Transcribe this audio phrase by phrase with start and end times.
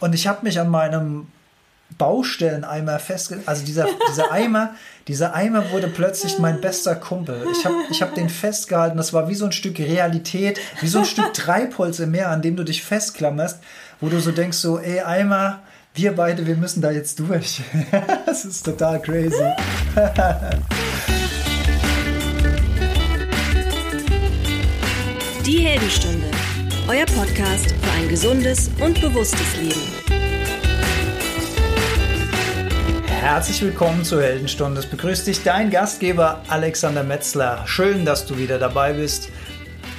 [0.00, 1.28] Und ich habe mich an meinem
[1.98, 3.48] Baustelleneimer festgelegt.
[3.48, 4.74] Also dieser, dieser Eimer,
[5.08, 7.46] dieser Eimer wurde plötzlich mein bester Kumpel.
[7.52, 8.96] Ich habe ich hab den festgehalten.
[8.96, 12.42] Das war wie so ein Stück Realität, wie so ein Stück Treibholz im Meer, an
[12.42, 13.60] dem du dich festklammerst,
[14.00, 15.60] wo du so denkst, so, ey, Eimer,
[15.94, 17.60] wir beide, wir müssen da jetzt durch.
[18.26, 19.44] das ist total crazy.
[25.44, 26.26] Die Heldenstunde,
[26.90, 29.80] euer Podcast für ein gesundes und bewusstes Leben.
[33.06, 34.80] Herzlich willkommen zur Heldenstunde.
[34.80, 37.62] Es begrüßt dich dein Gastgeber Alexander Metzler.
[37.66, 39.28] Schön, dass du wieder dabei bist.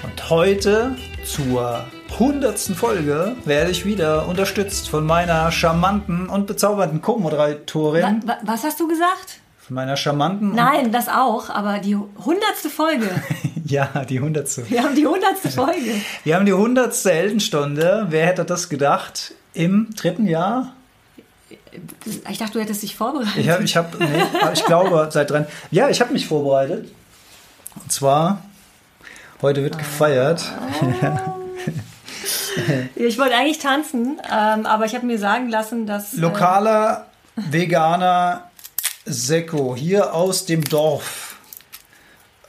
[0.03, 1.85] Und heute zur
[2.19, 8.03] hundertsten Folge werde ich wieder unterstützt von meiner charmanten und bezaubernden Co-Moderatorin.
[8.25, 9.40] Wa- wa- Was hast du gesagt?
[9.71, 10.53] Meiner charmanten.
[10.53, 13.09] Nein, das auch, aber die hundertste Folge.
[13.63, 14.69] Ja, die hundertste.
[14.69, 15.93] Wir haben die hundertste Folge.
[16.25, 18.07] Wir haben die hundertste Heldenstunde.
[18.09, 19.33] Wer hätte das gedacht?
[19.53, 20.73] Im dritten Jahr?
[22.29, 23.37] Ich dachte, du hättest dich vorbereitet.
[23.37, 25.45] Ich habe, ich habe, nee, ich glaube seit drei.
[25.69, 26.91] Ja, ich habe mich vorbereitet.
[27.81, 28.41] Und zwar
[29.41, 30.51] heute wird gefeiert.
[32.95, 36.13] Ich wollte eigentlich tanzen, ähm, aber ich habe mir sagen lassen, dass.
[36.13, 38.50] äh, Lokaler Veganer
[39.05, 41.37] Seko hier aus dem Dorf.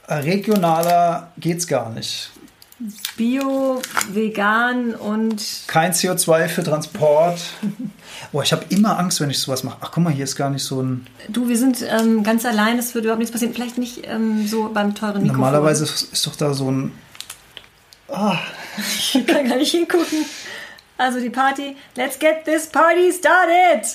[0.07, 2.31] Regionaler geht's gar nicht.
[3.15, 5.41] Bio, vegan und.
[5.67, 7.39] Kein CO2 für Transport.
[8.31, 9.77] Boah, ich habe immer Angst, wenn ich sowas mache.
[9.81, 11.07] Ach, guck mal, hier ist gar nicht so ein.
[11.29, 13.53] Du, wir sind ähm, ganz allein, es wird überhaupt nichts passieren.
[13.53, 15.41] Vielleicht nicht ähm, so beim teuren Mikrofon.
[15.41, 16.91] Normalerweise ist doch da so ein.
[18.77, 20.25] Ich kann gar nicht hingucken.
[20.97, 21.75] Also die Party.
[21.95, 23.85] Let's get this party started!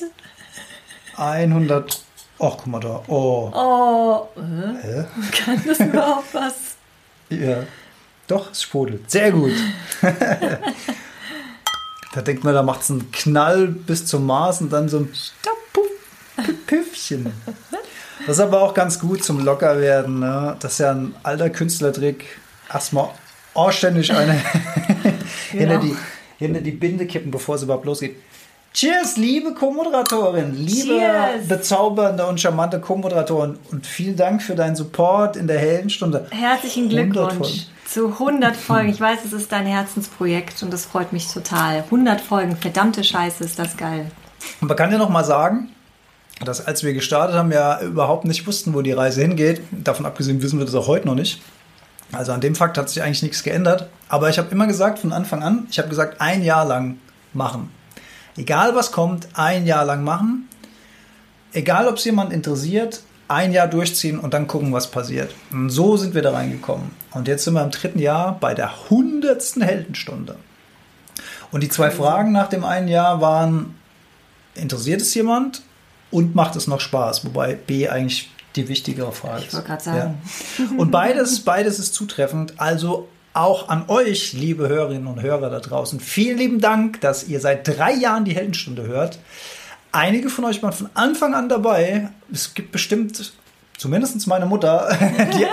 [1.16, 2.02] 100.
[2.40, 3.02] Ach, guck mal da.
[3.08, 3.50] Oh.
[3.52, 5.04] Oh, äh, Hä?
[5.44, 6.54] kann das überhaupt was?
[7.30, 7.64] Ja.
[8.28, 9.10] Doch, es sprudelt.
[9.10, 9.52] Sehr gut.
[12.14, 15.12] da denkt man, da macht es einen Knall bis zum Mars und dann so ein
[16.66, 17.32] Püffchen.
[18.26, 20.20] Das ist aber auch ganz gut zum Lockerwerden.
[20.20, 20.56] Ne?
[20.60, 22.38] Das ist ja ein alter Künstlertrick.
[22.72, 23.10] Erstmal
[23.54, 24.34] anständig eine
[25.50, 25.96] hinter, die,
[26.38, 28.16] hinter die Binde kippen, bevor es überhaupt losgeht.
[28.78, 31.48] Cheers, liebe Co-Moderatorin, liebe Cheers.
[31.48, 36.28] bezaubernde und charmante Co-Moderatorin und vielen Dank für deinen Support in der Heldenstunde.
[36.30, 38.88] Herzlichen 100 Glückwunsch zu 100 Folgen.
[38.90, 41.78] Ich weiß, es ist dein Herzensprojekt und das freut mich total.
[41.86, 44.12] 100 Folgen, verdammte Scheiße, ist das geil.
[44.60, 45.70] Und man kann ja noch mal sagen,
[46.44, 49.60] dass als wir gestartet haben, ja überhaupt nicht wussten, wo die Reise hingeht.
[49.72, 51.42] Davon abgesehen wissen wir das auch heute noch nicht.
[52.12, 53.88] Also an dem Fakt hat sich eigentlich nichts geändert.
[54.08, 56.98] Aber ich habe immer gesagt, von Anfang an, ich habe gesagt, ein Jahr lang
[57.32, 57.76] machen.
[58.38, 60.48] Egal was kommt, ein Jahr lang machen.
[61.52, 65.34] Egal ob es jemand interessiert, ein Jahr durchziehen und dann gucken, was passiert.
[65.50, 66.92] Und so sind wir da reingekommen.
[67.12, 70.36] Und jetzt sind wir im dritten Jahr bei der hundertsten Heldenstunde.
[71.50, 73.74] Und die zwei Fragen nach dem einen Jahr waren,
[74.54, 75.62] interessiert es jemand
[76.10, 77.24] und macht es noch Spaß?
[77.24, 79.48] Wobei B eigentlich die wichtigere Frage ist.
[79.48, 80.22] Ich wollte gerade sagen.
[80.58, 80.64] Ja.
[80.76, 82.54] Und beides, beides ist zutreffend.
[82.58, 87.40] Also auch an euch, liebe Hörerinnen und Hörer da draußen, vielen lieben Dank, dass ihr
[87.40, 89.18] seit drei Jahren die Heldenstunde hört.
[89.92, 92.10] Einige von euch waren von Anfang an dabei.
[92.32, 93.32] Es gibt bestimmt,
[93.78, 94.88] zumindest meine Mutter,
[95.34, 95.46] die,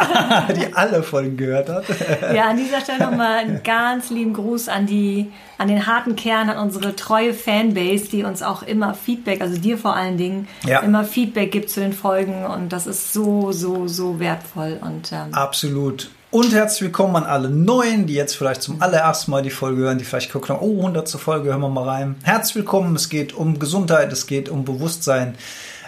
[0.56, 1.85] die alle Folgen gehört hat.
[2.34, 6.50] Ja, an dieser Stelle nochmal einen ganz lieben Gruß an die, an den harten Kern,
[6.50, 10.79] an unsere treue Fanbase, die uns auch immer Feedback, also dir vor allen Dingen, Ja.
[10.79, 15.34] immer Feedback gibt zu den Folgen und das ist so, so, so wertvoll und ähm,
[15.34, 16.09] Absolut.
[16.35, 19.97] Und herzlich willkommen an alle Neuen, die jetzt vielleicht zum allerersten Mal die Folge hören,
[19.97, 21.09] die vielleicht gucken, oh, 100.
[21.12, 22.18] Folge, hören wir mal rein.
[22.23, 25.35] Herzlich willkommen, es geht um Gesundheit, es geht um Bewusstsein.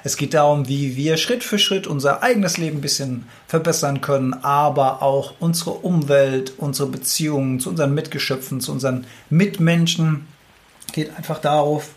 [0.05, 4.35] Es geht darum, wie wir Schritt für Schritt unser eigenes Leben ein bisschen verbessern können,
[4.35, 10.27] aber auch unsere Umwelt, unsere Beziehungen zu unseren Mitgeschöpfen, zu unseren Mitmenschen.
[10.93, 11.89] Geht einfach darauf,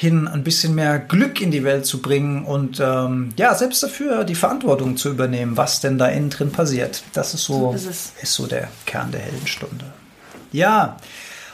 [0.00, 4.24] hin, ein bisschen mehr Glück in die Welt zu bringen und ähm, ja, selbst dafür
[4.24, 7.02] die Verantwortung zu übernehmen, was denn da innen drin passiert.
[7.12, 9.84] Das ist so, So ist ist so der Kern der Heldenstunde.
[10.52, 10.96] Ja,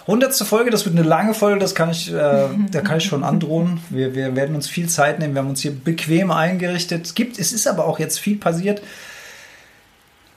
[0.07, 2.15] hundertste Folge, das wird eine lange Folge, das kann ich, äh,
[2.71, 3.81] da kann ich schon androhen.
[3.91, 7.05] Wir, wir werden uns viel Zeit nehmen, wir haben uns hier bequem eingerichtet.
[7.05, 8.81] Es gibt, es ist aber auch jetzt viel passiert.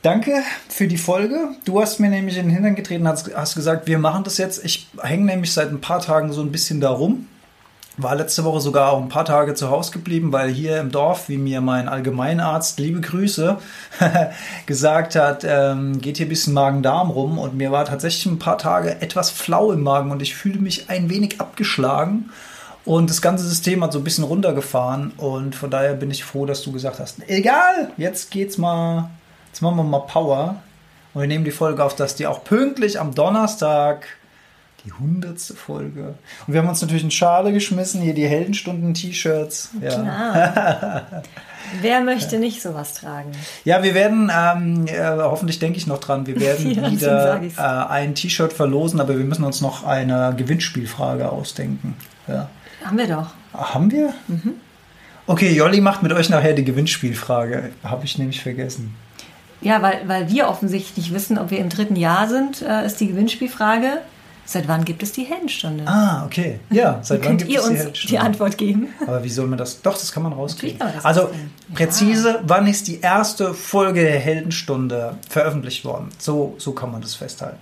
[0.01, 1.49] Danke für die Folge.
[1.63, 4.65] Du hast mir nämlich in den Hintern getreten, hast, hast gesagt, wir machen das jetzt.
[4.65, 7.27] Ich hänge nämlich seit ein paar Tagen so ein bisschen da rum.
[8.01, 11.27] War letzte Woche sogar auch ein paar Tage zu Hause geblieben, weil hier im Dorf,
[11.27, 13.57] wie mir mein Allgemeinarzt, liebe Grüße,
[14.65, 17.37] gesagt hat, ähm, geht hier ein bisschen Magen-Darm rum.
[17.37, 20.89] Und mir war tatsächlich ein paar Tage etwas flau im Magen und ich fühle mich
[20.89, 22.29] ein wenig abgeschlagen.
[22.85, 25.11] Und das ganze System hat so ein bisschen runtergefahren.
[25.17, 29.09] Und von daher bin ich froh, dass du gesagt hast, egal, jetzt geht's mal,
[29.47, 30.55] jetzt machen wir mal Power.
[31.13, 34.07] Und wir nehmen die Folge auf, dass die auch pünktlich am Donnerstag
[34.85, 36.15] Die hundertste Folge.
[36.47, 39.71] Und wir haben uns natürlich in Schale geschmissen, hier die Heldenstunden-T-Shirts.
[39.81, 39.89] Ja.
[39.89, 41.23] Klar.
[41.81, 43.31] Wer möchte nicht sowas tragen?
[43.65, 47.91] ja, wir werden, ähm, äh, hoffentlich denke ich noch dran, wir werden Ja, wieder äh,
[47.91, 51.95] ein T-Shirt verlosen, aber wir müssen uns noch eine Gewinnspielfrage ausdenken.
[52.27, 52.49] Ja.
[52.83, 53.27] Haben wir doch.
[53.53, 54.13] Haben wir?
[54.27, 54.53] Mhm.
[55.27, 57.71] Okay, Jolli macht mit euch nachher die Gewinnspielfrage.
[57.83, 58.95] Habe ich nämlich vergessen.
[59.61, 63.07] Ja, weil, weil wir offensichtlich wissen, ob wir im dritten Jahr sind, äh, ist die
[63.07, 63.99] Gewinnspielfrage.
[64.51, 65.83] Seit wann gibt es die Heldenstunde?
[65.87, 66.59] Ah, okay.
[66.71, 68.07] Ja, seit wann Könnt gibt ihr es die uns Heldenstunde?
[68.11, 68.87] die Antwort geben?
[69.05, 69.83] Aber wie soll man das?
[69.83, 70.79] Doch, das kann man rauskriegen.
[70.79, 71.51] Kann man das Also rauskriegen.
[71.69, 71.75] Ja.
[71.75, 76.09] präzise, wann ist die erste Folge der Heldenstunde veröffentlicht worden?
[76.17, 77.59] So, so kann man das festhalten.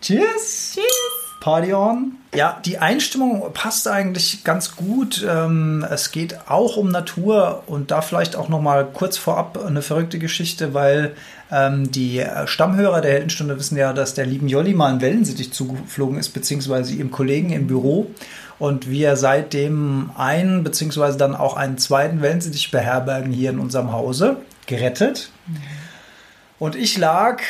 [0.00, 0.74] Cheers!
[0.74, 0.84] Tschüss.
[1.40, 2.12] Party on.
[2.34, 5.24] Ja, die Einstimmung passt eigentlich ganz gut.
[5.28, 9.82] Ähm, es geht auch um Natur und da vielleicht auch noch mal kurz vorab eine
[9.82, 11.14] verrückte Geschichte, weil
[11.50, 16.18] ähm, die Stammhörer der Heldenstunde wissen ja, dass der lieben Jolli mal ein Wellensittich zugeflogen
[16.18, 18.10] ist, beziehungsweise ihrem Kollegen im Büro
[18.58, 24.36] und wir seitdem einen beziehungsweise dann auch einen zweiten Wellensittich beherbergen hier in unserem Hause,
[24.66, 25.30] gerettet.
[26.58, 27.40] Und ich lag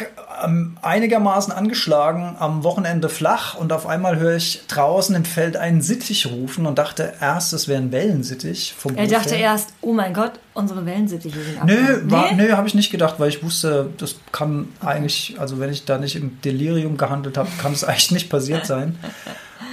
[0.83, 6.27] einigermaßen angeschlagen am Wochenende flach und auf einmal höre ich draußen im Feld einen Sittich
[6.27, 8.75] rufen und dachte erst, es wäre ein Wellensittich.
[8.77, 9.39] Vom Er dachte her.
[9.53, 12.47] erst, oh mein Gott, unsere Wellensittiche sind Nö, war, Nee?
[12.47, 15.99] nö, habe ich nicht gedacht, weil ich wusste, das kann eigentlich, also wenn ich da
[15.99, 18.99] nicht im Delirium gehandelt habe, kann es eigentlich nicht passiert sein.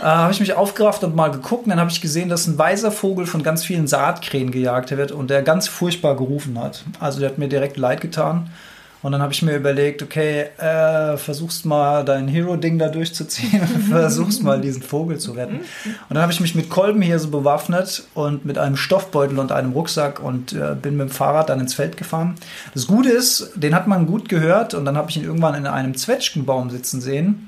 [0.01, 2.57] Äh, habe ich mich aufgerafft und mal geguckt und dann habe ich gesehen, dass ein
[2.57, 6.83] weißer Vogel von ganz vielen Saatkrähen gejagt wird und der ganz furchtbar gerufen hat.
[6.99, 8.49] Also der hat mir direkt leid getan.
[9.05, 13.83] Und dann habe ich mir überlegt, okay, äh, versuchst mal dein Hero-Ding da durchzuziehen und
[13.91, 15.57] versuchst mal diesen Vogel zu retten.
[15.57, 19.51] Und dann habe ich mich mit Kolben hier so bewaffnet und mit einem Stoffbeutel und
[19.51, 22.33] einem Rucksack und äh, bin mit dem Fahrrad dann ins Feld gefahren.
[22.73, 25.67] Das Gute ist, den hat man gut gehört und dann habe ich ihn irgendwann in
[25.67, 27.47] einem Zwetschgenbaum sitzen sehen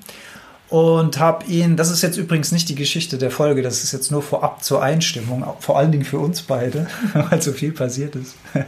[0.69, 4.11] und habe ihn, das ist jetzt übrigens nicht die Geschichte der Folge, das ist jetzt
[4.11, 6.85] nur vorab zur Einstimmung, vor allen Dingen für uns beide,
[7.31, 8.35] weil so viel passiert ist.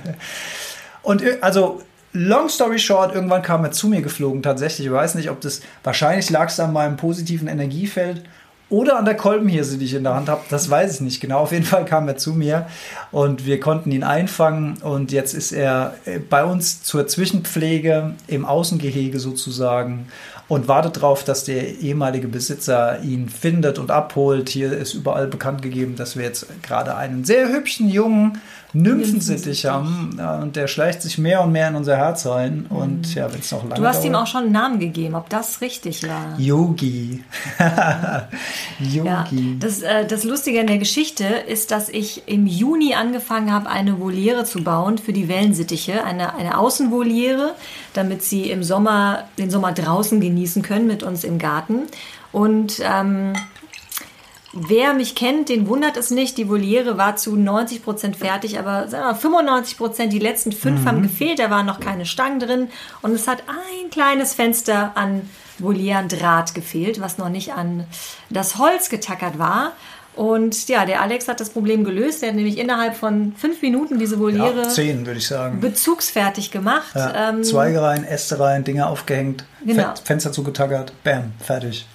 [1.03, 1.81] Und ir- also,
[2.13, 4.87] long story short, irgendwann kam er zu mir geflogen tatsächlich.
[4.87, 8.23] Ich weiß nicht, ob das, wahrscheinlich lag es an meinem positiven Energiefeld
[8.69, 10.41] oder an der Kolbenhirse, die ich in der Hand habe.
[10.49, 11.39] Das weiß ich nicht genau.
[11.39, 12.67] Auf jeden Fall kam er zu mir
[13.11, 14.77] und wir konnten ihn einfangen.
[14.83, 20.07] Und jetzt ist er äh, bei uns zur Zwischenpflege im Außengehege sozusagen
[20.47, 24.49] und wartet darauf, dass der ehemalige Besitzer ihn findet und abholt.
[24.49, 28.39] Hier ist überall bekannt gegeben, dass wir jetzt gerade einen sehr hübschen jungen
[28.73, 32.65] Nymphensittich haben Ja, und der schleicht sich mehr und mehr in unser Herz rein.
[32.69, 35.15] Und ja, wenn es noch lange Du hast ihm dauert- auch schon einen Namen gegeben,
[35.15, 36.37] ob das richtig war.
[36.37, 37.23] Yogi.
[38.79, 39.57] Ja, Yogi.
[39.59, 43.99] das, äh, das Lustige an der Geschichte ist, dass ich im Juni angefangen habe, eine
[43.99, 46.03] Voliere zu bauen für die Wellensittiche.
[46.03, 47.55] Eine, eine Außenvoliere,
[47.93, 51.83] damit sie im Sommer, den Sommer draußen genießen können mit uns im Garten.
[52.31, 53.33] Und ähm,
[54.67, 56.37] wer mich kennt, den wundert es nicht.
[56.37, 60.51] Die Voliere war zu 90 Prozent fertig, aber sagen wir mal, 95 Prozent, die letzten
[60.51, 61.39] fünf haben gefehlt.
[61.39, 62.69] Da waren noch keine Stangen drin.
[63.01, 65.29] Und es hat ein kleines Fenster an
[65.59, 67.85] Volierendraht gefehlt, was noch nicht an
[68.29, 69.73] das Holz getackert war.
[70.15, 72.23] Und ja, der Alex hat das Problem gelöst.
[72.23, 75.61] Er hat nämlich innerhalb von fünf Minuten diese Voliere Ja, zehn, würde ich sagen.
[75.61, 76.93] bezugsfertig gemacht.
[76.95, 79.83] Ja, Ähm, Zweige rein, Äste rein, Dinge aufgehängt, Genau.
[79.95, 81.85] Fe- Fenster zugetackert, bam, fertig.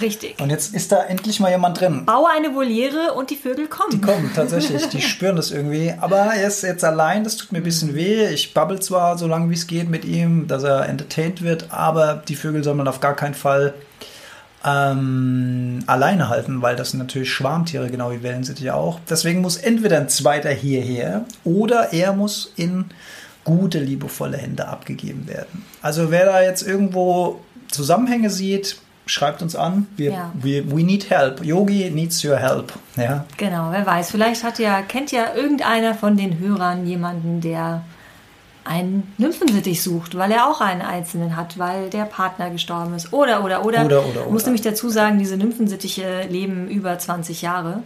[0.00, 0.40] Richtig.
[0.40, 2.04] Und jetzt ist da endlich mal jemand drin.
[2.04, 3.90] Baue eine Voliere und die Vögel kommen.
[3.92, 5.94] Die kommen tatsächlich, die spüren das irgendwie.
[6.00, 8.28] Aber er ist jetzt allein, das tut mir ein bisschen weh.
[8.28, 12.22] Ich babbel zwar so lange wie es geht mit ihm, dass er entertained wird, aber
[12.26, 13.74] die Vögel soll man auf gar keinen Fall
[14.64, 19.00] ähm, alleine halten, weil das sind natürlich Schwarmtiere, genau wie Wellensittiche auch.
[19.08, 22.86] Deswegen muss entweder ein zweiter hierher oder er muss in
[23.44, 25.64] gute, liebevolle Hände abgegeben werden.
[25.80, 29.86] Also wer da jetzt irgendwo Zusammenhänge sieht, schreibt uns an.
[29.96, 30.32] Wir, Ja.
[30.34, 31.44] wir, we need help.
[31.44, 32.72] Yogi needs your help.
[32.96, 33.24] Ja.
[33.36, 34.10] Genau, wer weiß.
[34.10, 37.82] Vielleicht hat ja, kennt ja irgendeiner von den Hörern jemanden, der
[38.64, 43.12] einen Nymphensittich sucht, weil er auch einen einzelnen hat, weil der Partner gestorben ist.
[43.12, 43.84] Oder, oder, oder.
[43.84, 44.50] Oder, oder, Ich muss oder.
[44.50, 47.82] nämlich dazu sagen, diese Nymphensittiche leben über 20 Jahre.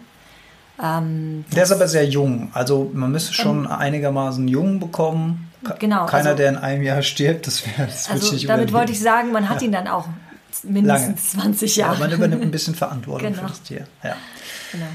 [0.82, 2.50] Ähm, Der ist aber sehr jung.
[2.52, 5.50] Also man müsste schon einigermaßen jung bekommen.
[5.78, 8.92] Genau, Keiner, also- der in einem Jahr stirbt, das wäre das also nicht damit wollte
[8.92, 10.06] ich sagen, man hat ihn dann auch
[10.64, 11.98] mindestens 20 Ja, Jahre.
[12.00, 13.42] man übernimmt ein bisschen Verantwortung Genau.
[13.42, 13.86] für das Tier.
[14.02, 14.16] Ja.
[14.72, 14.86] genau.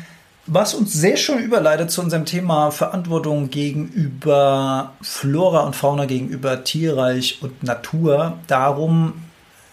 [0.48, 7.40] Was uns sehr schön überleitet zu unserem Thema Verantwortung gegenüber Flora und Fauna, gegenüber Tierreich
[7.42, 8.40] und Natur.
[8.48, 9.22] Darum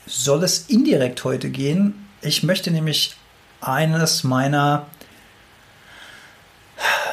[0.07, 2.07] soll es indirekt heute gehen.
[2.21, 3.17] Ich möchte nämlich
[3.61, 4.87] eines meiner,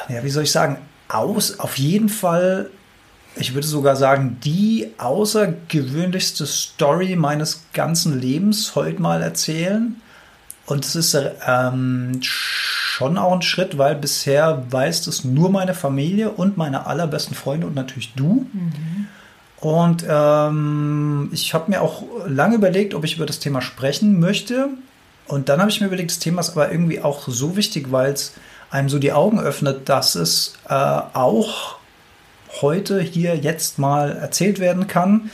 [0.08, 0.78] ja, wie soll ich sagen,
[1.08, 2.70] aus, auf jeden Fall,
[3.36, 9.96] ich würde sogar sagen, die außergewöhnlichste Story meines ganzen Lebens heute mal erzählen.
[10.66, 11.16] Und es ist
[11.46, 17.36] ähm, schon auch ein Schritt, weil bisher weiß es nur meine Familie und meine allerbesten
[17.36, 18.46] Freunde und natürlich du.
[18.52, 19.06] Mhm.
[19.58, 24.70] Und ähm, ich habe mir auch lange überlegt, ob ich über das Thema sprechen möchte.
[25.28, 28.12] Und dann habe ich mir überlegt, das Thema ist aber irgendwie auch so wichtig, weil
[28.12, 28.32] es
[28.70, 31.75] einem so die Augen öffnet, dass es äh, auch
[32.62, 35.30] heute hier jetzt mal erzählt werden kann.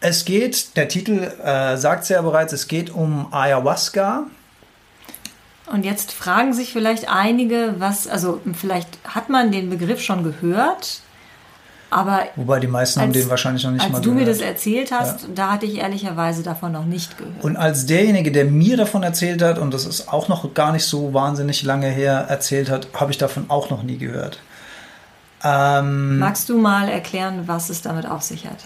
[0.00, 4.26] Es geht, der Titel äh, sagt es ja bereits, es geht um Ayahuasca.
[5.70, 11.02] Und jetzt fragen sich vielleicht einige, was, also vielleicht hat man den Begriff schon gehört,
[11.90, 12.22] aber.
[12.36, 14.06] Wobei die meisten als, haben den wahrscheinlich noch nicht mal gehört.
[14.06, 15.28] Als du mir das erzählt hast, ja.
[15.34, 17.44] da hatte ich ehrlicherweise davon noch nicht gehört.
[17.44, 20.84] Und als derjenige, der mir davon erzählt hat, und das ist auch noch gar nicht
[20.84, 24.40] so wahnsinnig lange her erzählt hat, habe ich davon auch noch nie gehört.
[25.42, 28.58] Ähm, Magst du mal erklären, was es damit auf sich hat?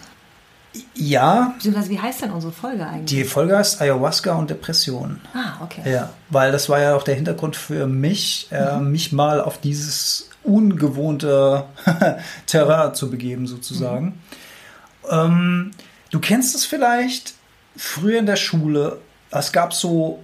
[0.95, 1.53] Ja.
[1.57, 3.05] Beziehungsweise, wie heißt denn unsere Folge eigentlich?
[3.07, 5.21] Die Folge heißt Ayahuasca und Depression.
[5.33, 5.83] Ah, okay.
[5.91, 8.91] Ja, weil das war ja auch der Hintergrund für mich, äh, mhm.
[8.91, 11.65] mich mal auf dieses ungewohnte
[12.47, 14.07] Terrain zu begeben, sozusagen.
[14.07, 15.11] Mhm.
[15.11, 15.71] Ähm,
[16.11, 17.35] du kennst es vielleicht
[17.77, 18.99] früher in der Schule.
[19.31, 20.23] Es gab so,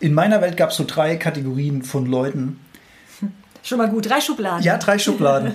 [0.00, 2.60] in meiner Welt gab es so drei Kategorien von Leuten.
[3.62, 4.62] Schon mal gut, drei Schubladen.
[4.62, 5.52] Ja, drei Schubladen.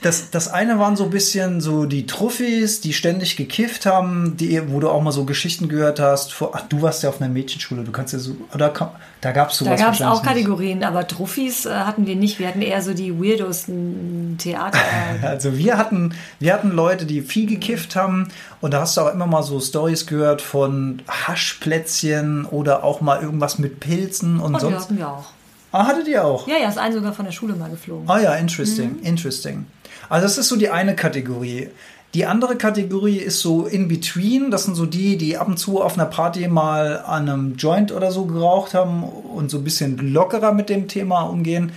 [0.00, 4.70] Das, das eine waren so ein bisschen so die Truffis, die ständig gekifft haben, die,
[4.70, 6.32] wo du auch mal so Geschichten gehört hast.
[6.32, 8.72] Vor, ach, du warst ja auf einer Mädchenschule, du kannst ja so, oder
[9.20, 9.76] da gab es sowas.
[9.76, 10.86] Da gab es auch Kategorien, nicht.
[10.86, 12.38] aber Truffis äh, hatten wir nicht.
[12.38, 14.78] Wir hatten eher so die weirdosten Theater.
[15.22, 18.28] also wir hatten, wir hatten Leute, die viel gekifft haben
[18.60, 23.20] und da hast du auch immer mal so Stories gehört von Haschplätzchen oder auch mal
[23.20, 24.82] irgendwas mit Pilzen und, und sonst.
[24.82, 25.37] hatten wir auch.
[25.72, 26.48] Ah, hattet ihr auch?
[26.48, 28.08] Ja, ja, ist ein sogar von der Schule mal geflogen.
[28.08, 29.02] Ah ja, interesting, mhm.
[29.02, 29.66] interesting.
[30.08, 31.68] Also das ist so die eine Kategorie.
[32.14, 34.50] Die andere Kategorie ist so in between.
[34.50, 37.92] Das sind so die, die ab und zu auf einer Party mal an einem Joint
[37.92, 41.72] oder so geraucht haben und so ein bisschen lockerer mit dem Thema umgehen.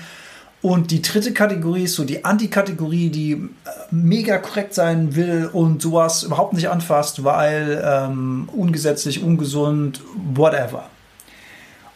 [0.62, 3.48] Und die dritte Kategorie ist so die Antikategorie, die äh,
[3.90, 10.02] mega korrekt sein will und sowas überhaupt nicht anfasst, weil ähm, ungesetzlich, ungesund,
[10.36, 10.91] whatever.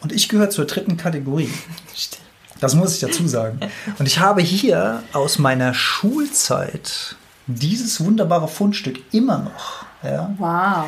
[0.05, 1.49] Und ich gehöre zur dritten Kategorie.
[2.61, 3.59] Das muss ich dazu sagen.
[3.99, 9.85] Und ich habe hier aus meiner Schulzeit dieses wunderbare Fundstück immer noch.
[10.01, 10.33] Ja.
[10.37, 10.85] Wow.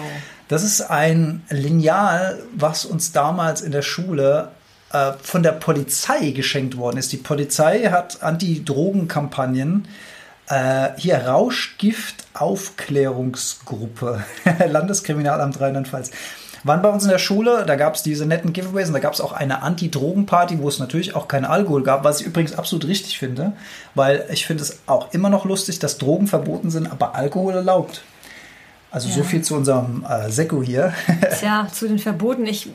[0.47, 4.51] Das ist ein Lineal, was uns damals in der Schule
[4.93, 7.11] äh, von der Polizei geschenkt worden ist.
[7.11, 9.89] Die Polizei hat Anti-Drogen-Kampagnen
[10.47, 14.23] äh, hier Rauschgift Aufklärungsgruppe,
[14.69, 16.11] Landeskriminalamt Rheinland-Pfalz
[16.67, 19.13] waren bei uns in der Schule, da gab es diese netten Giveaways und da gab
[19.13, 22.87] es auch eine Anti-Drogen-Party, wo es natürlich auch keinen Alkohol gab, was ich übrigens absolut
[22.87, 23.53] richtig finde,
[23.95, 28.01] weil ich finde es auch immer noch lustig, dass Drogen verboten sind, aber Alkohol erlaubt.
[28.89, 29.15] Also ja.
[29.15, 30.93] so viel zu unserem äh, Sekko hier.
[31.39, 32.45] Tja, zu den Verboten.
[32.45, 32.69] Ich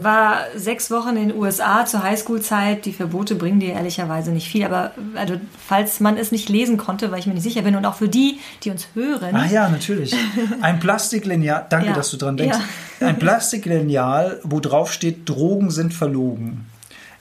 [0.00, 2.84] war sechs Wochen in den USA zur Highschool-Zeit.
[2.86, 4.64] Die Verbote bringen dir ehrlicherweise nicht viel.
[4.64, 7.86] Aber also, falls man es nicht lesen konnte, weil ich mir nicht sicher bin, und
[7.86, 9.36] auch für die, die uns hören.
[9.36, 10.16] Ah ja, natürlich.
[10.60, 11.92] Ein Plastiklineal, danke, ja.
[11.92, 12.58] dass du dran denkst.
[12.58, 12.64] Ja.
[13.04, 16.66] Ein Plastiklineal, wo drauf steht, Drogen sind verlogen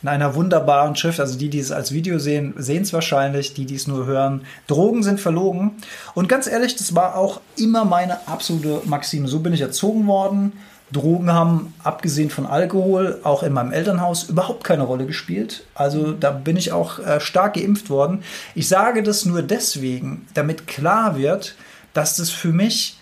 [0.04, 1.20] in einer wunderbaren Schrift.
[1.20, 3.54] Also die, die es als Video sehen, sehen es wahrscheinlich.
[3.54, 5.72] Die, die es nur hören, Drogen sind verlogen.
[6.14, 9.28] Und ganz ehrlich, das war auch immer meine absolute Maxime.
[9.28, 10.54] So bin ich erzogen worden.
[10.92, 15.64] Drogen haben, abgesehen von Alkohol, auch in meinem Elternhaus überhaupt keine Rolle gespielt.
[15.74, 18.22] Also da bin ich auch äh, stark geimpft worden.
[18.54, 21.56] Ich sage das nur deswegen, damit klar wird,
[21.94, 23.00] dass das für mich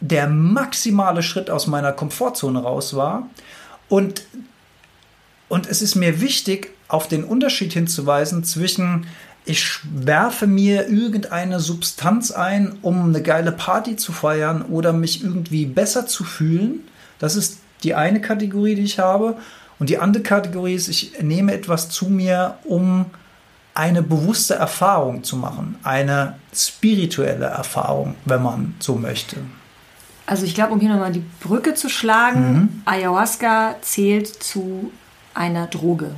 [0.00, 3.28] der maximale Schritt aus meiner Komfortzone raus war.
[3.88, 4.22] Und
[5.48, 9.06] und es ist mir wichtig, auf den Unterschied hinzuweisen zwischen
[9.48, 15.66] ich werfe mir irgendeine Substanz ein, um eine geile Party zu feiern oder mich irgendwie
[15.66, 16.80] besser zu fühlen.
[17.20, 19.36] Das ist die eine Kategorie, die ich habe.
[19.78, 23.06] Und die andere Kategorie ist, ich nehme etwas zu mir, um
[23.72, 25.76] eine bewusste Erfahrung zu machen.
[25.84, 29.36] Eine spirituelle Erfahrung, wenn man so möchte.
[30.26, 32.82] Also ich glaube, um hier nochmal die Brücke zu schlagen, mhm.
[32.84, 34.90] Ayahuasca zählt zu
[35.34, 36.16] einer Droge,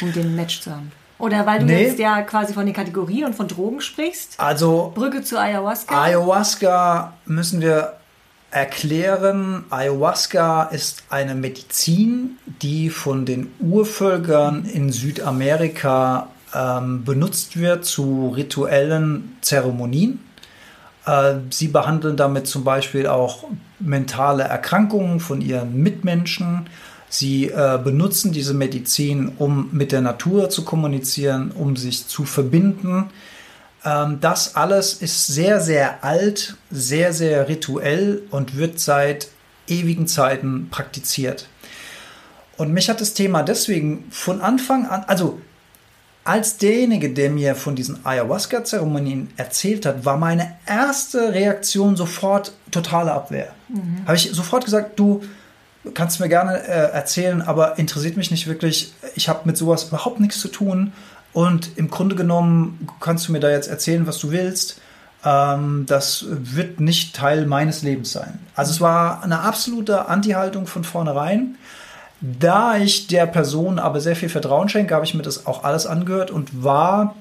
[0.00, 0.90] um den Match zu haben?
[1.18, 1.84] Oder weil du nee.
[1.84, 4.40] jetzt ja quasi von den Kategorien und von Drogen sprichst?
[4.40, 4.90] Also.
[4.94, 6.02] Brücke zu Ayahuasca?
[6.02, 7.94] Ayahuasca müssen wir
[8.50, 9.64] erklären.
[9.70, 19.36] Ayahuasca ist eine Medizin, die von den Urvölkern in Südamerika ähm, benutzt wird zu rituellen
[19.42, 20.20] Zeremonien.
[21.06, 23.44] Äh, sie behandeln damit zum Beispiel auch
[23.78, 26.66] mentale Erkrankungen von ihren Mitmenschen
[27.12, 33.10] Sie äh, benutzen diese Medizin, um mit der Natur zu kommunizieren, um sich zu verbinden.
[33.84, 39.28] Ähm, das alles ist sehr, sehr alt, sehr, sehr rituell und wird seit
[39.68, 41.48] ewigen Zeiten praktiziert.
[42.56, 45.38] Und mich hat das Thema deswegen von Anfang an, also
[46.24, 53.12] als derjenige, der mir von diesen Ayahuasca-Zeremonien erzählt hat, war meine erste Reaktion sofort totale
[53.12, 53.52] Abwehr.
[53.68, 54.02] Mhm.
[54.06, 55.22] Habe ich sofort gesagt, du
[55.94, 58.92] kannst mir gerne äh, erzählen, aber interessiert mich nicht wirklich.
[59.16, 60.92] Ich habe mit sowas überhaupt nichts zu tun.
[61.32, 64.80] Und im Grunde genommen kannst du mir da jetzt erzählen, was du willst.
[65.24, 68.38] Ähm, das wird nicht Teil meines Lebens sein.
[68.54, 71.56] Also es war eine absolute Anti-Haltung von vornherein.
[72.22, 75.86] Da ich der Person aber sehr viel Vertrauen schenke, habe ich mir das auch alles
[75.86, 77.16] angehört und war,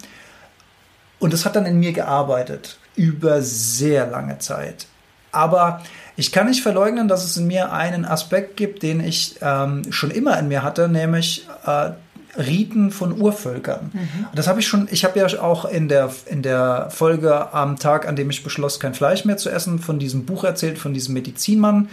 [1.17, 4.85] und das hat dann in mir gearbeitet, über sehr lange Zeit.
[5.31, 5.81] Aber
[6.17, 10.11] ich kann nicht verleugnen, dass es in mir einen Aspekt gibt, den ich ähm, schon
[10.11, 11.91] immer in mir hatte, nämlich äh,
[12.37, 13.89] Riten von Urvölkern.
[13.93, 14.27] Mhm.
[14.35, 18.07] Das habe ich schon, ich habe ja auch in der, in der Folge am Tag,
[18.07, 21.13] an dem ich beschloss, kein Fleisch mehr zu essen, von diesem Buch erzählt, von diesem
[21.13, 21.89] Medizinmann.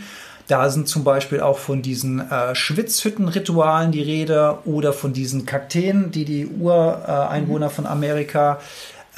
[0.49, 6.11] Da sind zum Beispiel auch von diesen äh, Schwitzhüttenritualen die Rede oder von diesen Kakteen,
[6.11, 7.73] die die Ureinwohner mhm.
[7.73, 8.59] von Amerika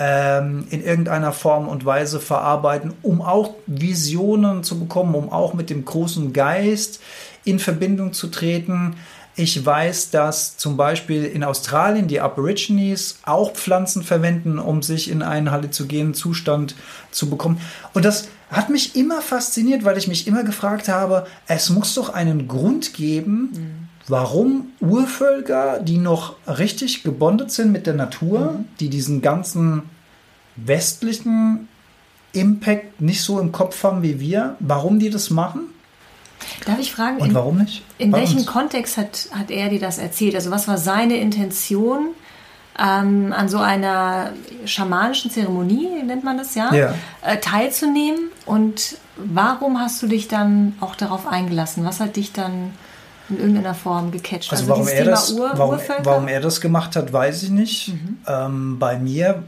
[0.00, 5.70] ähm, in irgendeiner Form und Weise verarbeiten, um auch Visionen zu bekommen, um auch mit
[5.70, 7.00] dem großen Geist
[7.44, 8.96] in Verbindung zu treten.
[9.37, 15.22] Ich weiß, dass zum Beispiel in Australien die Aborigines auch Pflanzen verwenden, um sich in
[15.22, 16.75] einen halluzinogenen Zustand
[17.12, 17.60] zu bekommen.
[17.94, 22.09] Und das hat mich immer fasziniert, weil ich mich immer gefragt habe, es muss doch
[22.11, 28.64] einen Grund geben, warum Urvölker, die noch richtig gebondet sind mit der Natur, mhm.
[28.80, 29.83] die diesen ganzen
[30.57, 31.69] westlichen
[32.33, 35.62] Impact nicht so im Kopf haben wie wir, warum die das machen?
[36.64, 37.19] Darf ich fragen?
[37.19, 37.83] Und in, warum nicht?
[37.99, 38.47] In Bei welchem uns?
[38.47, 40.35] Kontext hat, hat er dir das erzählt?
[40.35, 42.09] Also was war seine Intention?
[42.80, 44.32] Ähm, an so einer
[44.64, 46.94] schamanischen Zeremonie, nennt man das ja, ja.
[47.22, 48.30] Äh, teilzunehmen.
[48.46, 51.84] Und warum hast du dich dann auch darauf eingelassen?
[51.84, 52.72] Was hat dich dann
[53.28, 54.50] in irgendeiner Form gecatcht?
[54.50, 57.88] Also, also warum, er das, Ur warum, warum, er das gemacht hat, weiß ich nicht.
[57.88, 58.18] Mhm.
[58.26, 59.42] Ähm, bei mir,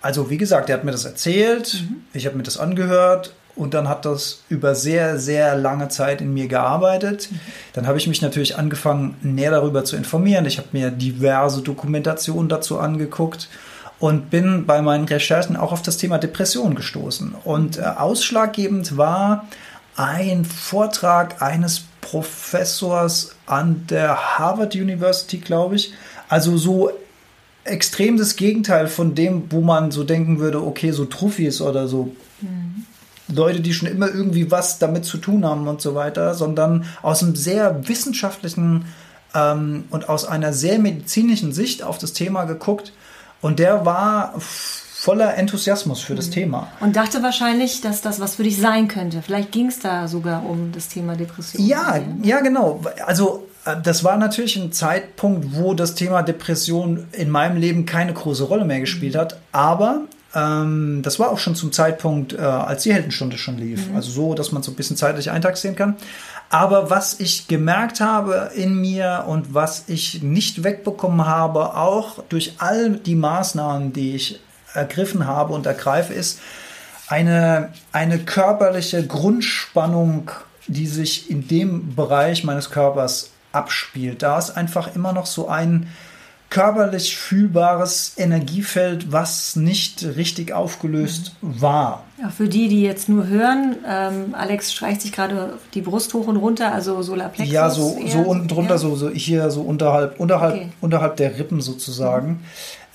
[0.00, 2.04] also wie gesagt, er hat mir das erzählt, mhm.
[2.12, 6.32] ich habe mir das angehört und dann hat das über sehr, sehr lange Zeit in
[6.32, 7.28] mir gearbeitet.
[7.74, 10.46] Dann habe ich mich natürlich angefangen, näher darüber zu informieren.
[10.46, 13.50] Ich habe mir diverse Dokumentationen dazu angeguckt
[13.98, 17.34] und bin bei meinen Recherchen auch auf das Thema Depression gestoßen.
[17.44, 19.46] Und äh, ausschlaggebend war
[19.94, 25.92] ein Vortrag eines Professors an der Harvard University, glaube ich.
[26.30, 26.92] Also so
[27.64, 32.16] extrem das Gegenteil von dem, wo man so denken würde, okay, so Truffis oder so
[32.40, 32.69] mhm.
[33.34, 37.22] Leute, die schon immer irgendwie was damit zu tun haben und so weiter, sondern aus
[37.22, 38.86] einem sehr wissenschaftlichen
[39.34, 42.92] ähm, und aus einer sehr medizinischen Sicht auf das Thema geguckt.
[43.40, 46.32] Und der war voller Enthusiasmus für das mhm.
[46.32, 46.68] Thema.
[46.80, 49.22] Und dachte wahrscheinlich, dass das was für dich sein könnte.
[49.22, 51.66] Vielleicht ging es da sogar um das Thema Depression.
[51.66, 52.82] Ja, ja, genau.
[53.06, 58.12] Also äh, das war natürlich ein Zeitpunkt, wo das Thema Depression in meinem Leben keine
[58.12, 59.38] große Rolle mehr gespielt hat.
[59.52, 60.02] Aber
[60.34, 63.88] ähm, das war auch schon zum Zeitpunkt, äh, als die Heldenstunde schon lief.
[63.88, 63.96] Mhm.
[63.96, 65.96] Also so, dass man so ein bisschen zeitlich eintaxieren kann.
[66.50, 72.54] Aber was ich gemerkt habe in mir und was ich nicht wegbekommen habe, auch durch
[72.58, 74.40] all die Maßnahmen, die ich
[74.74, 76.40] ergriffen habe und ergreife, ist
[77.08, 80.30] eine, eine körperliche Grundspannung,
[80.68, 84.22] die sich in dem Bereich meines Körpers abspielt.
[84.22, 85.88] Da ist einfach immer noch so ein,
[86.50, 91.62] körperlich fühlbares Energiefeld, was nicht richtig aufgelöst mhm.
[91.62, 92.04] war.
[92.20, 96.26] Ja, für die, die jetzt nur hören, ähm, Alex streicht sich gerade die Brust hoch
[96.26, 97.54] und runter, also Solarplexus.
[97.54, 100.68] Ja, so, so unten drunter, so, so hier so unterhalb, unterhalb, okay.
[100.80, 102.28] unterhalb der Rippen sozusagen.
[102.28, 102.38] Mhm.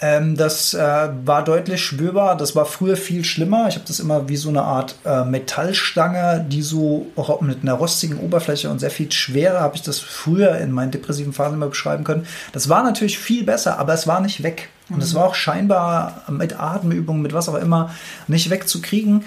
[0.05, 2.37] Ähm, das äh, war deutlich spürbar.
[2.37, 3.67] Das war früher viel schlimmer.
[3.67, 7.07] Ich habe das immer wie so eine Art äh, Metallstange, die so
[7.41, 11.33] mit einer rostigen Oberfläche und sehr viel schwerer habe ich das früher in meinen depressiven
[11.33, 12.27] Phasen immer beschreiben können.
[12.51, 14.69] Das war natürlich viel besser, aber es war nicht weg.
[14.89, 15.17] Und es mhm.
[15.17, 17.89] war auch scheinbar mit Atemübungen, mit was auch immer,
[18.27, 19.23] nicht wegzukriegen.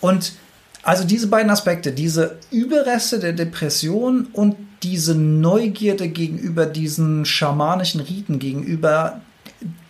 [0.00, 0.32] Und
[0.82, 8.38] also diese beiden Aspekte, diese Überreste der Depression und diese Neugierde gegenüber diesen schamanischen Riten,
[8.38, 9.20] gegenüber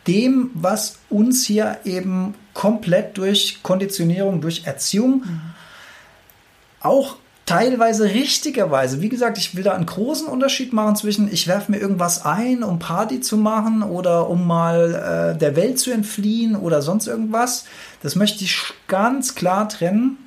[0.07, 5.41] dem, was uns hier eben komplett durch Konditionierung, durch Erziehung mhm.
[6.81, 11.73] auch teilweise richtigerweise, wie gesagt, ich will da einen großen Unterschied machen zwischen, ich werfe
[11.73, 16.57] mir irgendwas ein, um Party zu machen oder um mal äh, der Welt zu entfliehen
[16.57, 17.65] oder sonst irgendwas.
[18.03, 20.19] Das möchte ich ganz klar trennen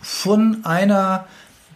[0.00, 1.26] von einer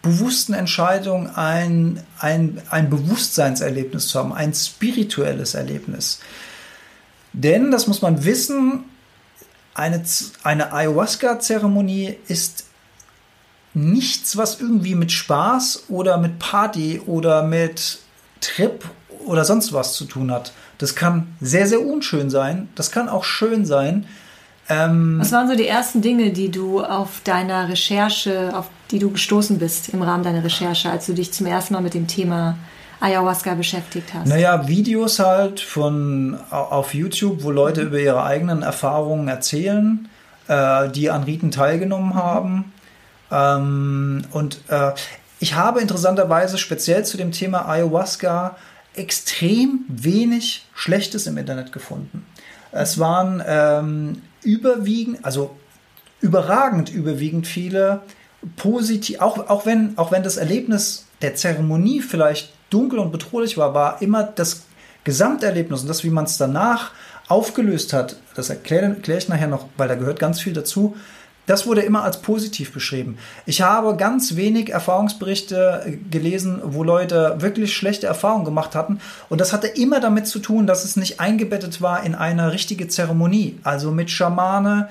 [0.01, 6.19] bewussten Entscheidung, ein, ein, ein Bewusstseinserlebnis zu haben, ein spirituelles Erlebnis.
[7.33, 8.83] Denn, das muss man wissen,
[9.73, 10.03] eine,
[10.43, 12.65] eine Ayahuasca-Zeremonie ist
[13.73, 17.99] nichts, was irgendwie mit Spaß oder mit Party oder mit
[18.41, 18.83] Trip
[19.25, 20.51] oder sonst was zu tun hat.
[20.77, 22.69] Das kann sehr, sehr unschön sein.
[22.75, 24.07] Das kann auch schön sein.
[24.67, 29.11] Ähm, was waren so die ersten Dinge, die du auf deiner Recherche, auf die du
[29.11, 32.57] gestoßen bist im Rahmen deiner Recherche, als du dich zum ersten Mal mit dem Thema
[33.01, 34.27] Ayahuasca beschäftigt hast?
[34.27, 37.87] Naja, Videos halt von auf YouTube, wo Leute mhm.
[37.87, 40.07] über ihre eigenen Erfahrungen erzählen,
[40.47, 42.71] äh, die an Riten teilgenommen haben.
[43.31, 44.91] Ähm, und äh,
[45.39, 48.55] ich habe interessanterweise speziell zu dem Thema Ayahuasca
[48.93, 52.25] extrem wenig Schlechtes im Internet gefunden.
[52.71, 55.55] Es waren ähm, überwiegend, also
[56.21, 58.01] überragend überwiegend viele
[58.55, 63.75] positiv, auch, auch, wenn, auch wenn das Erlebnis der Zeremonie vielleicht dunkel und bedrohlich war,
[63.75, 64.63] war immer das
[65.03, 66.91] Gesamterlebnis und das, wie man es danach
[67.27, 70.95] aufgelöst hat, das erkläre, erkläre ich nachher noch, weil da gehört ganz viel dazu,
[71.47, 73.17] das wurde immer als positiv beschrieben.
[73.45, 78.99] Ich habe ganz wenig Erfahrungsberichte gelesen, wo Leute wirklich schlechte Erfahrungen gemacht hatten.
[79.27, 82.87] Und das hatte immer damit zu tun, dass es nicht eingebettet war in eine richtige
[82.87, 83.59] Zeremonie.
[83.63, 84.89] Also mit Schamane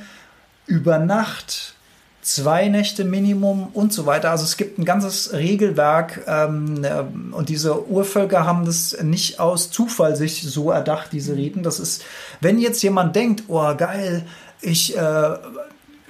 [0.66, 1.74] über Nacht,
[2.22, 4.30] zwei Nächte Minimum und so weiter.
[4.30, 10.16] Also es gibt ein ganzes Regelwerk ähm, und diese Urvölker haben das nicht aus Zufall
[10.16, 11.62] sich so erdacht, diese Riten.
[11.62, 12.02] Das ist,
[12.40, 14.26] wenn jetzt jemand denkt, oh geil,
[14.60, 15.30] ich äh,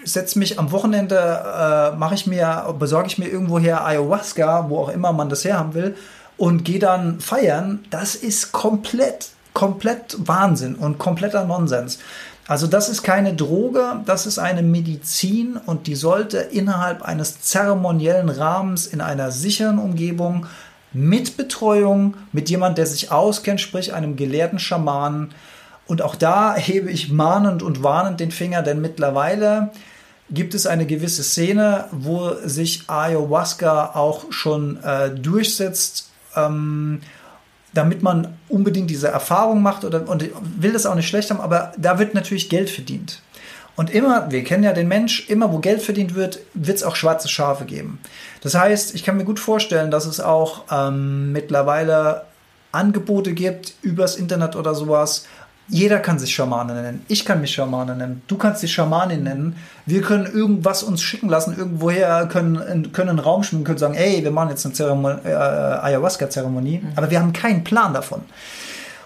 [0.05, 4.89] setze mich am Wochenende, äh, mache ich mir, besorge ich mir irgendwoher Ayahuasca, wo auch
[4.89, 5.97] immer man das herhaben will,
[6.37, 11.99] und gehe dann feiern, das ist komplett, komplett Wahnsinn und kompletter Nonsens.
[12.51, 18.29] Also das ist keine Droge, das ist eine Medizin und die sollte innerhalb eines zeremoniellen
[18.29, 20.47] Rahmens in einer sicheren Umgebung
[20.93, 25.31] mit Betreuung, mit jemand, der sich auskennt, sprich einem gelehrten Schamanen.
[25.87, 29.71] Und auch da hebe ich mahnend und warnend den Finger, denn mittlerweile
[30.29, 37.01] gibt es eine gewisse Szene, wo sich Ayahuasca auch schon äh, durchsetzt, ähm,
[37.73, 40.25] damit man unbedingt diese Erfahrung macht oder und
[40.57, 43.23] will das auch nicht schlecht haben, aber da wird natürlich Geld verdient.
[43.77, 46.97] Und immer, wir kennen ja den Mensch, immer wo Geld verdient wird, wird es auch
[46.97, 47.99] schwarze Schafe geben.
[48.43, 52.27] Das heißt, ich kann mir gut vorstellen, dass es auch ähm, mittlerweile
[52.73, 55.27] Angebote gibt übers Internet oder sowas,
[55.71, 57.05] jeder kann sich Schamane nennen.
[57.09, 58.23] Ich kann mich Schamane nennen.
[58.27, 59.57] Du kannst dich Schamanin nennen.
[59.87, 64.23] Wir können irgendwas uns schicken lassen, irgendwoher können, können einen Raum schmücken, können sagen, ey,
[64.23, 66.93] wir machen jetzt eine Zeremonie, äh, Ayahuasca-Zeremonie, mhm.
[66.97, 68.23] aber wir haben keinen Plan davon.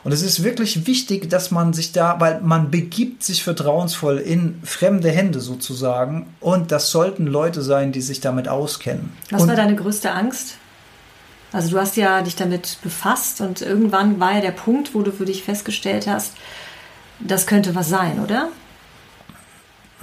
[0.04, 4.60] Und es ist wirklich wichtig, dass man sich da, weil man begibt sich vertrauensvoll in
[4.62, 6.26] fremde Hände sozusagen.
[6.40, 9.12] Und das sollten Leute sein, die sich damit auskennen.
[9.30, 10.58] Was und war deine größte Angst?
[11.54, 15.12] Also du hast ja dich damit befasst und irgendwann war ja der Punkt, wo du
[15.12, 16.32] für dich festgestellt hast,
[17.20, 18.48] das könnte was sein, oder?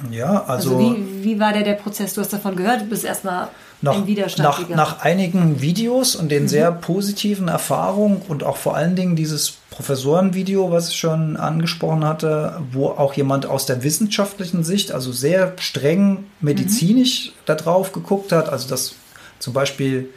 [0.09, 0.77] Ja, also.
[0.77, 2.13] also wie, wie war der, der Prozess?
[2.13, 3.49] Du hast davon gehört, du bist erstmal
[3.81, 4.77] nach, im Widerstand nach, gegangen.
[4.77, 6.47] Nach einigen Videos und den mhm.
[6.47, 12.61] sehr positiven Erfahrungen und auch vor allen Dingen dieses Professorenvideo, was ich schon angesprochen hatte,
[12.71, 17.31] wo auch jemand aus der wissenschaftlichen Sicht, also sehr streng medizinisch mhm.
[17.45, 18.95] darauf geguckt hat, also dass
[19.39, 20.09] zum Beispiel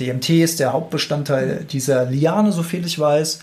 [0.00, 3.40] DMT ist der Hauptbestandteil dieser Liane, so viel ich weiß.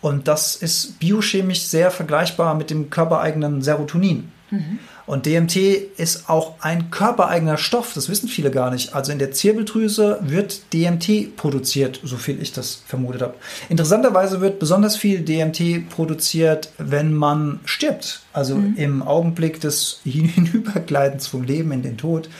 [0.00, 4.30] Und das ist biochemisch sehr vergleichbar mit dem körpereigenen Serotonin.
[4.50, 4.78] Mhm.
[5.06, 5.56] Und DMT
[5.96, 8.94] ist auch ein körpereigener Stoff, das wissen viele gar nicht.
[8.94, 13.34] Also in der Zirbeldrüse wird DMT produziert, so viel ich das vermutet habe.
[13.68, 18.20] Interessanterweise wird besonders viel DMT produziert, wenn man stirbt.
[18.32, 18.76] Also mhm.
[18.76, 22.30] im Augenblick des Hinübergleitens vom Leben in den Tod.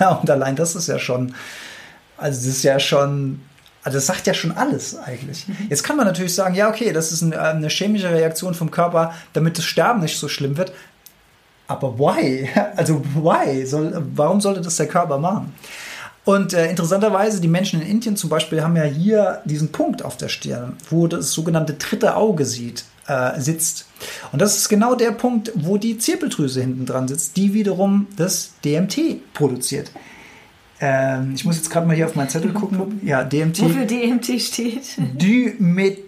[0.20, 1.34] Und allein das ist ja schon
[2.22, 3.40] also das ist ja schon,
[3.82, 5.46] also das sagt ja schon alles eigentlich.
[5.48, 5.66] Mhm.
[5.68, 9.12] Jetzt kann man natürlich sagen, ja, okay, das ist eine, eine chemische Reaktion vom Körper,
[9.32, 10.72] damit das Sterben nicht so schlimm wird.
[11.66, 12.48] Aber why?
[12.76, 13.66] Also why?
[13.66, 15.54] Soll, warum sollte das der Körper machen?
[16.24, 20.16] Und äh, interessanterweise, die Menschen in Indien zum Beispiel haben ja hier diesen Punkt auf
[20.16, 23.86] der Stirn, wo das sogenannte dritte Auge sieht, äh, sitzt.
[24.30, 28.52] Und das ist genau der Punkt, wo die Zirbeldrüse hinten dran sitzt, die wiederum das
[28.64, 29.90] DMT produziert.
[30.82, 33.00] Ähm, ich muss jetzt gerade mal hier auf meinen Zettel gucken.
[33.04, 33.62] Ja, DMT.
[33.62, 34.82] Wofür DMT steht?
[34.98, 35.98] Dimet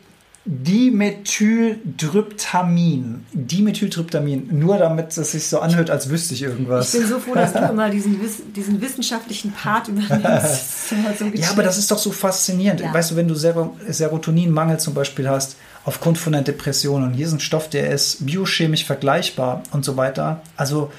[0.47, 3.25] Dimethyltryptamin.
[3.33, 4.59] Dimethyltryptamin.
[4.59, 6.93] Nur damit es sich so anhört, als wüsste ich irgendwas.
[6.93, 8.21] Ich bin so froh, dass du immer diesen,
[8.55, 10.91] diesen wissenschaftlichen Part übernimmst.
[10.91, 10.97] So
[11.33, 12.81] ja, aber das ist doch so faszinierend.
[12.81, 12.93] Ja.
[12.93, 15.57] Weißt du, wenn du Serotoninmangel zum Beispiel hast,
[15.87, 19.97] aufgrund von einer Depression, und hier ist ein Stoff, der ist biochemisch vergleichbar und so
[19.97, 20.43] weiter.
[20.59, 20.93] Also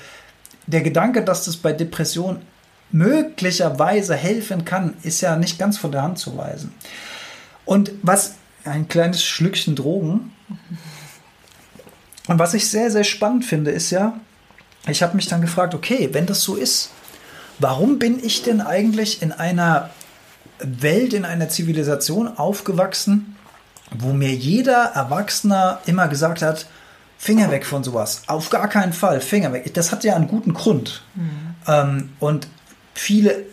[0.66, 2.40] der Gedanke, dass das bei Depressionen
[2.96, 6.74] möglicherweise helfen kann, ist ja nicht ganz von der Hand zu weisen.
[7.66, 10.32] Und was ein kleines Schlückchen Drogen.
[12.28, 14.18] Und was ich sehr, sehr spannend finde, ist ja,
[14.88, 16.92] ich habe mich dann gefragt, okay, wenn das so ist,
[17.60, 19.90] warum bin ich denn eigentlich in einer
[20.60, 23.36] Welt, in einer Zivilisation aufgewachsen,
[23.92, 26.66] wo mir jeder Erwachsener immer gesagt hat,
[27.18, 28.24] Finger weg von sowas.
[28.28, 29.74] Auf gar keinen Fall, Finger weg.
[29.74, 31.04] Das hat ja einen guten Grund.
[31.16, 31.56] Mhm.
[31.68, 32.48] Ähm, und
[32.96, 33.44] viele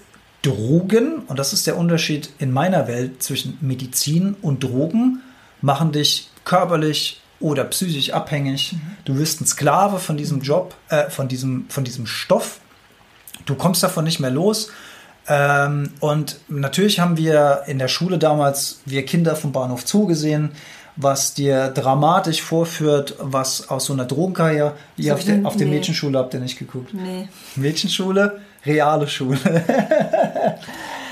[0.40, 5.20] Drogen, und das ist der Unterschied in meiner Welt zwischen Medizin und Drogen,
[5.60, 8.72] machen dich körperlich oder psychisch abhängig.
[8.72, 8.80] Mhm.
[9.04, 12.60] Du wirst ein Sklave von diesem Job, äh, von, diesem, von diesem Stoff.
[13.44, 14.70] Du kommst davon nicht mehr los.
[15.28, 20.52] Ähm, und natürlich haben wir in der Schule damals, wir Kinder vom Bahnhof Zoo gesehen,
[20.96, 25.60] was dir dramatisch vorführt, was aus so einer Drogenkarriere, so, auf, der, auf nee.
[25.60, 26.92] der Mädchenschule habt ihr nicht geguckt.
[26.92, 27.28] Nee.
[27.56, 29.38] Mädchenschule, reale Schule.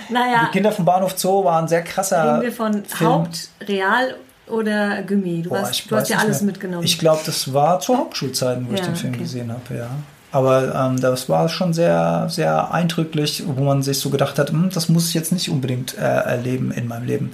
[0.08, 0.46] naja.
[0.46, 2.34] Die Kinder vom Bahnhof Zoo waren sehr krasser.
[2.34, 3.10] Reden wir von Film.
[3.10, 5.42] Haupt, Real oder Gummi?
[5.42, 6.52] Du, Boah, hast, du hast ja alles mehr.
[6.52, 6.84] mitgenommen.
[6.84, 9.22] Ich glaube, das war zu Hauptschulzeiten, wo ja, ich den Film okay.
[9.22, 9.90] gesehen habe, ja.
[10.32, 14.70] Aber ähm, das war schon sehr, sehr eindrücklich, wo man sich so gedacht hat, hm,
[14.72, 17.32] das muss ich jetzt nicht unbedingt äh, erleben in meinem Leben.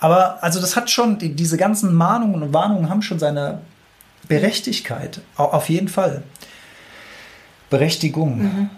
[0.00, 3.60] Aber also das hat schon, die, diese ganzen Mahnungen und Warnungen haben schon seine
[4.26, 5.20] Berechtigkeit.
[5.36, 6.24] Auf jeden Fall.
[7.70, 8.42] Berechtigung.
[8.42, 8.70] Mhm.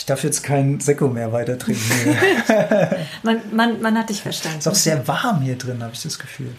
[0.00, 1.82] Ich darf jetzt kein Sekko mehr weiter trinken.
[3.22, 4.58] man, man, man hat dich verstanden.
[4.58, 6.54] Es ist auch sehr warm hier drin, habe ich das Gefühl.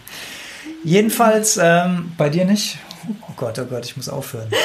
[0.84, 2.78] Jedenfalls ähm, bei dir nicht.
[3.22, 4.48] Oh Gott, oh Gott, ich muss aufhören.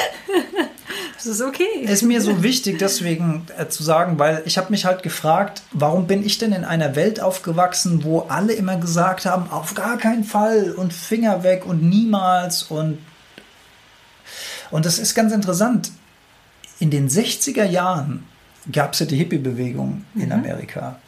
[1.16, 1.66] Das ist okay.
[1.82, 6.06] Ist mir so wichtig, deswegen äh, zu sagen, weil ich habe mich halt gefragt, warum
[6.06, 10.22] bin ich denn in einer Welt aufgewachsen, wo alle immer gesagt haben, auf gar keinen
[10.22, 12.98] Fall und Finger weg und niemals und
[14.70, 15.90] und das ist ganz interessant.
[16.78, 18.27] In den 60er Jahren
[18.72, 20.22] gab es ja die Hippie-Bewegung mhm.
[20.22, 20.98] in Amerika.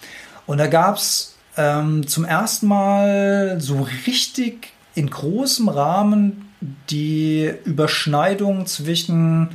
[0.47, 6.49] Und da gab es ähm, zum ersten Mal so richtig in großem Rahmen
[6.91, 9.51] die Überschneidung zwischen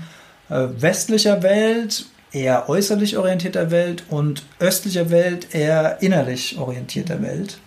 [0.50, 7.60] äh, westlicher Welt, eher äußerlich orientierter Welt und östlicher Welt, eher innerlich orientierter Welt.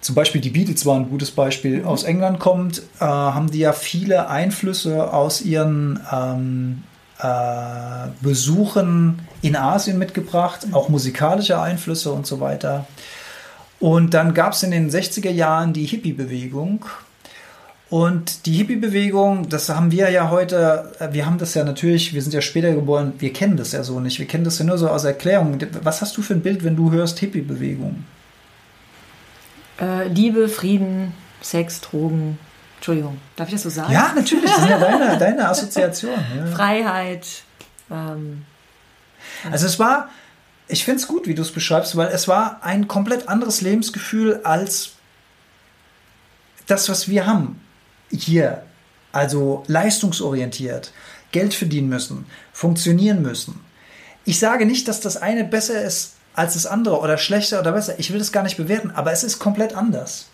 [0.00, 1.84] Zum Beispiel die Beatles waren ein gutes Beispiel.
[1.84, 6.82] Aus England kommt, äh, haben die ja viele Einflüsse aus ihren ähm,
[7.20, 12.86] äh, Besuchen in Asien mitgebracht, auch musikalische Einflüsse und so weiter.
[13.80, 16.86] Und dann gab es in den 60er Jahren die Hippie-Bewegung,
[17.92, 22.22] und die Hippie-Bewegung, das haben wir ja heute, äh, wir haben das ja natürlich, wir
[22.22, 24.18] sind ja später geboren, wir kennen das ja so nicht.
[24.18, 25.58] Wir kennen das ja nur so aus Erklärung.
[25.82, 28.04] Was hast du für ein Bild, wenn du hörst Hippie-Bewegung?
[29.78, 32.38] Äh, Liebe, Frieden, Sex, Drogen.
[32.76, 33.92] Entschuldigung, darf ich das so sagen?
[33.92, 36.14] Ja, natürlich, das ist ja deine, deine Assoziation.
[36.34, 36.46] Ja.
[36.46, 37.26] Freiheit.
[37.90, 38.46] Ähm,
[39.50, 40.08] also es war,
[40.68, 44.40] ich finde es gut, wie du es beschreibst, weil es war ein komplett anderes Lebensgefühl
[44.44, 44.92] als
[46.66, 47.60] das, was wir haben
[48.10, 48.62] hier,
[49.10, 50.92] also leistungsorientiert,
[51.32, 53.60] Geld verdienen müssen, funktionieren müssen.
[54.24, 57.98] Ich sage nicht, dass das eine besser ist als das andere oder schlechter oder besser.
[57.98, 60.28] Ich will das gar nicht bewerten, aber es ist komplett anders.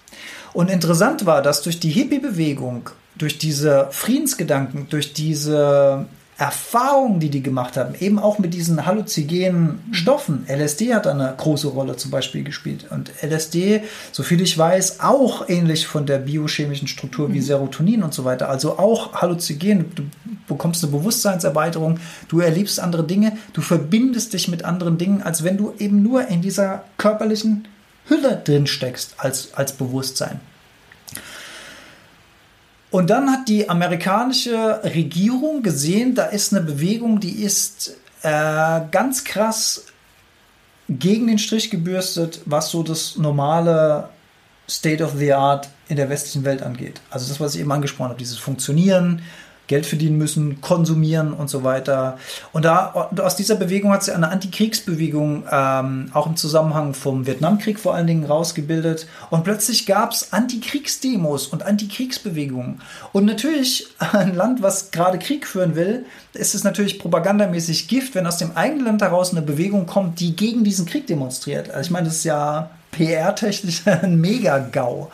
[0.52, 6.06] Und interessant war, dass durch die Hippie-Bewegung, durch diese Friedensgedanken, durch diese
[6.38, 10.46] Erfahrungen, die die gemacht haben, eben auch mit diesen halluzinogenen Stoffen.
[10.48, 12.86] LSD hat eine große Rolle zum Beispiel gespielt.
[12.90, 17.42] Und LSD, soviel ich weiß, auch ähnlich von der biochemischen Struktur wie mhm.
[17.42, 18.48] Serotonin und so weiter.
[18.48, 19.92] Also auch halluzinogen.
[19.96, 20.04] Du
[20.46, 21.98] bekommst eine Bewusstseinserweiterung,
[22.28, 26.28] du erlebst andere Dinge, du verbindest dich mit anderen Dingen, als wenn du eben nur
[26.28, 27.66] in dieser körperlichen
[28.06, 30.40] Hülle drin steckst als, als Bewusstsein.
[32.90, 39.24] Und dann hat die amerikanische Regierung gesehen, da ist eine Bewegung, die ist äh, ganz
[39.24, 39.84] krass
[40.88, 44.08] gegen den Strich gebürstet, was so das normale
[44.68, 47.00] State of the Art in der westlichen Welt angeht.
[47.10, 49.22] Also das, was ich eben angesprochen habe, dieses Funktionieren,
[49.68, 52.18] Geld verdienen müssen, konsumieren und so weiter.
[52.52, 57.78] Und da aus dieser Bewegung hat sich eine Antikriegsbewegung ähm, auch im Zusammenhang vom Vietnamkrieg
[57.78, 59.06] vor allen Dingen rausgebildet.
[59.30, 62.80] Und plötzlich gab es Antikriegsdemos und Antikriegsbewegungen.
[63.12, 68.26] Und natürlich ein Land, was gerade Krieg führen will, ist es natürlich propagandamäßig Gift, wenn
[68.26, 71.70] aus dem eigenen Land heraus eine Bewegung kommt, die gegen diesen Krieg demonstriert.
[71.70, 75.08] Also ich meine, das ist ja PR-technisch ein Mega-GAU.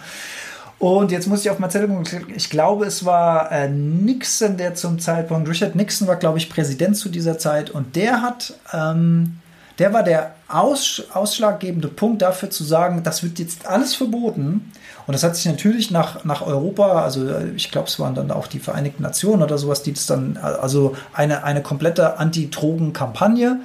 [0.79, 2.27] Und jetzt muss ich auf Marcelo gucken.
[2.35, 6.97] Ich glaube, es war äh, Nixon, der zum Zeitpunkt, Richard Nixon war, glaube ich, Präsident
[6.97, 7.71] zu dieser Zeit.
[7.71, 9.39] Und der hat, ähm,
[9.79, 14.73] der war der aus, ausschlaggebende Punkt dafür zu sagen, das wird jetzt alles verboten.
[15.07, 18.31] Und das hat sich natürlich nach, nach Europa, also äh, ich glaube, es waren dann
[18.31, 23.61] auch die Vereinigten Nationen oder sowas, die das dann, also eine, eine komplette Anti-Drogen-Kampagne.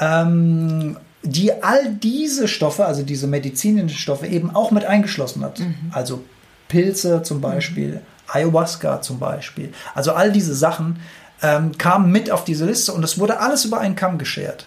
[0.00, 5.60] Ähm, die all diese Stoffe, also diese medizinischen Stoffe, eben auch mit eingeschlossen hat.
[5.60, 5.74] Mhm.
[5.90, 6.24] Also
[6.68, 8.00] Pilze zum Beispiel, mhm.
[8.28, 9.72] Ayahuasca zum Beispiel.
[9.94, 11.00] Also all diese Sachen
[11.42, 14.66] ähm, kam mit auf diese Liste und es wurde alles über einen Kamm geschert.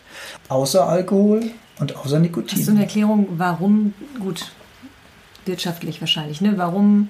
[0.50, 2.58] Außer Alkohol und außer Nikotin.
[2.58, 4.52] Hast du eine Erklärung, warum, gut,
[5.46, 6.54] wirtschaftlich wahrscheinlich, ne?
[6.58, 7.10] Warum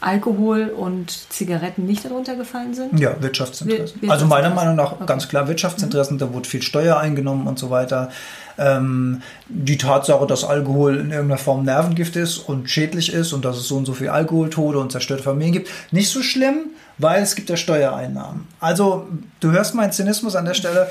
[0.00, 2.98] Alkohol und Zigaretten nicht darunter gefallen sind?
[3.00, 4.00] Ja, Wirtschaftsinteressen.
[4.00, 5.04] Wir, also meiner Meinung nach okay.
[5.06, 6.20] ganz klar Wirtschaftsinteressen, mhm.
[6.20, 8.10] da wurde viel Steuer eingenommen und so weiter.
[8.58, 13.56] Ähm, die Tatsache, dass Alkohol in irgendeiner Form Nervengift ist und schädlich ist und dass
[13.56, 17.34] es so und so viel Alkoholtode und zerstörte Familien gibt, nicht so schlimm, weil es
[17.34, 18.46] gibt ja Steuereinnahmen.
[18.60, 19.08] Also
[19.40, 20.88] du hörst meinen Zynismus an der Stelle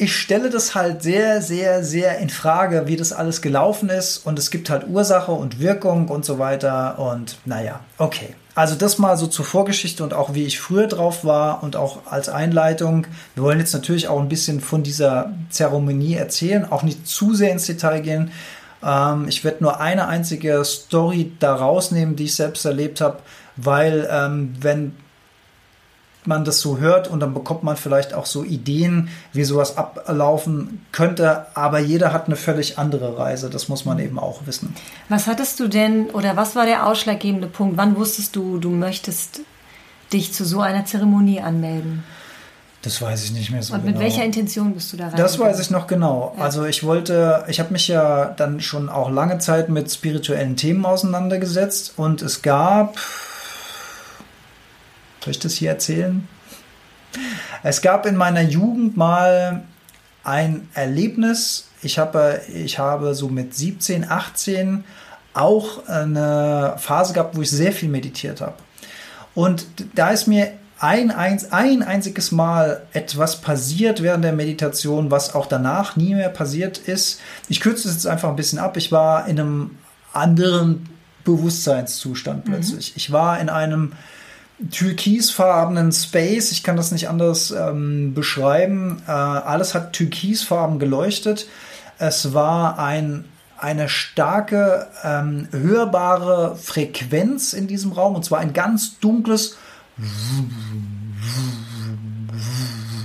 [0.00, 4.18] ich stelle das halt sehr, sehr, sehr in Frage, wie das alles gelaufen ist.
[4.26, 6.98] Und es gibt halt Ursache und Wirkung und so weiter.
[6.98, 8.34] Und naja, okay.
[8.54, 12.06] Also das mal so zur Vorgeschichte und auch wie ich früher drauf war und auch
[12.06, 13.06] als Einleitung.
[13.34, 17.52] Wir wollen jetzt natürlich auch ein bisschen von dieser Zeremonie erzählen, auch nicht zu sehr
[17.52, 18.32] ins Detail gehen.
[18.82, 23.18] Ähm, ich werde nur eine einzige Story da rausnehmen, die ich selbst erlebt habe,
[23.56, 24.94] weil ähm, wenn
[26.26, 30.84] man das so hört und dann bekommt man vielleicht auch so Ideen, wie sowas ablaufen
[30.92, 31.46] könnte.
[31.54, 33.50] Aber jeder hat eine völlig andere Reise.
[33.50, 34.74] Das muss man eben auch wissen.
[35.08, 37.76] Was hattest du denn oder was war der ausschlaggebende Punkt?
[37.76, 39.40] Wann wusstest du, du möchtest
[40.12, 42.04] dich zu so einer Zeremonie anmelden?
[42.82, 44.06] Das weiß ich nicht mehr so Und mit genau.
[44.06, 45.16] welcher Intention bist du da rein?
[45.16, 46.34] Das weiß ich noch genau.
[46.36, 46.44] Ja.
[46.44, 50.86] Also ich wollte, ich habe mich ja dann schon auch lange Zeit mit spirituellen Themen
[50.86, 52.96] auseinandergesetzt und es gab
[55.22, 56.28] soll ich das hier erzählen?
[57.62, 59.64] Es gab in meiner Jugend mal
[60.24, 61.68] ein Erlebnis.
[61.82, 64.84] Ich habe, ich habe so mit 17, 18
[65.32, 68.54] auch eine Phase gehabt, wo ich sehr viel meditiert habe.
[69.34, 75.34] Und da ist mir ein, ein, ein einziges Mal etwas passiert während der Meditation, was
[75.34, 77.20] auch danach nie mehr passiert ist.
[77.48, 78.76] Ich kürze es jetzt einfach ein bisschen ab.
[78.76, 79.78] Ich war in einem
[80.12, 80.88] anderen
[81.24, 82.52] Bewusstseinszustand mhm.
[82.52, 82.90] plötzlich.
[82.90, 82.96] Mhm.
[82.96, 83.92] Ich war in einem
[84.70, 86.52] türkisfarbenen Space.
[86.52, 89.02] Ich kann das nicht anders ähm, beschreiben.
[89.06, 91.46] Äh, alles hat türkisfarben geleuchtet.
[91.98, 93.24] Es war ein,
[93.58, 99.56] eine starke, ähm, hörbare Frequenz in diesem Raum und zwar ein ganz dunkles.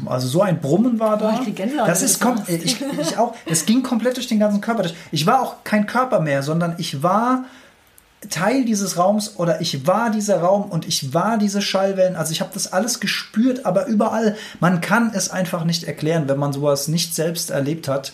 [0.06, 1.40] Also so ein Brummen war da.
[1.42, 3.36] Oh, das ist kommt, ich, ich auch.
[3.46, 4.86] Es ging komplett durch den ganzen Körper.
[5.12, 7.46] Ich war auch kein Körper mehr, sondern ich war
[8.30, 12.16] Teil dieses Raums oder ich war dieser Raum und ich war diese Schallwellen.
[12.16, 14.36] Also ich habe das alles gespürt, aber überall.
[14.60, 18.14] Man kann es einfach nicht erklären, wenn man sowas nicht selbst erlebt hat.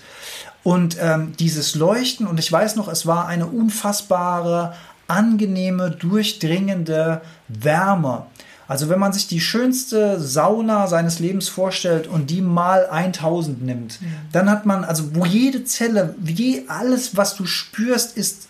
[0.64, 4.74] Und ähm, dieses Leuchten, und ich weiß noch, es war eine unfassbare,
[5.08, 8.26] angenehme, durchdringende Wärme.
[8.68, 14.00] Also wenn man sich die schönste Sauna seines Lebens vorstellt und die mal 1000 nimmt,
[14.32, 18.48] dann hat man, also wo jede Zelle, je alles, was du spürst, ist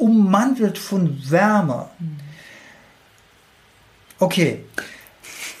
[0.00, 1.88] ummantelt von Wärme.
[4.18, 4.64] Okay.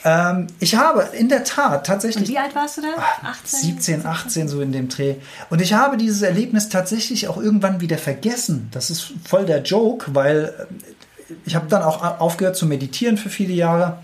[0.04, 2.24] Ähm, ich habe in der Tat tatsächlich.
[2.24, 2.88] Und wie alt warst du da?
[3.22, 3.60] 18?
[3.60, 5.16] 17, 18, so in dem Dreh.
[5.50, 8.68] Und ich habe dieses Erlebnis tatsächlich auch irgendwann wieder vergessen.
[8.72, 10.54] Das ist voll der Joke, weil
[11.28, 13.98] äh, ich habe dann auch aufgehört zu meditieren für viele Jahre.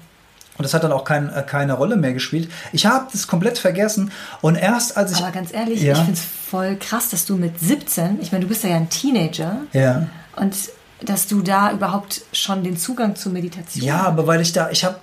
[0.59, 2.51] Und das hat dann auch kein, äh, keine Rolle mehr gespielt.
[2.73, 4.11] Ich habe das komplett vergessen.
[4.41, 5.19] Und erst als ich.
[5.19, 5.93] Aber ganz ehrlich, ja.
[5.93, 8.89] ich finde es voll krass, dass du mit 17, ich meine, du bist ja ein
[8.89, 9.63] Teenager.
[9.73, 10.09] Ja.
[10.37, 10.55] Und
[11.05, 14.85] dass du da überhaupt schon den Zugang zur Meditation Ja, aber weil ich da, ich
[14.85, 14.97] habe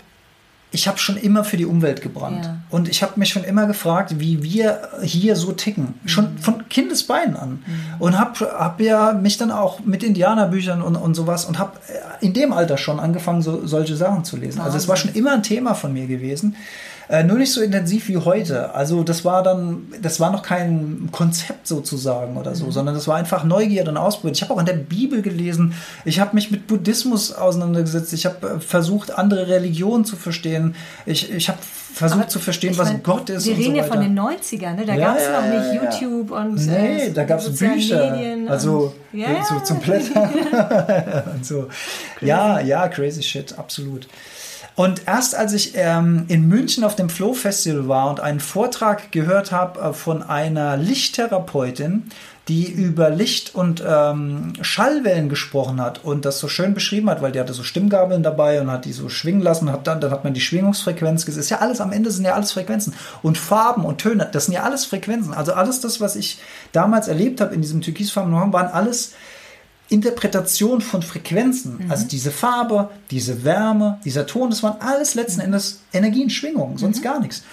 [0.74, 2.46] ich habe schon immer für die Umwelt gebrannt.
[2.46, 2.58] Ja.
[2.72, 5.94] Und ich habe mich schon immer gefragt, wie wir hier so ticken.
[6.02, 6.08] Mhm.
[6.08, 7.50] Schon von Kindesbeinen an.
[7.50, 8.02] Mhm.
[8.02, 11.78] Und habe hab ja mich dann auch mit Indianerbüchern und, und sowas und habe
[12.22, 14.58] in dem Alter schon angefangen, so, solche Sachen zu lesen.
[14.58, 14.64] Wahnsinn.
[14.64, 16.56] Also es war schon immer ein Thema von mir gewesen.
[17.10, 18.74] Äh, nur nicht so intensiv wie heute.
[18.74, 22.72] Also das war dann, das war noch kein Konzept sozusagen oder so, mhm.
[22.72, 24.36] sondern das war einfach Neugierde und Ausprobieren.
[24.36, 25.74] Ich habe auch in der Bibel gelesen,
[26.06, 30.76] ich habe mich mit Buddhismus auseinandergesetzt, ich habe äh, versucht, andere Religionen zu verstehen.
[31.06, 31.60] Ich, ich habe
[31.94, 33.46] versucht Aber zu verstehen, was mein, Gott ist.
[33.46, 34.86] Wir reden so ja von den 90ern, ne?
[34.86, 36.56] da ja, gab es ja, noch nicht ja, YouTube und.
[36.66, 38.38] Nee, äh, da gab es Bücher.
[38.48, 38.94] Also
[39.50, 40.30] so zum Blättern.
[41.36, 41.68] und so.
[42.22, 44.08] Ja, ja, crazy shit, absolut.
[44.76, 49.12] Und erst als ich ähm, in München auf dem Flow Festival war und einen Vortrag
[49.12, 52.10] gehört habe äh, von einer Lichttherapeutin,
[52.48, 57.32] die über Licht und ähm, Schallwellen gesprochen hat und das so schön beschrieben hat, weil
[57.32, 60.26] die hatte so Stimmgabeln dabei und hat die so schwingen lassen, hat dann, dann hat
[60.26, 61.40] man die Schwingungsfrequenz gesehen.
[61.40, 62.94] Ist ja alles, am Ende sind ja alles Frequenzen.
[63.22, 65.34] Und Farben und Töne, das sind ja alles Frequenzen.
[65.34, 66.40] Also alles das, was ich
[66.74, 69.14] damals erlebt habe in diesem türkisfarben Raum, waren alles
[69.94, 71.86] Interpretation von Frequenzen.
[71.86, 71.92] Mhm.
[71.92, 75.46] Also diese Farbe, diese Wärme, dieser Ton, das waren alles letzten mhm.
[75.46, 77.04] Endes Energien, Schwingungen, sonst mhm.
[77.04, 77.44] gar nichts.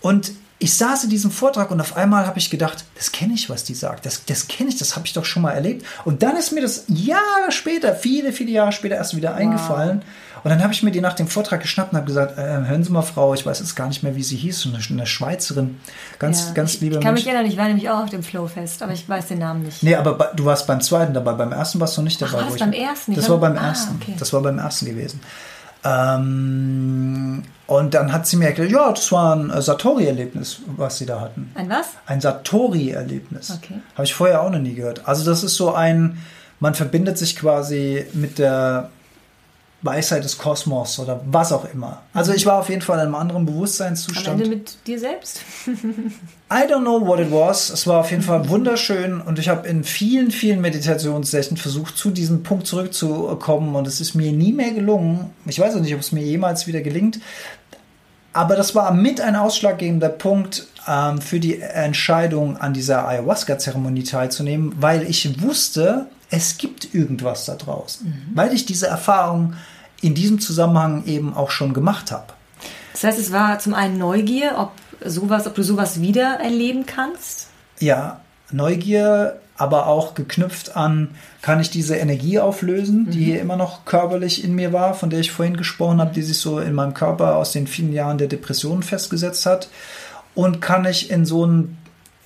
[0.00, 3.50] Und ich saß in diesem Vortrag und auf einmal habe ich gedacht, das kenne ich,
[3.50, 4.06] was die sagt.
[4.06, 5.84] Das, das kenne ich, das habe ich doch schon mal erlebt.
[6.04, 10.02] Und dann ist mir das Jahre später, viele, viele Jahre später erst wieder eingefallen.
[10.44, 12.84] Und dann habe ich mir die nach dem Vortrag geschnappt und habe gesagt, äh, hören
[12.84, 15.80] Sie mal, Frau, ich weiß jetzt gar nicht mehr, wie sie hieß, eine, eine Schweizerin.
[16.18, 17.24] Ganz, Ja, ganz ich, liebe ich kann Mensch.
[17.24, 19.82] mich erinnern, ich war nämlich auch auf dem Flowfest, aber ich weiß den Namen nicht.
[19.82, 22.32] Nee, aber bei, du warst beim zweiten dabei, beim ersten warst du nicht Ach, dabei.
[22.34, 23.14] war das wo ich- beim ersten?
[23.14, 23.96] Das war- war beim Ah, ersten.
[24.00, 24.14] okay.
[24.18, 25.20] Das war beim ersten gewesen.
[26.34, 31.06] Ähm, und dann hat sie mir erklärt, ja, das war ein äh, Satori-Erlebnis, was sie
[31.06, 31.50] da hatten.
[31.54, 31.86] Ein was?
[32.06, 33.50] Ein Satori-Erlebnis.
[33.62, 33.80] Okay.
[33.94, 35.02] Habe ich vorher auch noch nie gehört.
[35.08, 36.18] Also das ist so ein,
[36.60, 38.90] man verbindet sich quasi mit der
[39.84, 42.02] Weisheit des Kosmos oder was auch immer.
[42.14, 44.40] Also ich war auf jeden Fall in einem anderen Am Bewusstseinszustand.
[44.40, 45.42] Ende mit dir selbst?
[45.66, 47.68] I don't know what it was.
[47.68, 52.10] Es war auf jeden Fall wunderschön und ich habe in vielen, vielen Meditationssessions versucht, zu
[52.10, 55.30] diesem Punkt zurückzukommen und es ist mir nie mehr gelungen.
[55.46, 57.20] Ich weiß auch nicht, ob es mir jemals wieder gelingt.
[58.32, 64.74] Aber das war mit ein ausschlaggebender Punkt ähm, für die Entscheidung, an dieser Ayahuasca-Zeremonie teilzunehmen,
[64.80, 68.30] weil ich wusste, es gibt irgendwas da draußen.
[68.34, 69.54] Weil ich diese Erfahrung
[70.04, 72.26] in diesem Zusammenhang eben auch schon gemacht habe.
[72.92, 74.72] Das heißt, es war zum einen Neugier, ob
[75.04, 77.48] sowas, ob du sowas wieder erleben kannst.
[77.80, 78.20] Ja,
[78.52, 84.54] Neugier, aber auch geknüpft an, kann ich diese Energie auflösen, die immer noch körperlich in
[84.54, 87.52] mir war, von der ich vorhin gesprochen habe, die sich so in meinem Körper aus
[87.52, 89.68] den vielen Jahren der Depression festgesetzt hat.
[90.34, 91.78] Und kann ich in so einen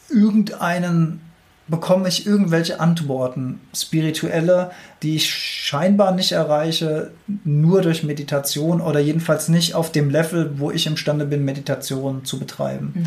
[0.08, 1.20] irgendeinen
[1.68, 4.70] bekomme ich irgendwelche Antworten, spirituelle,
[5.02, 7.10] die ich scheinbar nicht erreiche,
[7.44, 12.38] nur durch Meditation oder jedenfalls nicht auf dem Level, wo ich imstande bin, Meditation zu
[12.38, 13.06] betreiben.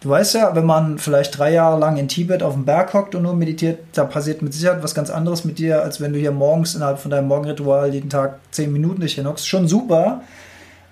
[0.00, 3.14] Du weißt ja, wenn man vielleicht drei Jahre lang in Tibet auf dem Berg hockt
[3.14, 6.18] und nur meditiert, da passiert mit Sicherheit was ganz anderes mit dir, als wenn du
[6.18, 9.46] hier morgens innerhalb von deinem Morgenritual jeden Tag zehn Minuten dich hinhockst.
[9.46, 10.22] Schon super,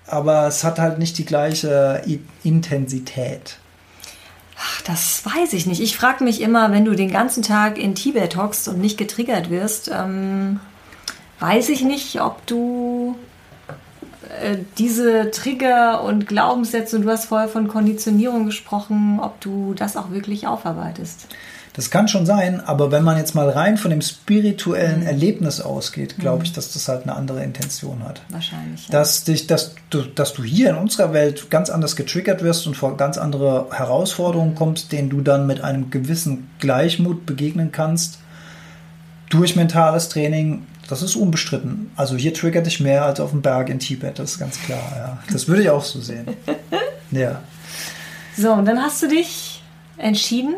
[0.07, 2.01] aber es hat halt nicht die gleiche
[2.45, 3.57] Intensität.
[4.63, 5.81] Ach, das weiß ich nicht.
[5.81, 9.49] Ich frage mich immer, wenn du den ganzen Tag in Tibet hockst und nicht getriggert
[9.49, 10.59] wirst, ähm,
[11.39, 13.15] weiß ich nicht, ob du
[14.41, 19.97] äh, diese Trigger und Glaubenssätze, und du hast vorher von Konditionierung gesprochen, ob du das
[19.97, 21.27] auch wirklich aufarbeitest.
[21.73, 26.17] Das kann schon sein, aber wenn man jetzt mal rein von dem spirituellen Erlebnis ausgeht,
[26.17, 28.21] glaube ich, dass das halt eine andere Intention hat.
[28.27, 28.87] Wahrscheinlich.
[28.87, 28.91] Ja.
[28.91, 32.75] Dass, dich, dass, du, dass du hier in unserer Welt ganz anders getriggert wirst und
[32.75, 38.19] vor ganz andere Herausforderungen kommst, denen du dann mit einem gewissen Gleichmut begegnen kannst
[39.29, 41.91] durch mentales Training, das ist unbestritten.
[41.95, 44.91] Also hier triggert dich mehr als auf dem Berg in Tibet, das ist ganz klar.
[44.97, 45.19] Ja.
[45.31, 46.25] Das würde ich auch so sehen.
[47.13, 47.41] Ja.
[48.37, 49.61] So, und dann hast du dich
[49.97, 50.55] entschieden,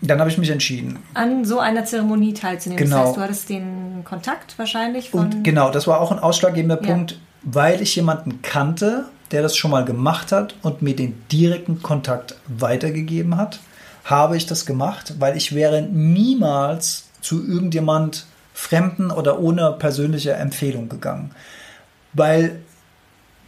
[0.00, 0.98] Dann habe ich mich entschieden.
[1.14, 2.84] an so einer Zeremonie teilzunehmen.
[2.84, 2.98] Genau.
[2.98, 5.20] Das heißt, du hattest den Kontakt wahrscheinlich von.
[5.26, 6.92] Und genau, das war auch ein ausschlaggebender Ja.
[6.92, 11.82] Punkt, weil ich jemanden kannte, der das schon mal gemacht hat und mir den direkten
[11.82, 13.58] Kontakt weitergegeben hat,
[14.04, 20.88] habe ich das gemacht, weil ich wäre niemals zu irgendjemand Fremden oder ohne persönliche Empfehlung
[20.88, 21.32] gegangen.
[22.12, 22.60] Weil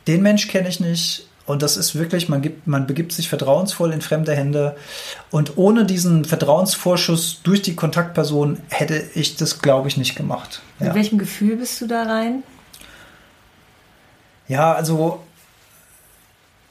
[0.06, 3.92] den Mensch kenne ich nicht und das ist wirklich, man, gibt, man begibt sich vertrauensvoll
[3.92, 4.76] in fremde Hände
[5.30, 10.62] und ohne diesen Vertrauensvorschuss durch die Kontaktperson hätte ich das, glaube ich, nicht gemacht.
[10.78, 10.94] Mit Ja.
[10.94, 12.42] welchem Gefühl bist du da rein?
[14.48, 15.20] Ja, also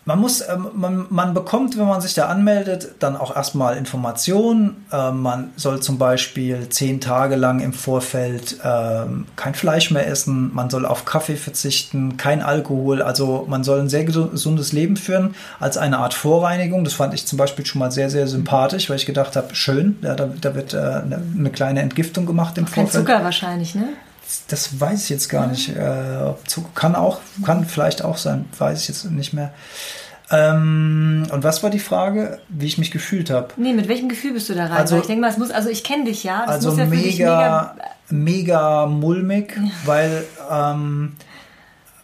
[0.06, 4.86] man muss, ähm, man, man bekommt, wenn man sich da anmeldet, dann auch erstmal Informationen.
[4.91, 10.52] Ähm, man soll zum Beispiel zehn Tage lang im Vorfeld ähm, kein Fleisch mehr essen,
[10.54, 13.04] man soll auf Kaffee verzichten, kein Alkohol.
[13.04, 16.84] Also man soll ein sehr gesu- gesundes Leben führen als eine Art Vorreinigung.
[16.84, 19.97] Das fand ich zum Beispiel schon mal sehr, sehr sympathisch, weil ich gedacht habe, schön,
[20.02, 23.06] ja, da, da wird äh, eine, eine kleine Entgiftung gemacht im Kein Vorfeld.
[23.06, 23.89] Zucker wahrscheinlich, ne?
[24.47, 25.69] Das weiß ich jetzt gar nicht.
[25.69, 26.34] Äh,
[26.75, 29.51] kann auch, kann vielleicht auch sein, weiß ich jetzt nicht mehr.
[30.32, 33.47] Ähm, und was war die Frage, wie ich mich gefühlt habe?
[33.57, 34.71] Nee, mit welchem Gefühl bist du da rein?
[34.73, 36.41] Also- Weil ich denke mal, es muss, also ich kenne dich ja.
[36.45, 37.75] Das Also muss ja dich mega,
[38.09, 41.15] mega mulmig, weil ähm,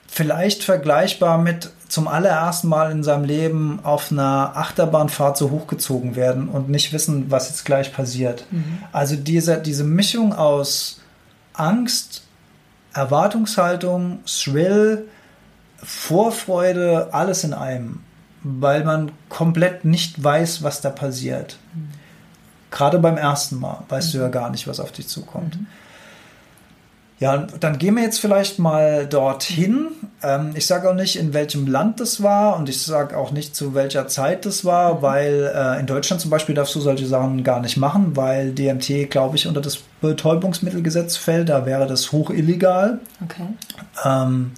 [0.07, 6.49] vielleicht vergleichbar mit zum allerersten Mal in seinem Leben auf einer Achterbahnfahrt so hochgezogen werden
[6.49, 8.45] und nicht wissen, was jetzt gleich passiert.
[8.91, 10.99] Also diese, diese Mischung aus
[11.59, 12.23] Angst,
[12.93, 15.07] Erwartungshaltung, Thrill,
[15.77, 18.01] Vorfreude, alles in einem,
[18.43, 21.57] weil man komplett nicht weiß, was da passiert.
[22.71, 25.57] Gerade beim ersten Mal weißt du ja gar nicht, was auf dich zukommt.
[27.19, 29.87] Ja, dann gehen wir jetzt vielleicht mal dorthin.
[30.21, 33.55] Ähm, ich sage auch nicht, in welchem Land das war und ich sage auch nicht,
[33.55, 37.43] zu welcher Zeit das war, weil äh, in Deutschland zum Beispiel darfst du solche Sachen
[37.43, 41.47] gar nicht machen, weil DMT, glaube ich, unter das Betäubungsmittelgesetz fällt.
[41.47, 42.99] Da wäre das hoch illegal.
[43.23, 43.47] Okay.
[44.03, 44.51] Ähm,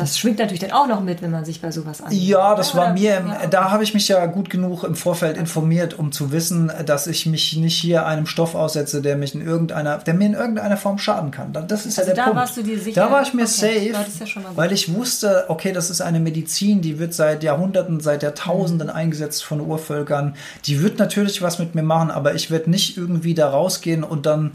[0.00, 2.08] Das schwingt natürlich dann auch noch mit, wenn man sich bei sowas an.
[2.12, 3.46] Ja, das war mir, im, ja.
[3.48, 7.26] da habe ich mich ja gut genug im Vorfeld informiert, um zu wissen, dass ich
[7.26, 10.98] mich nicht hier einem Stoff aussetze, der mich in irgendeiner, der mir in irgendeiner Form
[10.98, 11.52] schaden kann.
[11.52, 12.40] Das ist Also ja der da Punkt.
[12.40, 13.00] warst du dir sicher?
[13.00, 16.80] Da war ich mir Okay, safe, ja weil ich wusste, okay, das ist eine Medizin,
[16.80, 18.94] die wird seit Jahrhunderten, seit Jahrtausenden Mhm.
[18.94, 20.34] eingesetzt von Urvölkern.
[20.66, 24.26] Die wird natürlich was mit mir machen, aber ich werde nicht irgendwie da rausgehen und
[24.26, 24.52] dann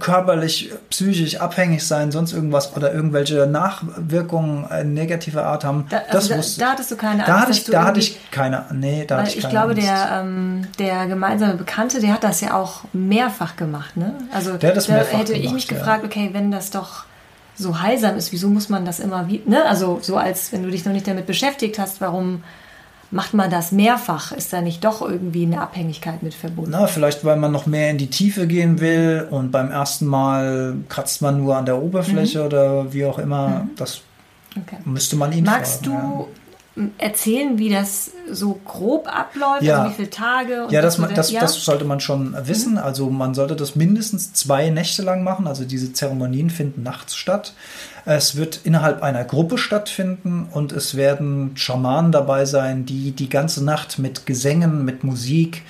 [0.00, 5.86] körperlich, psychisch abhängig sein, sonst irgendwas oder irgendwelche Nachwirkungen negativer Art haben.
[5.88, 7.28] Da, das also da, wusste da hattest du keine Angst.
[7.28, 9.86] da hatte ich, da hatte ich keine, nee, da hatte ich ich keine glaube, Angst.
[9.86, 13.96] der, ähm, der gemeinsame Bekannte, der hat das ja auch mehrfach gemacht.
[13.96, 14.14] Ne?
[14.32, 15.76] Also Der hat das da mehrfach hätte ich gemacht, mich ja.
[15.76, 17.04] gefragt, okay, wenn das doch
[17.56, 19.64] so heilsam ist, wieso muss man das immer wie, ne?
[19.66, 22.42] Also so als wenn du dich noch nicht damit beschäftigt hast, warum
[23.10, 24.32] macht man das mehrfach?
[24.32, 26.70] Ist da nicht doch irgendwie eine Abhängigkeit mit verbunden?
[26.72, 30.74] Na, vielleicht, weil man noch mehr in die Tiefe gehen will und beim ersten Mal
[30.88, 32.44] kratzt man nur an der Oberfläche Mhm.
[32.46, 33.68] oder wie auch immer.
[33.76, 34.00] Das
[34.58, 34.76] Okay.
[34.86, 36.00] müsste man ihn Magst fragen.
[36.16, 36.24] du m,
[36.98, 39.62] erzählen, wie das so grob abläuft?
[39.62, 39.78] Ja.
[39.82, 40.64] Also wie viele Tage?
[40.64, 42.76] Und Ja, das, du das, da- das sollte man schon wissen.
[42.78, 45.46] Also man sollte das mindestens zwei Nächte lang machen.
[45.46, 47.54] Also diese Zeremonien finden nachts statt.
[48.04, 53.64] Es wird innerhalb einer Gruppe stattfinden und es werden Schamanen dabei sein, die die ganze
[53.64, 55.62] Nacht mit Gesängen, mit Musik,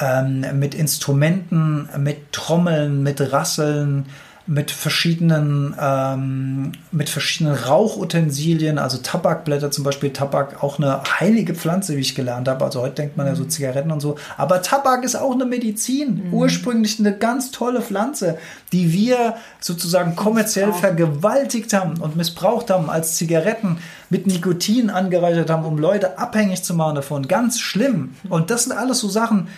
[0.00, 4.06] ähm, mit Instrumenten, mit Trommeln, mit Rasseln,
[4.46, 11.96] mit verschiedenen, ähm, mit verschiedenen Rauchutensilien, also Tabakblätter zum Beispiel, Tabak auch eine heilige Pflanze,
[11.96, 12.62] wie ich gelernt habe.
[12.62, 14.16] Also heute denkt man ja so Zigaretten und so.
[14.36, 16.28] Aber Tabak ist auch eine Medizin.
[16.30, 18.36] Ursprünglich eine ganz tolle Pflanze,
[18.72, 23.78] die wir sozusagen kommerziell vergewaltigt haben und missbraucht haben, als Zigaretten
[24.10, 27.28] mit Nikotin angereichert haben, um Leute abhängig zu machen davon.
[27.28, 28.14] Ganz schlimm.
[28.28, 29.48] Und das sind alles so Sachen,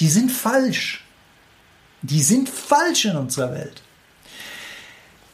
[0.00, 1.04] die sind falsch.
[2.02, 3.81] Die sind falsch in unserer Welt.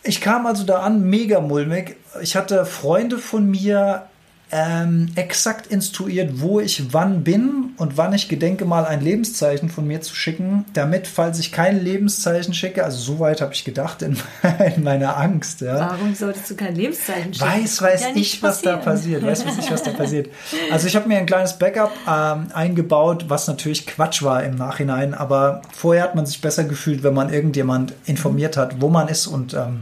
[0.02, 1.96] Ich kam also da an, mega mulmig.
[2.22, 4.08] Ich hatte Freunde von mir
[4.50, 9.86] ähm, exakt instruiert, wo ich wann bin und wann ich gedenke, mal ein Lebenszeichen von
[9.86, 14.00] mir zu schicken, damit, falls ich kein Lebenszeichen schicke, also so weit habe ich gedacht
[14.00, 14.16] in,
[14.76, 15.90] in meiner Angst, ja.
[15.90, 17.50] Warum solltest du kein Lebenszeichen schicken?
[17.50, 19.22] Weiß, weiß ja ich, was da passiert.
[19.22, 20.28] Weiß, weiß ich, was da passiert.
[20.70, 25.14] Also ich habe mir ein kleines Backup ähm, eingebaut, was natürlich Quatsch war im Nachhinein,
[25.14, 29.26] aber vorher hat man sich besser gefühlt, wenn man irgendjemand informiert hat, wo man ist
[29.26, 29.80] und ähm,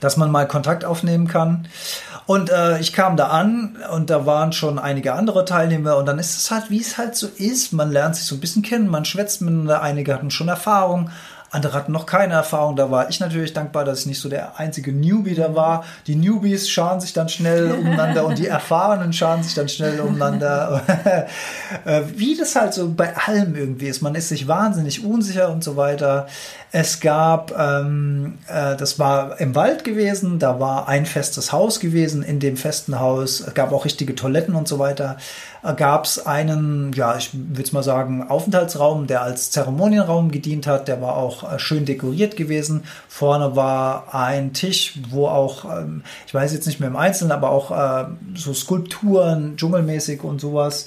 [0.00, 1.68] dass man mal Kontakt aufnehmen kann.
[2.26, 6.18] Und äh, ich kam da an und da waren schon einige andere Teilnehmer und dann
[6.18, 7.72] ist es halt, wie es halt so ist.
[7.72, 9.82] Man lernt sich so ein bisschen kennen, man schwätzt miteinander.
[9.82, 11.10] Einige hatten schon Erfahrung,
[11.50, 12.76] andere hatten noch keine Erfahrung.
[12.76, 15.84] Da war ich natürlich dankbar, dass ich nicht so der einzige Newbie da war.
[16.06, 20.80] Die Newbies scharen sich dann schnell umeinander und die Erfahrenen scharen sich dann schnell umeinander.
[22.16, 24.00] Wie das halt so bei allem irgendwie ist.
[24.00, 26.26] Man ist sich wahnsinnig unsicher und so weiter.
[26.74, 32.22] Es gab, ähm, äh, das war im Wald gewesen, da war ein festes Haus gewesen.
[32.22, 35.18] In dem festen Haus es gab auch richtige Toiletten und so weiter.
[35.62, 40.66] Äh, gab es einen, ja, ich würde es mal sagen, Aufenthaltsraum, der als Zeremonienraum gedient
[40.66, 40.88] hat.
[40.88, 42.84] Der war auch äh, schön dekoriert gewesen.
[43.06, 47.50] Vorne war ein Tisch, wo auch, ähm, ich weiß jetzt nicht mehr im Einzelnen, aber
[47.50, 50.86] auch äh, so Skulpturen, dschungelmäßig und sowas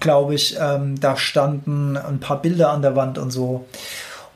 [0.00, 3.66] glaube ich, ähm, da standen ein paar Bilder an der Wand und so.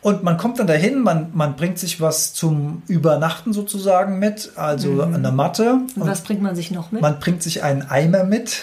[0.03, 5.03] Und man kommt dann dahin, man, man bringt sich was zum Übernachten sozusagen mit, also
[5.03, 5.81] eine Matte.
[5.95, 7.03] Und was bringt man sich noch mit?
[7.03, 8.63] Man bringt sich einen Eimer mit.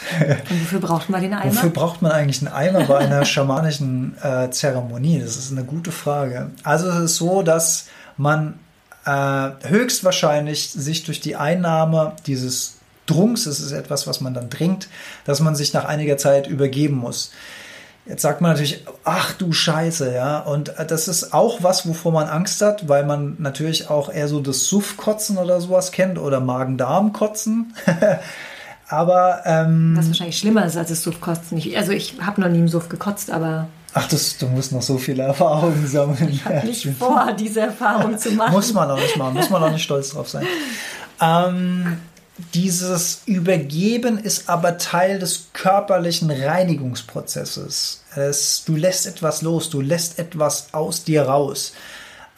[0.49, 1.53] Und wofür braucht man den Eimer?
[1.53, 5.19] Wofür braucht man eigentlich einen Eimer bei einer schamanischen äh, Zeremonie?
[5.19, 6.49] Das ist eine gute Frage.
[6.63, 7.85] Also es ist so, dass
[8.17, 8.55] man
[9.05, 14.89] äh, höchstwahrscheinlich sich durch die Einnahme dieses Drunks, es ist etwas, was man dann trinkt,
[15.23, 17.31] dass man sich nach einiger Zeit übergeben muss.
[18.07, 20.39] Jetzt sagt man natürlich, ach du Scheiße, ja.
[20.39, 24.27] Und äh, das ist auch was, wovor man Angst hat, weil man natürlich auch eher
[24.27, 27.73] so das Suffkotzen oder sowas kennt oder Magen-Darm-Kotzen.
[28.89, 31.57] Aber ähm, Was wahrscheinlich schlimmer ist als das Suffkotzen.
[31.57, 34.81] Ich, also ich habe noch nie im Suff gekotzt, aber Ach, das, du musst noch
[34.81, 36.29] so viele Erfahrungen sammeln.
[36.29, 38.53] ich habe nicht vor, diese Erfahrung zu machen.
[38.53, 40.45] Muss man auch nicht machen, muss man auch nicht stolz drauf sein.
[41.19, 41.97] Ähm,
[42.53, 48.03] dieses Übergeben ist aber Teil des körperlichen Reinigungsprozesses.
[48.15, 51.73] Es, du lässt etwas los, du lässt etwas aus dir raus.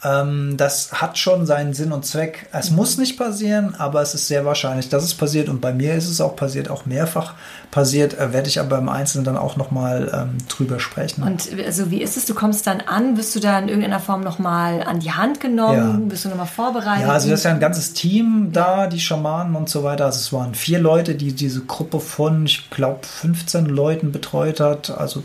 [0.02, 2.48] Ähm, das hat schon seinen Sinn und Zweck.
[2.52, 5.48] Es muss nicht passieren, aber es ist sehr wahrscheinlich, dass es passiert.
[5.48, 7.34] Und bei mir ist es auch passiert, auch mehrfach
[7.70, 8.18] passiert.
[8.18, 11.22] Äh, werde ich aber im Einzelnen dann auch nochmal ähm, drüber sprechen.
[11.22, 12.24] Und also wie ist es?
[12.24, 16.02] Du kommst dann an, wirst du da in irgendeiner Form nochmal an die Hand genommen?
[16.02, 16.08] Ja.
[16.08, 17.06] Bist du nochmal vorbereitet?
[17.06, 20.06] Ja, also das ist ja ein ganzes Team da, die Schamanen und so weiter.
[20.06, 24.90] Also es waren vier Leute, die diese Gruppe von, ich glaube, 15 Leuten betreut hat.
[24.90, 25.22] Also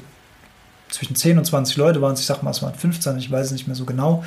[0.95, 3.47] zwischen 10 und 20 Leute waren es, ich sag mal, es waren 15, ich weiß
[3.47, 4.23] es nicht mehr so genau.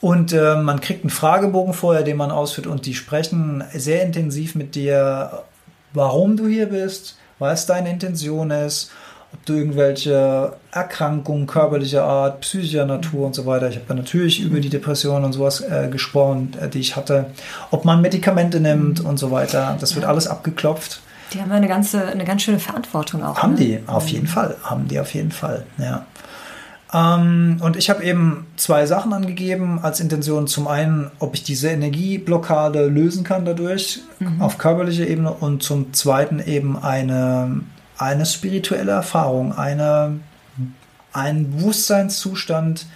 [0.00, 4.54] Und äh, man kriegt einen Fragebogen vorher, den man ausführt und die sprechen sehr intensiv
[4.54, 5.44] mit dir,
[5.94, 8.90] warum du hier bist, was deine Intention ist,
[9.32, 13.68] ob du irgendwelche Erkrankungen körperlicher Art, psychischer Natur und so weiter.
[13.68, 17.30] Ich habe natürlich über die Depression und sowas äh, gesprochen, äh, die ich hatte,
[17.70, 19.76] ob man Medikamente nimmt und so weiter.
[19.80, 21.00] Das wird alles abgeklopft.
[21.32, 23.38] Die haben eine ganze, eine ganz schöne Verantwortung auch.
[23.38, 23.58] Haben ne?
[23.58, 24.56] die, auf jeden Fall.
[24.62, 26.06] Haben die auf jeden Fall, ja.
[26.94, 30.46] Ähm, und ich habe eben zwei Sachen angegeben als Intention.
[30.46, 34.00] Zum einen, ob ich diese Energieblockade lösen kann dadurch
[34.38, 37.60] auf körperlicher Ebene und zum zweiten eben eine,
[37.98, 40.20] eine spirituelle Erfahrung, eine,
[41.12, 42.86] ein Bewusstseinszustand,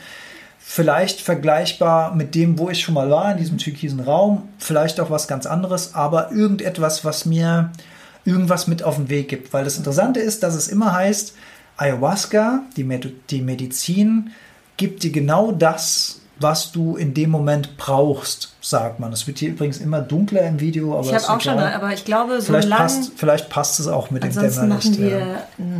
[0.58, 5.10] vielleicht vergleichbar mit dem, wo ich schon mal war, in diesem türkisen Raum, vielleicht auch
[5.10, 7.72] was ganz anderes, aber irgendetwas, was mir
[8.24, 9.52] irgendwas mit auf den Weg gibt.
[9.52, 11.34] Weil das Interessante ist, dass es immer heißt,
[11.76, 14.30] Ayahuasca, die, Med die Medizin,
[14.76, 19.12] gibt dir genau das, was du in dem Moment brauchst, sagt man.
[19.12, 22.05] Es wird hier übrigens immer dunkler im Video, aber Ich habe auch schon, aber ich
[22.05, 22.78] glaube, so vielleicht lang.
[22.78, 24.91] passt, vielleicht passt es auch mit dem ansonsten Dämmerlicht.
[24.91, 25.26] machen wir ja.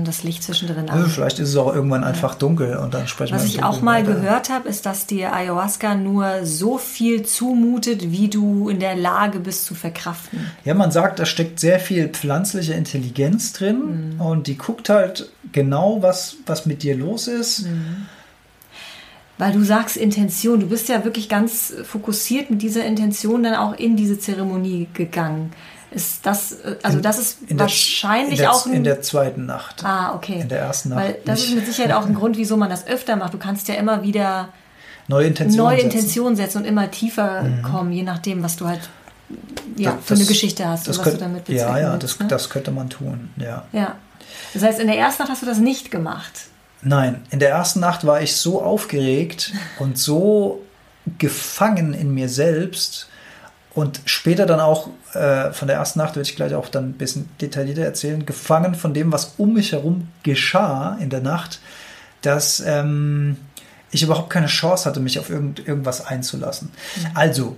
[0.01, 1.07] mm, das Licht zwischendrin an.
[1.07, 3.81] vielleicht ist es auch irgendwann einfach dunkel und dann sprechen Was wir im ich auch
[3.83, 4.15] mal weiter.
[4.21, 9.41] gehört habe, ist, dass dir Ayahuasca nur so viel zumutet, wie du in der Lage
[9.41, 10.51] bist zu verkraften.
[10.65, 14.21] Ja, man sagt, da steckt sehr viel pflanzliche Intelligenz drin Mhm.
[14.21, 17.67] und die guckt halt genau, was, was mit dir los ist.
[17.67, 18.07] Mhm.
[19.41, 23.73] Weil du sagst Intention, du bist ja wirklich ganz fokussiert mit dieser Intention dann auch
[23.73, 25.53] in diese Zeremonie gegangen.
[25.91, 29.01] Ist das, äh, also das ist In der- wahrscheinlich in der, auch ein, in der
[29.03, 29.83] zweiten Nacht.
[29.85, 30.41] Ah, okay.
[30.43, 32.87] in der ersten Nacht Weil das ist mit Sicherheit auch ein Grund, wieso man das
[32.87, 33.33] öfter macht.
[33.35, 34.51] Du kannst ja immer wieder
[35.09, 35.87] Neue Intentionen neue setzen.
[35.89, 35.93] Mhm.
[35.97, 38.89] Intentionen setzen und immer tiefer kommen, je nachdem, was du halt
[39.77, 41.93] ja, Das- für eine Geschichte hast das und was könnt- du damit Ja, bezwecken ja,
[41.95, 42.27] willst, das, ne?
[42.29, 43.65] das könnte man tun, ja.
[43.73, 43.95] ja.
[44.55, 46.43] Das heißt, in der ersten Nacht hast du das nicht gemacht.
[46.83, 50.63] Nein, in der ersten Nacht war ich so aufgeregt und so
[51.19, 53.09] gefangen in mir selbst
[53.75, 56.93] und später dann auch äh, von der ersten Nacht werde ich gleich auch dann ein
[56.95, 61.61] bisschen detaillierter erzählen, gefangen von dem, was um mich herum geschah in der Nacht,
[62.23, 63.37] dass ähm,
[63.91, 66.71] ich überhaupt keine Chance hatte, mich auf irgend, irgendwas einzulassen.
[67.15, 67.57] Also,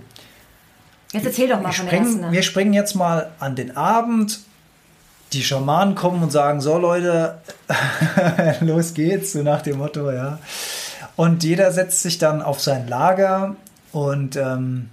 [1.11, 2.31] Jetzt erzähl doch mal wir von der ersten springen, Nacht.
[2.33, 4.39] wir springen jetzt mal an den Abend.
[5.33, 7.39] Die Schamanen kommen und sagen: So, Leute,
[8.61, 10.39] los geht's, so nach dem Motto, ja.
[11.15, 13.55] Und jeder setzt sich dann auf sein Lager
[13.91, 14.89] und ähm,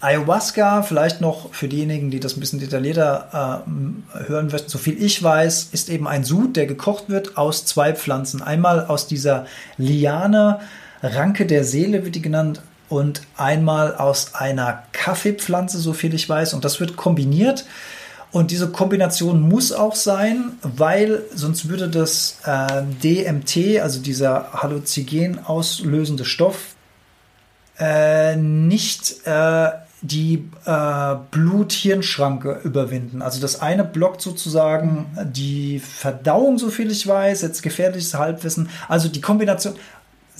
[0.00, 5.02] Ayahuasca, vielleicht noch für diejenigen, die das ein bisschen detaillierter äh, hören möchten, so viel
[5.02, 8.42] ich weiß, ist eben ein Sud, der gekocht wird aus zwei Pflanzen.
[8.42, 9.46] Einmal aus dieser
[9.76, 10.60] Liane,
[11.02, 16.54] Ranke der Seele wird die genannt, und einmal aus einer Kaffeepflanze, so viel ich weiß.
[16.54, 17.64] Und das wird kombiniert.
[18.32, 25.44] Und diese Kombination muss auch sein, weil sonst würde das äh, DMT, also dieser Halluzinogen
[25.44, 26.74] auslösende Stoff,
[27.78, 29.70] äh, nicht äh,
[30.02, 33.20] die äh, Blut-Hirn-Schranke überwinden.
[33.20, 38.70] Also das eine blockt sozusagen die Verdauung, so viel ich weiß, jetzt gefährliches Halbwissen.
[38.88, 39.74] Also die Kombination,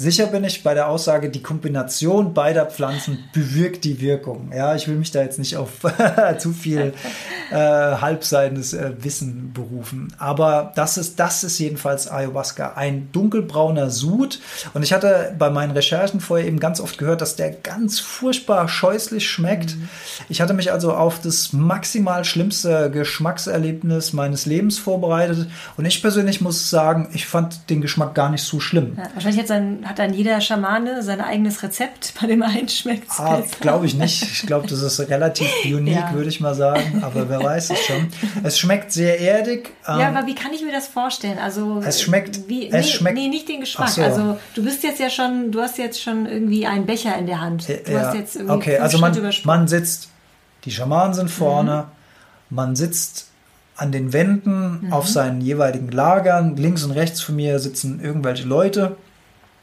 [0.00, 4.50] sicher bin ich bei der Aussage, die Kombination beider Pflanzen bewirkt die Wirkung.
[4.54, 5.72] Ja, ich will mich da jetzt nicht auf
[6.38, 6.94] zu viel
[7.50, 10.14] äh, halbseitig äh, Wissen berufen.
[10.18, 12.72] Aber das ist, das ist jedenfalls Ayahuasca.
[12.76, 14.40] Ein dunkelbrauner Sud.
[14.72, 18.68] Und ich hatte bei meinen Recherchen vorher eben ganz oft gehört, dass der ganz furchtbar
[18.68, 19.76] scheußlich schmeckt.
[20.30, 25.50] Ich hatte mich also auf das maximal schlimmste Geschmackserlebnis meines Lebens vorbereitet.
[25.76, 28.94] Und ich persönlich muss sagen, ich fand den Geschmack gar nicht so schlimm.
[28.96, 33.10] Ja, wahrscheinlich hat, sein, hat dann jeder Schamane sein eigenes Rezept, bei dem einen schmeckt
[33.18, 34.22] Ah, glaube ich nicht.
[34.22, 36.12] Ich glaube, das ist relativ unique, Ja.
[36.14, 37.02] würde ich mal sagen.
[37.02, 38.08] Aber wer weiß es schon.
[38.42, 39.70] Es schmeckt sehr erdig.
[39.86, 41.38] Ja, Ähm, aber wie kann ich mir das vorstellen?
[41.38, 43.90] Also Es schmeckt- Wie, es nee, schmeckt- nee, nicht den Geschmack.
[43.90, 44.02] So.
[44.02, 47.40] Also du bist jetzt ja schon, du hast jetzt schon irgendwie einen Becher in der
[47.40, 47.68] Hand.
[47.68, 48.00] Du ja.
[48.06, 49.12] hast jetzt irgendwie okay, also man,
[49.44, 50.08] man sitzt,
[50.64, 51.84] die Schamanen sind vorne,
[52.48, 53.26] man sitzt
[53.76, 54.92] an den Wänden Mhm.
[54.92, 56.56] auf seinen jeweiligen Lagern.
[56.56, 58.96] Links und rechts von mir sitzen irgendwelche Leute.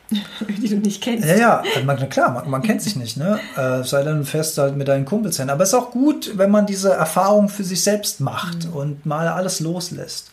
[0.61, 1.27] die du nicht kennst.
[1.27, 3.39] Ja, ja, man, na klar, man, man kennt sich nicht, ne?
[3.55, 5.49] Äh, sei dann fest halt mit deinen Kumpels hin.
[5.49, 9.27] Aber es ist auch gut, wenn man diese Erfahrung für sich selbst macht und mal
[9.27, 10.31] alles loslässt.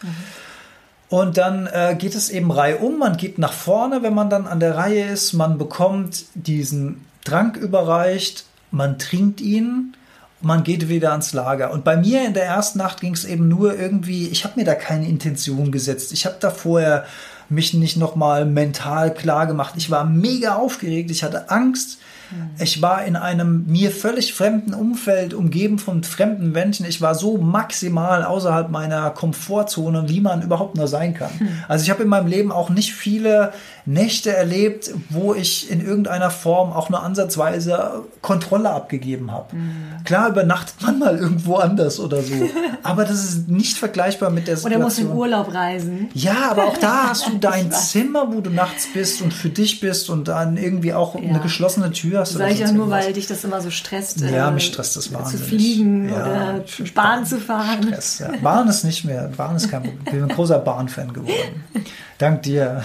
[1.08, 4.60] Und dann äh, geht es eben reihum, man geht nach vorne, wenn man dann an
[4.60, 9.96] der Reihe ist, man bekommt diesen Trank überreicht, man trinkt ihn,
[10.40, 11.72] man geht wieder ans Lager.
[11.72, 14.64] Und bei mir in der ersten Nacht ging es eben nur irgendwie, ich habe mir
[14.64, 16.12] da keine Intention gesetzt.
[16.12, 17.04] Ich habe da vorher
[17.48, 19.74] mich nicht nochmal mental klar gemacht.
[19.76, 21.98] Ich war mega aufgeregt, ich hatte Angst.
[22.58, 26.86] Ich war in einem mir völlig fremden Umfeld, umgeben von fremden Menschen.
[26.86, 31.30] Ich war so maximal außerhalb meiner Komfortzone, wie man überhaupt nur sein kann.
[31.68, 33.52] Also ich habe in meinem Leben auch nicht viele
[33.86, 39.54] Nächte erlebt, wo ich in irgendeiner Form auch nur ansatzweise Kontrolle abgegeben habe.
[39.54, 40.04] Mhm.
[40.04, 42.34] Klar übernachtet man mal irgendwo anders oder so,
[42.82, 44.82] aber das ist nicht vergleichbar mit der Situation.
[44.82, 46.08] Oder muss in Urlaub reisen.
[46.14, 49.80] Ja, aber auch da hast du dein Zimmer, wo du nachts bist und für dich
[49.80, 51.20] bist und dann irgendwie auch ja.
[51.20, 52.32] eine geschlossene Tür hast.
[52.32, 54.22] Sag ich auch nur, weil dich das immer so stresst.
[54.22, 55.42] Ja, äh, mich stresst das wahnsinnig.
[55.42, 56.64] Zu fliegen ja, oder
[56.94, 57.82] Bahn zu fahren.
[57.82, 58.30] Stress, ja.
[58.42, 60.00] Bahn ist nicht mehr, Bahn ist kein Problem.
[60.06, 61.64] Ich bin ein großer Bahnfan geworden.
[62.18, 62.82] Dank dir.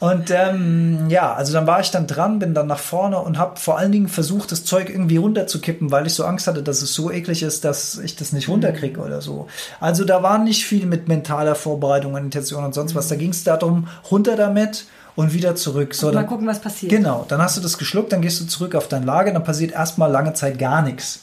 [0.00, 3.58] Und ähm, ja, also dann war ich dann dran, bin dann nach vorne und habe
[3.58, 6.92] vor allen Dingen versucht, das Zeug irgendwie runterzukippen, weil ich so Angst hatte, dass es
[6.94, 9.46] so eklig ist, dass ich das nicht runterkriege oder so.
[9.80, 13.08] Also da war nicht viel mit mentaler Vorbereitung und Intention und sonst was.
[13.08, 14.86] Da ging es darum, runter damit
[15.16, 15.94] und wieder zurück.
[15.94, 16.90] So, und mal dann, gucken, was passiert.
[16.90, 19.72] Genau, dann hast du das geschluckt, dann gehst du zurück auf dein Lager, dann passiert
[19.72, 21.22] erstmal lange Zeit gar nichts.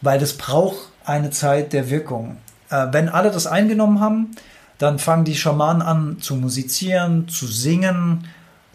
[0.00, 2.36] Weil das braucht eine Zeit der Wirkung.
[2.70, 4.30] Äh, wenn alle das eingenommen haben,
[4.78, 8.24] dann fangen die Schamanen an zu musizieren, zu singen,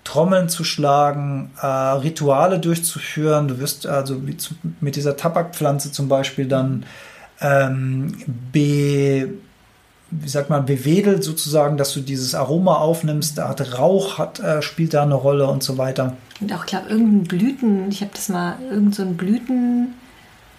[0.04, 3.47] Trommeln zu schlagen, äh, Rituale durchzuführen.
[3.47, 4.22] Du wirst also
[4.82, 6.86] mit dieser Tabakpflanze zum Beispiel dann
[7.39, 8.18] ähm,
[8.51, 9.30] be,
[10.12, 13.38] wie sagt man, bewedelt sozusagen, dass du dieses Aroma aufnimmst.
[13.38, 16.18] Da hat Rauch hat, äh, spielt da eine Rolle und so weiter.
[16.41, 19.93] Und auch, glaube irgendein Blüten, ich habe das mal, irgend so Blüten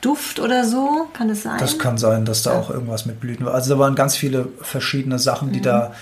[0.04, 1.06] Duft oder so?
[1.12, 1.58] Kann es sein?
[1.58, 2.60] Das kann sein, dass da ja.
[2.60, 3.54] auch irgendwas mit Blüten war.
[3.54, 5.64] Also da waren ganz viele verschiedene Sachen, die mhm.
[5.64, 5.92] da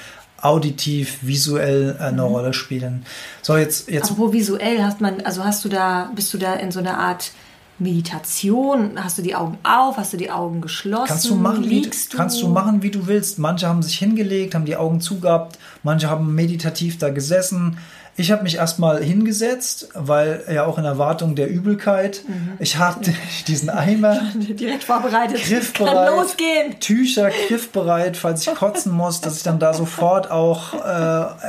[0.41, 2.29] auditiv, visuell eine mhm.
[2.29, 3.07] Rolle spielen.
[3.43, 4.11] So, jetzt, jetzt.
[4.11, 7.33] Apropos visuell, hast man, also hast du da, bist du da in so einer Art
[7.79, 8.93] Meditation?
[8.97, 9.97] Hast du die Augen auf?
[9.97, 11.09] Hast du die Augen geschlossen?
[11.09, 12.17] Kannst du machen, wie, du?
[12.17, 13.39] kannst du machen, wie du willst.
[13.39, 17.79] Manche haben sich hingelegt, haben die Augen zugehabt, manche haben meditativ da gesessen.
[18.15, 22.23] Ich habe mich erstmal hingesetzt, weil ja auch in Erwartung der Übelkeit.
[22.29, 22.53] Mhm.
[22.59, 23.15] Ich hatte
[23.47, 25.43] diesen Eimer direkt vorbereitet.
[25.43, 26.79] Griffbereit, Kann losgehen.
[26.79, 30.87] Tücher griffbereit, falls ich kotzen muss, dass ich dann da sofort auch äh,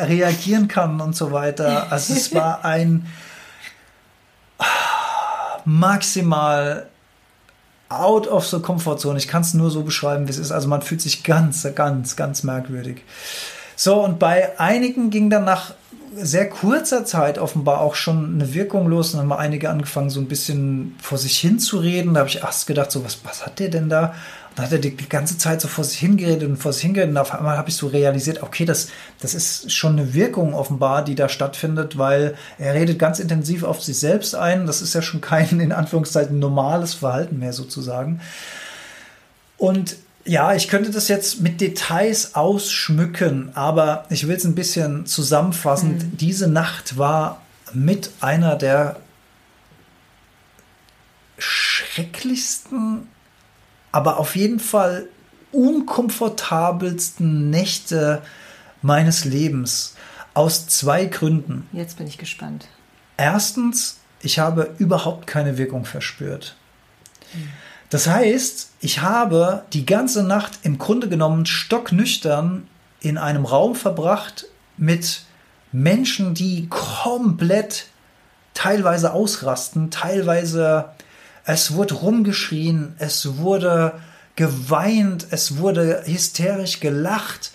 [0.06, 1.92] reagieren kann und so weiter.
[1.92, 3.08] Also es war ein
[5.66, 6.88] maximal
[7.90, 9.18] out of the comfort zone.
[9.18, 10.52] Ich kann es nur so beschreiben, wie es ist.
[10.52, 13.04] Also man fühlt sich ganz, ganz, ganz merkwürdig.
[13.76, 15.74] So, und bei einigen ging dann nach
[16.16, 20.28] sehr kurzer Zeit offenbar auch schon eine Wirkung los und haben einige angefangen, so ein
[20.28, 22.14] bisschen vor sich hin zu reden.
[22.14, 24.14] Da habe ich erst gedacht, so, was, was hat der denn da?
[24.50, 26.84] Und dann hat er die, die ganze Zeit so vor sich hingeredet und vor sich
[26.84, 27.12] hingeredet.
[27.12, 28.90] Und auf einmal habe ich so realisiert, okay, das,
[29.20, 33.82] das ist schon eine Wirkung offenbar, die da stattfindet, weil er redet ganz intensiv auf
[33.82, 34.68] sich selbst ein.
[34.68, 38.22] Das ist ja schon kein, in Anführungszeichen, normales Verhalten mehr sozusagen.
[39.58, 39.96] Und
[40.26, 46.04] ja, ich könnte das jetzt mit Details ausschmücken, aber ich will es ein bisschen zusammenfassend.
[46.04, 46.18] Mhm.
[46.18, 47.42] Diese Nacht war
[47.74, 48.98] mit einer der
[51.38, 53.10] schrecklichsten,
[53.92, 55.08] aber auf jeden Fall
[55.52, 58.22] unkomfortabelsten Nächte
[58.82, 59.96] meines Lebens.
[60.34, 61.68] Aus zwei Gründen.
[61.74, 62.68] Jetzt bin ich gespannt.
[63.18, 66.56] Erstens, ich habe überhaupt keine Wirkung verspürt.
[67.34, 67.50] Mhm.
[67.94, 72.68] Das heißt, ich habe die ganze Nacht im Grunde genommen stocknüchtern
[73.02, 75.22] in einem Raum verbracht mit
[75.72, 77.86] Menschen, die komplett
[78.56, 80.86] teilweise ausrasten, teilweise
[81.46, 83.94] es wurde rumgeschrien, es wurde
[84.36, 87.52] geweint, es wurde hysterisch gelacht,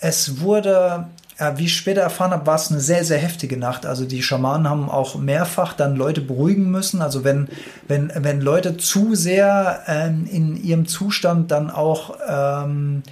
[0.00, 1.08] es wurde
[1.56, 3.86] wie ich später erfahren habe, war es eine sehr, sehr heftige Nacht.
[3.86, 7.02] Also die Schamanen haben auch mehrfach dann Leute beruhigen müssen.
[7.02, 7.48] Also wenn,
[7.88, 13.02] wenn, wenn Leute zu sehr ähm, in ihrem Zustand dann auch ähm,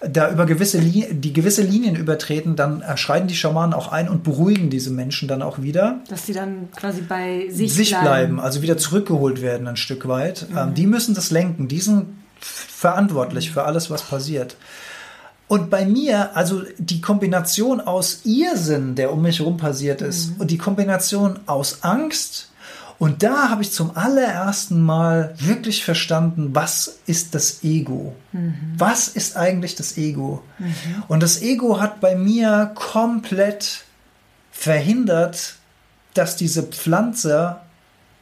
[0.00, 4.24] da über gewisse Linien, die gewisse Linien übertreten, dann schreiten die Schamanen auch ein und
[4.24, 6.00] beruhigen diese Menschen dann auch wieder.
[6.08, 8.04] Dass sie dann quasi bei sich, sich bleiben.
[8.04, 8.40] bleiben.
[8.40, 10.46] also wieder zurückgeholt werden ein Stück weit.
[10.50, 10.58] Mhm.
[10.58, 12.06] Ähm, die müssen das lenken, die sind
[12.38, 14.56] verantwortlich für alles, was passiert.
[15.48, 20.40] Und bei mir, also die Kombination aus Irrsinn, der um mich herum passiert ist, mhm.
[20.40, 22.50] und die Kombination aus Angst,
[22.98, 28.14] und da habe ich zum allerersten Mal wirklich verstanden, was ist das Ego?
[28.32, 28.54] Mhm.
[28.78, 30.42] Was ist eigentlich das Ego?
[30.58, 31.02] Mhm.
[31.06, 33.84] Und das Ego hat bei mir komplett
[34.50, 35.56] verhindert,
[36.14, 37.56] dass diese Pflanze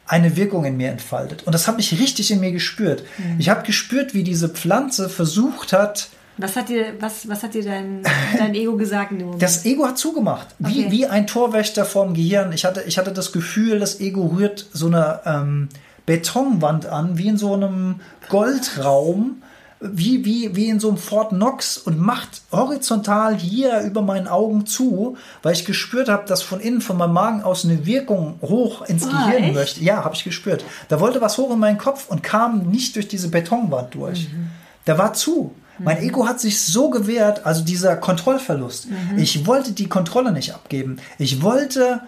[0.07, 1.43] eine Wirkung in mir entfaltet.
[1.43, 3.03] Und das habe ich richtig in mir gespürt.
[3.17, 3.39] Mhm.
[3.39, 7.63] Ich habe gespürt, wie diese Pflanze versucht hat, was hat dir, was, was hat dir
[7.63, 8.03] dein,
[8.37, 9.41] dein Ego gesagt in dem Moment?
[9.41, 10.47] Das Ego hat zugemacht.
[10.59, 10.91] Wie, okay.
[10.91, 12.51] wie ein Torwächter vorm Gehirn.
[12.51, 15.69] Ich hatte, ich hatte das Gefühl, das Ego rührt so eine ähm,
[16.05, 19.41] Betonwand an, wie in so einem Goldraum,
[19.79, 24.65] wie, wie, wie in so einem Fort Knox und macht horizontal hier über meinen Augen
[24.65, 28.83] zu, weil ich gespürt habe, dass von innen, von meinem Magen aus eine Wirkung hoch
[28.83, 29.53] ins oh, Gehirn echt?
[29.53, 29.83] möchte.
[29.83, 30.63] Ja, habe ich gespürt.
[30.87, 34.29] Da wollte was hoch in meinen Kopf und kam nicht durch diese Betonwand durch.
[34.29, 34.49] Mhm.
[34.87, 35.53] Der war zu.
[35.79, 38.87] Mein Ego hat sich so gewehrt, also dieser Kontrollverlust.
[39.17, 40.97] Ich wollte die Kontrolle nicht abgeben.
[41.17, 42.01] Ich wollte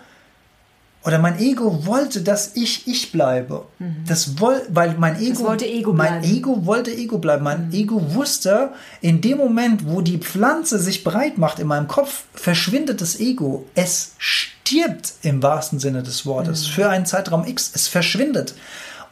[1.08, 3.66] oder mein Ego wollte, dass ich ich bleibe.
[4.06, 6.36] Das woll, weil mein Ego, wollte Ego mein bleiben.
[6.36, 7.44] Ego wollte Ego bleiben.
[7.46, 12.24] Mein Ego wusste, in dem Moment, wo die Pflanze sich breit macht in meinem Kopf,
[12.34, 13.66] verschwindet das Ego.
[13.74, 17.72] Es stirbt im wahrsten Sinne des Wortes für einen Zeitraum X.
[17.74, 18.54] Es verschwindet.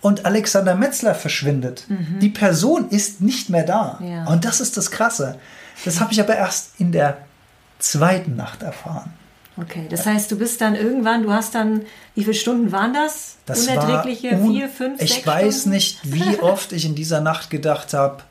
[0.05, 1.85] Und Alexander Metzler verschwindet.
[2.21, 3.99] Die Person ist nicht mehr da.
[4.03, 4.25] Ja.
[4.25, 5.39] Und das ist das Krasse.
[5.83, 7.17] Das habe ich aber erst in der
[7.79, 9.11] zweiten Nacht erfahren.
[9.59, 11.81] Okay, das heißt, du bist dann irgendwann, du hast dann,
[12.13, 13.37] wie viele Stunden waren das?
[13.47, 15.69] Das Unerträgliche war un- vier, fünf, Ich sechs weiß Stunden?
[15.75, 18.21] nicht, wie oft ich in dieser Nacht gedacht habe,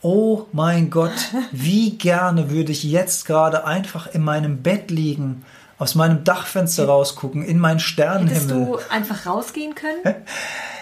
[0.00, 1.12] oh mein Gott,
[1.52, 5.44] wie gerne würde ich jetzt gerade einfach in meinem Bett liegen,
[5.78, 8.48] aus meinem Dachfenster rausgucken, in meinen Hättest Sternenhimmel.
[8.66, 10.00] du einfach rausgehen können?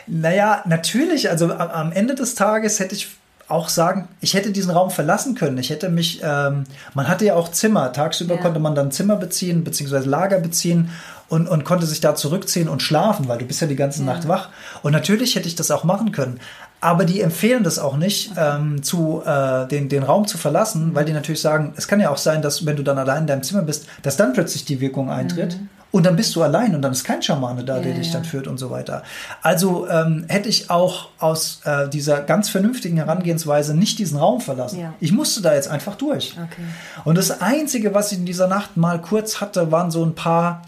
[0.09, 3.09] Naja, natürlich, also am, Ende des Tages hätte ich
[3.49, 5.57] auch sagen, ich hätte diesen Raum verlassen können.
[5.59, 7.93] Ich hätte mich, ähm, man hatte ja auch Zimmer.
[7.93, 8.41] Tagsüber Ja.
[8.43, 10.91] konnte man dann Zimmer beziehen, beziehungsweise Lager beziehen
[11.29, 14.29] und, und konnte sich da zurückziehen und schlafen, weil du bist ja die ganze Nacht
[14.29, 14.51] wach.
[14.83, 16.41] Und natürlich hätte ich das auch machen können.
[16.81, 21.05] Aber die empfehlen das auch nicht, ähm, zu, äh, den, den Raum zu verlassen, weil
[21.07, 23.43] die natürlich sagen, es kann ja auch sein, dass wenn du dann allein in deinem
[23.43, 25.59] Zimmer bist, dass dann plötzlich die Wirkung eintritt.
[25.91, 28.15] Und dann bist du allein und dann ist kein Schamane da, der Ja, dich ja.
[28.15, 29.03] dann führt und so weiter.
[29.43, 34.81] Also ähm, hätte ich auch aus äh, dieser ganz vernünftigen Herangehensweise nicht diesen Raum verlassen.
[34.81, 34.95] Ja.
[35.01, 36.37] Ich musste da jetzt einfach durch.
[36.37, 36.63] Okay.
[37.05, 40.63] Und das Einzige, was ich in dieser Nacht mal kurz hatte, waren so ein paar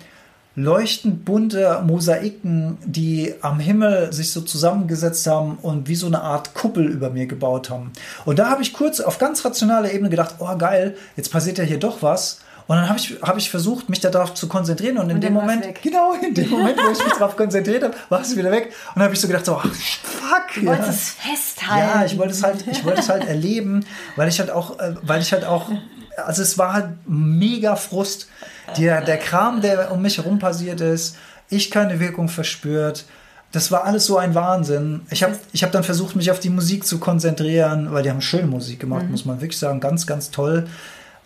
[0.57, 6.55] leuchtend bunte Mosaiken, die am Himmel sich so zusammengesetzt haben und wie so eine Art
[6.55, 7.93] Kuppel über mir gebaut haben.
[8.25, 11.65] Und da habe ich kurz auf ganz rationaler Ebene gedacht, oh geil, jetzt passiert ja
[11.65, 12.41] hier doch was.
[12.71, 15.33] Und dann habe ich, habe ich versucht, mich darauf zu konzentrieren und in Und dem
[15.33, 18.67] Moment, genau in dem Moment, wo ich mich darauf konzentriert habe, war es wieder weg.
[18.67, 20.55] Und dann habe ich so gedacht, so, ach, fuck.
[20.55, 21.99] Du wolltest es festhalten.
[21.99, 24.95] Ja, ich wollte es halt, ich wollte es halt erleben, weil ich halt auch, äh,
[25.03, 25.69] weil ich halt auch,
[26.17, 28.29] also es war halt mega Frust.
[28.77, 31.17] Der, der Kram, der um mich herum passiert ist,
[31.49, 33.05] ich keine Wirkung verspürt.
[33.51, 35.01] Das war alles so ein Wahnsinn.
[35.11, 38.21] Ich habe ich hab dann versucht, mich auf die Musik zu konzentrieren, weil die haben
[38.21, 39.81] schön Musik gemacht, muss man wirklich sagen.
[39.81, 40.69] Ganz, ganz toll.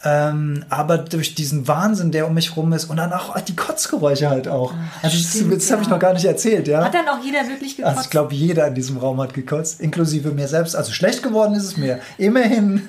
[0.07, 4.28] Ähm, aber durch diesen Wahnsinn, der um mich herum ist und dann auch die Kotzgeräusche
[4.28, 4.74] halt auch.
[5.02, 5.94] also das, stimmt, das habe ich ja.
[5.94, 6.84] noch gar nicht erzählt, ja.
[6.84, 7.96] Hat dann auch jeder wirklich gekotzt?
[7.96, 10.76] Also ich glaube, jeder in diesem Raum hat gekotzt, inklusive mir selbst.
[10.76, 12.00] Also schlecht geworden ist es mir.
[12.18, 12.82] Immerhin.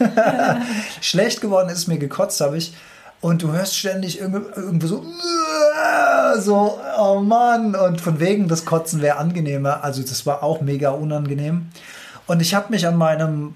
[1.01, 2.73] schlecht geworden ist es mir gekotzt, habe ich.
[3.21, 5.05] Und du hörst ständig irgendwo, irgendwo so,
[6.37, 7.75] so, oh Mann.
[7.75, 9.85] Und von wegen, das Kotzen wäre angenehmer.
[9.85, 11.67] Also das war auch mega unangenehm.
[12.27, 13.53] Und ich habe mich an meinem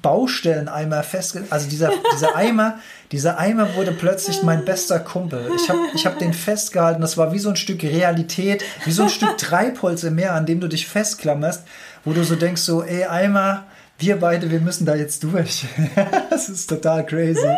[0.00, 1.44] Baustelleneimer festge...
[1.50, 2.78] Also dieser, dieser Eimer,
[3.12, 5.50] dieser Eimer wurde plötzlich mein bester Kumpel.
[5.56, 7.02] Ich habe ich hab den festgehalten.
[7.02, 10.46] Das war wie so ein Stück Realität, wie so ein Stück Treibholz im Meer, an
[10.46, 11.64] dem du dich festklammerst,
[12.04, 13.64] wo du so denkst, so, ey Eimer,
[13.98, 15.66] wir beide, wir müssen da jetzt durch.
[16.30, 17.54] das ist total crazy.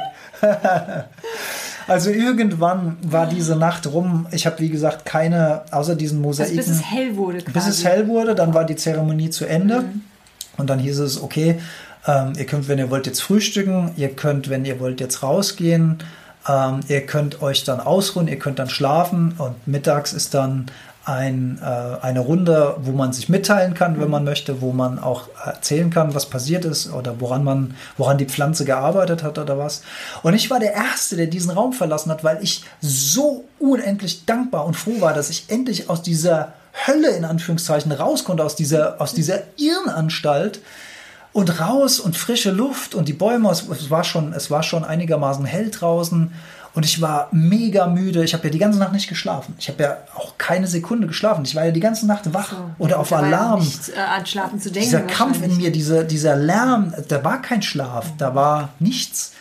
[1.87, 4.27] Also irgendwann war diese Nacht rum.
[4.31, 6.57] Ich habe, wie gesagt, keine, außer diesen also Mosaiken.
[6.57, 7.53] bis es hell wurde quasi.
[7.53, 9.85] Bis es hell wurde, dann war die Zeremonie zu Ende.
[10.57, 11.59] Und dann hieß es, okay,
[12.07, 15.99] ähm, ihr könnt, wenn ihr wollt, jetzt frühstücken, ihr könnt, wenn ihr wollt, jetzt rausgehen,
[16.49, 19.35] ähm, ihr könnt euch dann ausruhen, ihr könnt dann schlafen.
[19.39, 20.67] Und mittags ist dann
[21.05, 25.29] ein, äh, eine Runde, wo man sich mitteilen kann, wenn man möchte, wo man auch
[25.45, 29.83] erzählen kann, was passiert ist oder woran man, woran die Pflanze gearbeitet hat oder was.
[30.23, 34.65] Und ich war der Erste, der diesen Raum verlassen hat, weil ich so unendlich dankbar
[34.67, 36.55] und froh war, dass ich endlich aus dieser
[36.87, 40.61] Hölle in Anführungszeichen raus konnte, aus dieser, aus dieser Irrenanstalt
[41.35, 45.45] und raus und frische Luft und die Bäume, es, war schon, es war schon einigermaßen
[45.45, 46.33] hell draußen
[46.75, 48.23] und ich war mega müde.
[48.23, 49.55] Ich habe ja die ganze Nacht nicht geschlafen.
[49.59, 51.45] Ich habe ja auch keine Sekunde geschlafen.
[51.45, 53.61] Ich war ja die ganze Nacht wach oder auf Alarm.
[53.61, 54.89] Nicht, äh, an Schlafen zu denken.
[54.89, 59.33] Dieser Kampf in mir, dieser, dieser Lärm, da war kein Schlaf, da war nichts.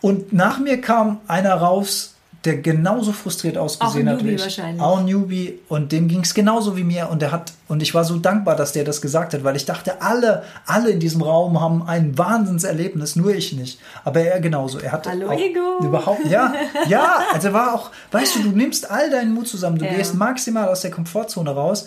[0.00, 2.14] Und nach mir kam einer raus,
[2.46, 4.42] der genauso frustriert ausgesehen Auch ein hat wie Newbie ich.
[4.42, 4.82] wahrscheinlich.
[4.82, 5.58] Auch ein Newbie.
[5.68, 7.10] Und dem ging es genauso wie mir.
[7.10, 9.66] Und der hat, und ich war so dankbar, dass der das gesagt hat, weil ich
[9.66, 13.78] dachte, alle, alle in diesem Raum haben ein Wahnsinnserlebnis, nur ich nicht.
[14.04, 14.78] Aber er genauso.
[14.78, 15.78] Er hat Hallo, auch Ego.
[15.84, 16.54] überhaupt, ja,
[16.88, 19.92] ja, also er war auch, weißt du, du nimmst all deinen Mut zusammen, du Ja.
[19.92, 21.86] gehst maximal aus der Komfortzone raus.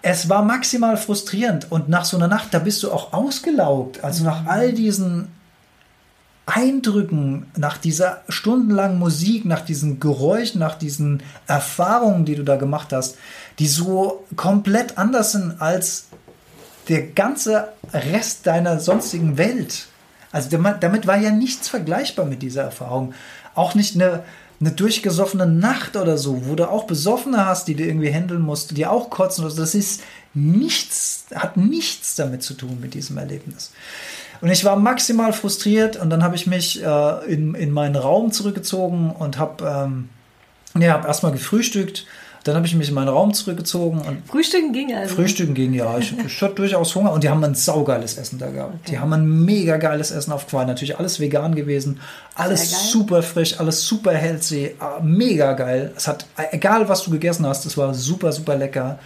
[0.00, 4.02] Es war maximal frustrierend und nach so einer Nacht, da bist du auch ausgelaugt.
[4.02, 5.28] Also nach all diesen
[6.46, 12.92] Eindrücken, nach dieser stundenlangen Musik, nach diesen Geräuschen, nach diesen Erfahrungen, die du da gemacht
[12.92, 13.16] hast,
[13.58, 16.06] die so komplett anders sind als
[16.88, 19.86] der ganze Rest deiner sonstigen Welt.
[20.32, 23.14] Also damit, war ja nichts vergleichbar mit dieser Erfahrung.
[23.54, 24.24] Auch nicht eine,
[24.60, 28.76] eine durchgesoffene Nacht oder so, wo du auch Besoffene hast, die du irgendwie handeln musst,
[28.76, 29.44] die auch kotzen.
[29.44, 30.02] Also das ist
[30.34, 33.72] nichts, hat nichts damit zu tun mit diesem Erlebnis.
[34.42, 38.32] Und ich war maximal frustriert und dann habe ich mich äh, in, in meinen Raum
[38.32, 40.08] zurückgezogen und habe ähm,
[40.82, 42.04] ja, hab erstmal gefrühstückt.
[42.44, 45.14] Dann habe ich mich in meinen Raum zurückgezogen und Frühstücken ging also.
[45.14, 45.96] Frühstücken ging ja.
[45.98, 48.74] Ich, ich hatte durchaus Hunger und die haben ein saugeiles Essen da gehabt.
[48.74, 48.90] Okay.
[48.90, 50.66] Die haben ein mega geiles Essen aufgefahren.
[50.66, 52.00] Natürlich alles vegan gewesen.
[52.34, 54.64] Alles super frisch, alles super healthy.
[54.64, 55.92] äh, Mega geil.
[55.96, 58.98] Es hat, egal was du gegessen hast, es war super, super lecker.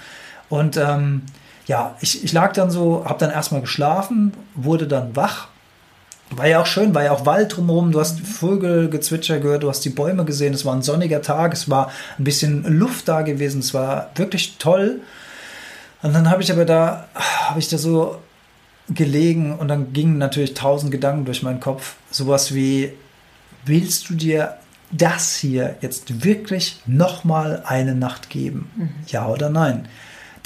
[0.49, 1.20] Und ähm,
[1.66, 5.48] ja, ich, ich lag dann so, habe dann erstmal geschlafen, wurde dann wach.
[6.30, 7.92] War ja auch schön, war ja auch Wald drumherum.
[7.92, 10.54] Du hast Vögelgezwitscher gehört, du hast die Bäume gesehen.
[10.54, 13.60] Es war ein sonniger Tag, es war ein bisschen Luft da gewesen.
[13.60, 15.00] Es war wirklich toll.
[16.02, 18.20] Und dann habe ich aber da, habe ich da so
[18.88, 21.96] gelegen und dann gingen natürlich tausend Gedanken durch meinen Kopf.
[22.10, 22.92] Sowas wie,
[23.64, 24.56] willst du dir
[24.92, 28.94] das hier jetzt wirklich nochmal eine Nacht geben?
[29.08, 29.88] Ja oder nein?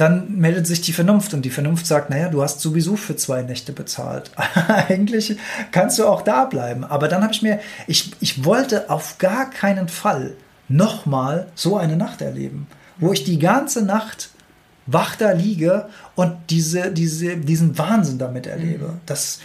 [0.01, 3.43] Dann meldet sich die Vernunft und die Vernunft sagt, naja, du hast sowieso für zwei
[3.43, 4.31] Nächte bezahlt.
[4.89, 5.37] Eigentlich
[5.73, 6.85] kannst du auch da bleiben.
[6.85, 10.33] Aber dann habe ich mir, ich, ich wollte auf gar keinen Fall
[10.69, 14.31] nochmal so eine Nacht erleben, wo ich die ganze Nacht
[14.87, 18.95] wach da liege und diese, diese, diesen Wahnsinn damit erlebe.
[19.05, 19.41] Das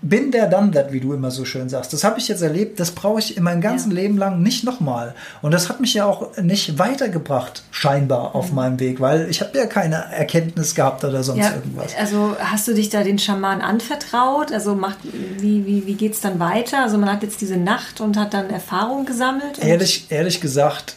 [0.00, 1.92] bin der dann that, wie du immer so schön sagst.
[1.92, 3.96] Das habe ich jetzt erlebt, das brauche ich in meinem ganzen Ja.
[3.96, 5.14] Leben lang nicht nochmal.
[5.42, 9.58] Und das hat mich ja auch nicht weitergebracht, scheinbar auf meinem Weg, weil ich habe
[9.58, 11.96] ja keine Erkenntnis gehabt oder sonst Ja, irgendwas.
[11.98, 14.52] also hast du dich da den Schaman anvertraut?
[14.52, 14.98] Also macht,
[15.38, 16.82] wie, wie, wie geht es dann weiter?
[16.84, 19.58] Also man hat jetzt diese Nacht und hat dann Erfahrung gesammelt?
[19.60, 20.94] Ehrlich, ehrlich gesagt,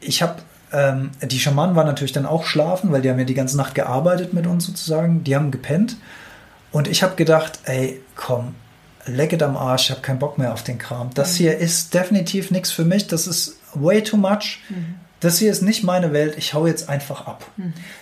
[0.00, 0.36] ich habe,
[0.72, 3.74] ähm, die Schamanen waren natürlich dann auch schlafen, weil die haben ja die ganze Nacht
[3.74, 5.24] gearbeitet mit uns sozusagen.
[5.24, 5.96] Die haben gepennt.
[6.72, 8.54] Und ich habe gedacht, ey, komm,
[9.06, 11.10] lecket am Arsch, ich habe keinen Bock mehr auf den Kram.
[11.14, 13.06] Das hier ist definitiv nichts für mich.
[13.06, 14.60] Das ist way too much.
[15.20, 16.34] Das hier ist nicht meine Welt.
[16.38, 17.44] Ich hau jetzt einfach ab.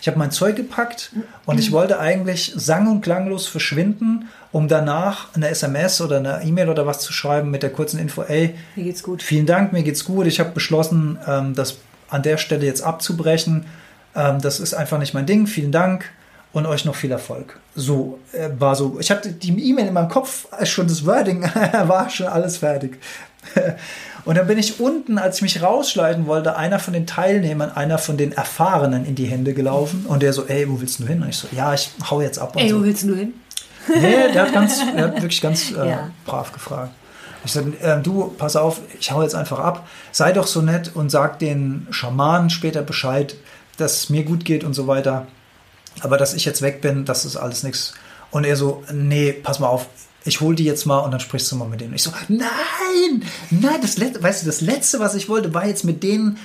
[0.01, 1.13] Ich habe mein Zeug gepackt
[1.47, 6.69] und ich wollte eigentlich sang- und klanglos verschwinden, um danach eine SMS oder eine E-Mail
[6.69, 9.23] oder was zu schreiben mit der kurzen Info, ey, Mir geht's gut.
[9.23, 10.27] Vielen Dank, mir geht's gut.
[10.27, 13.67] Ich habe beschlossen, ähm, das an der Stelle jetzt abzubrechen.
[14.15, 15.47] Ähm, das ist einfach nicht mein Ding.
[15.47, 16.11] Vielen Dank
[16.53, 17.59] und euch noch viel Erfolg.
[17.75, 18.99] So äh, war so.
[19.01, 21.43] Ich hatte die E-Mail in meinem Kopf, äh, schon das Wording
[21.85, 22.99] war schon alles fertig.
[24.25, 27.97] Und dann bin ich unten, als ich mich rausschleichen wollte, einer von den Teilnehmern, einer
[27.97, 31.23] von den Erfahrenen in die Hände gelaufen und der so, ey, wo willst du hin?
[31.23, 32.53] Und ich so, ja, ich hau jetzt ab.
[32.57, 32.79] Ey, so.
[32.81, 33.33] wo willst du hin?
[33.89, 36.11] Nee, der hat, ganz, der hat wirklich ganz äh, Ja.
[36.27, 36.91] brav gefragt.
[37.43, 39.89] Ich sagte, ähm, du, pass auf, ich hau jetzt einfach ab.
[40.13, 43.35] Sei doch so nett und sag den Schamanen später Bescheid,
[43.79, 45.27] dass es mir gut geht und so weiter.
[46.03, 47.95] Aber dass ich jetzt weg bin, das ist alles nichts.
[48.31, 49.87] Und er so, nee, pass mal auf,
[50.25, 51.95] ich hol die jetzt mal und dann sprichst du mal mit denen.
[51.95, 55.85] Ich so, nein, nein, das letzte, weißt du, das letzte, was ich wollte, war jetzt
[55.85, 56.39] mit denen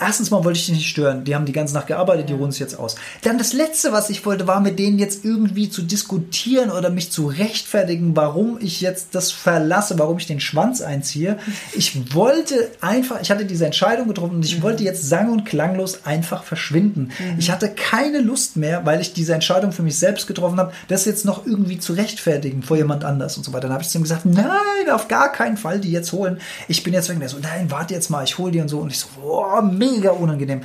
[0.00, 1.24] Erstens mal wollte ich die nicht stören.
[1.24, 2.94] Die haben die ganze Nacht gearbeitet, die ruhen sich jetzt aus.
[3.22, 7.10] Dann das Letzte, was ich wollte, war mit denen jetzt irgendwie zu diskutieren oder mich
[7.10, 11.38] zu rechtfertigen, warum ich jetzt das verlasse, warum ich den Schwanz einziehe.
[11.72, 16.04] Ich wollte einfach, ich hatte diese Entscheidung getroffen und ich wollte jetzt sang- und klanglos
[16.04, 17.10] einfach verschwinden.
[17.38, 21.04] Ich hatte keine Lust mehr, weil ich diese Entscheidung für mich selbst getroffen habe, das
[21.04, 23.68] jetzt noch irgendwie zu rechtfertigen vor jemand anders und so weiter.
[23.68, 24.48] Dann habe ich zu ihm gesagt, nein,
[24.90, 26.38] auf gar keinen Fall die jetzt holen.
[26.68, 27.16] Ich bin jetzt weg.
[27.16, 28.80] Und er so, nein, warte jetzt mal, ich hole die und so.
[28.80, 30.62] Und ich so, boah, mega unangenehm.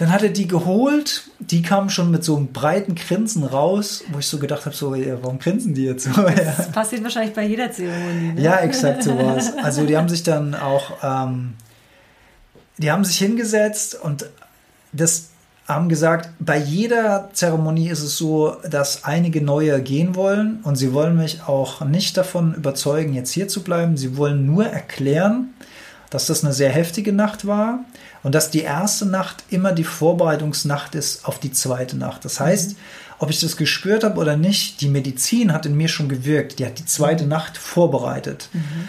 [0.00, 4.18] Dann hat er die geholt, die kamen schon mit so einem breiten Grinsen raus, wo
[4.18, 6.22] ich so gedacht habe, so, ja, warum grinsen die jetzt so?
[6.22, 8.32] Das passiert wahrscheinlich bei jeder Zeremonie.
[8.32, 8.40] Ne?
[8.40, 9.52] Ja, exakt so war's.
[9.62, 11.52] Also die haben sich dann auch, ähm,
[12.78, 14.24] die haben sich hingesetzt und
[14.94, 15.28] das
[15.68, 20.94] haben gesagt, bei jeder Zeremonie ist es so, dass einige neue gehen wollen und sie
[20.94, 23.98] wollen mich auch nicht davon überzeugen, jetzt hier zu bleiben.
[23.98, 25.52] Sie wollen nur erklären,
[26.08, 27.84] dass das eine sehr heftige Nacht war
[28.22, 32.24] und dass die erste Nacht immer die Vorbereitungsnacht ist auf die zweite Nacht.
[32.24, 32.76] Das heißt,
[33.18, 36.58] ob ich das gespürt habe oder nicht, die Medizin hat in mir schon gewirkt.
[36.58, 38.48] Die hat die zweite Nacht vorbereitet.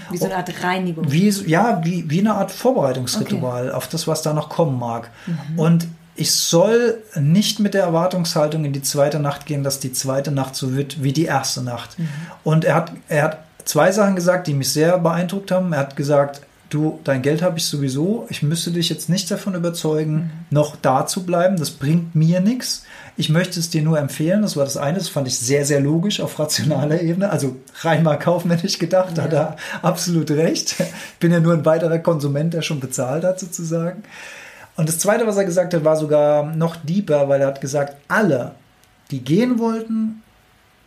[0.09, 1.11] Wie so eine Art Reinigung.
[1.11, 5.11] Wie, ja, wie, wie eine Art Vorbereitungsritual auf das, was da noch kommen mag.
[5.57, 10.31] Und ich soll nicht mit der Erwartungshaltung in die zweite Nacht gehen, dass die zweite
[10.31, 11.97] Nacht so wird wie die erste Nacht.
[12.43, 15.73] Und er hat, er hat zwei Sachen gesagt, die mich sehr beeindruckt haben.
[15.73, 18.25] Er hat gesagt, du, dein Geld habe ich sowieso.
[18.29, 21.57] Ich müsste dich jetzt nicht davon überzeugen, noch da zu bleiben.
[21.57, 22.85] Das bringt mir nichts.
[23.17, 24.41] Ich möchte es dir nur empfehlen.
[24.41, 24.97] Das war das eine.
[24.97, 27.29] Das fand ich sehr, sehr logisch auf rationaler Ebene.
[27.29, 30.75] Also rein mal kaufmännisch gedacht, hat er absolut recht.
[30.79, 34.03] Ich bin ja nur ein weiterer Konsument, der schon bezahlt hat, sozusagen.
[34.77, 37.97] Und das zweite, was er gesagt hat, war sogar noch deeper, weil er hat gesagt,
[38.07, 38.55] alle,
[39.11, 40.23] die gehen wollten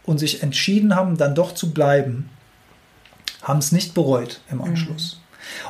[0.04, 2.30] und sich entschieden haben, dann doch zu bleiben,
[3.42, 5.20] haben es nicht bereut im Anschluss.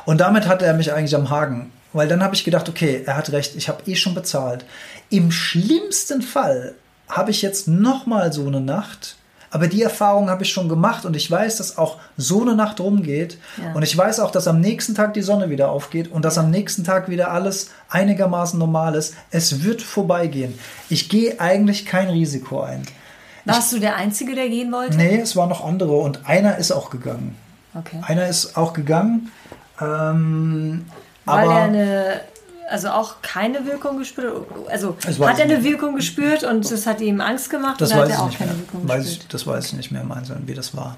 [0.05, 1.71] Und damit hatte er mich eigentlich am Haken.
[1.93, 4.65] Weil dann habe ich gedacht, okay, er hat recht, ich habe eh schon bezahlt.
[5.09, 6.75] Im schlimmsten Fall
[7.07, 9.15] habe ich jetzt nochmal so eine Nacht,
[9.55, 12.81] Aber die Erfahrung habe ich schon gemacht und ich weiß, dass auch so eine Nacht
[12.81, 13.37] rumgeht.
[13.55, 13.71] Ja.
[13.71, 16.51] Und ich weiß auch, dass am nächsten Tag die Sonne wieder aufgeht und dass am
[16.51, 19.13] nächsten Tag wieder alles einigermaßen normal ist.
[19.31, 20.59] Es wird vorbeigehen.
[20.89, 22.83] Ich gehe eigentlich kein Risiko ein.
[23.45, 24.97] Warst du der Einzige, der gehen wollte?
[24.97, 27.37] Nee, es waren noch andere und einer ist auch gegangen.
[27.73, 28.01] Okay.
[28.05, 29.31] Einer ist auch gegangen.
[29.81, 30.85] Ähm,
[31.25, 32.21] Weil er eine,
[32.69, 34.69] also auch keine Wirkung gespürt hat?
[34.71, 35.63] Also hat er ich eine nicht.
[35.63, 37.79] Wirkung gespürt und das hat ihm Angst gemacht?
[37.81, 38.59] das oder weiß hat er ich auch nicht keine mehr.
[38.61, 39.33] Wirkung Weiß ich, gespürt?
[39.33, 40.97] das weiß ich nicht mehr im Einzelnen, wie das war.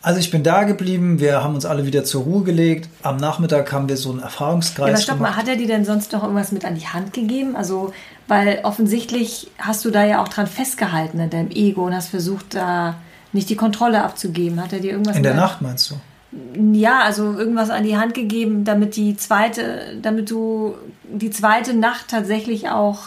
[0.00, 2.88] Also ich bin da geblieben, wir haben uns alle wieder zur Ruhe gelegt.
[3.02, 5.36] Am Nachmittag haben wir so einen Ja, Erfahrungskreis aber stopp mal, gemacht.
[5.40, 7.56] hat er dir denn sonst noch irgendwas mit an die Hand gegeben?
[7.56, 7.92] Also,
[8.28, 12.54] weil offensichtlich hast du da ja auch dran festgehalten in deinem Ego und hast versucht,
[12.54, 12.94] da
[13.32, 14.62] nicht die Kontrolle abzugeben.
[14.62, 15.96] Hat er dir irgendwas In der Nacht meinst du?
[16.30, 20.74] Ja, also irgendwas an die Hand gegeben, damit die zweite, damit du
[21.04, 23.00] die zweite Nacht tatsächlich auch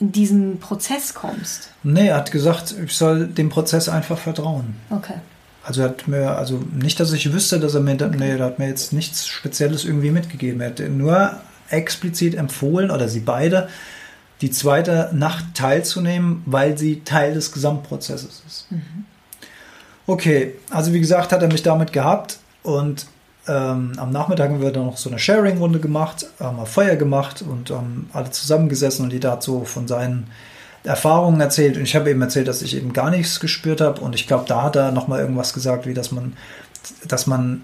[0.00, 1.70] in diesen Prozess kommst.
[1.82, 4.74] Nee, er hat gesagt, ich soll dem Prozess einfach vertrauen.
[4.90, 5.14] Okay.
[5.62, 8.58] Also er hat mir, also nicht, dass ich wüsste, dass er mir, nee, er hat
[8.58, 10.60] mir jetzt nichts Spezielles irgendwie mitgegeben.
[10.60, 11.38] Er hat nur
[11.68, 13.68] explizit empfohlen, oder sie beide,
[14.40, 18.66] die zweite Nacht teilzunehmen, weil sie Teil des Gesamtprozesses ist.
[20.10, 23.06] Okay, also wie gesagt, hat er mich damit gehabt und
[23.46, 27.42] ähm, am Nachmittag haben wir dann noch so eine Sharing-Runde gemacht, haben wir Feuer gemacht
[27.42, 30.26] und haben alle zusammengesessen und jeder hat so von seinen
[30.82, 31.76] Erfahrungen erzählt.
[31.76, 34.46] Und ich habe eben erzählt, dass ich eben gar nichts gespürt habe und ich glaube,
[34.48, 36.32] da hat er nochmal irgendwas gesagt, wie dass man,
[37.06, 37.62] dass man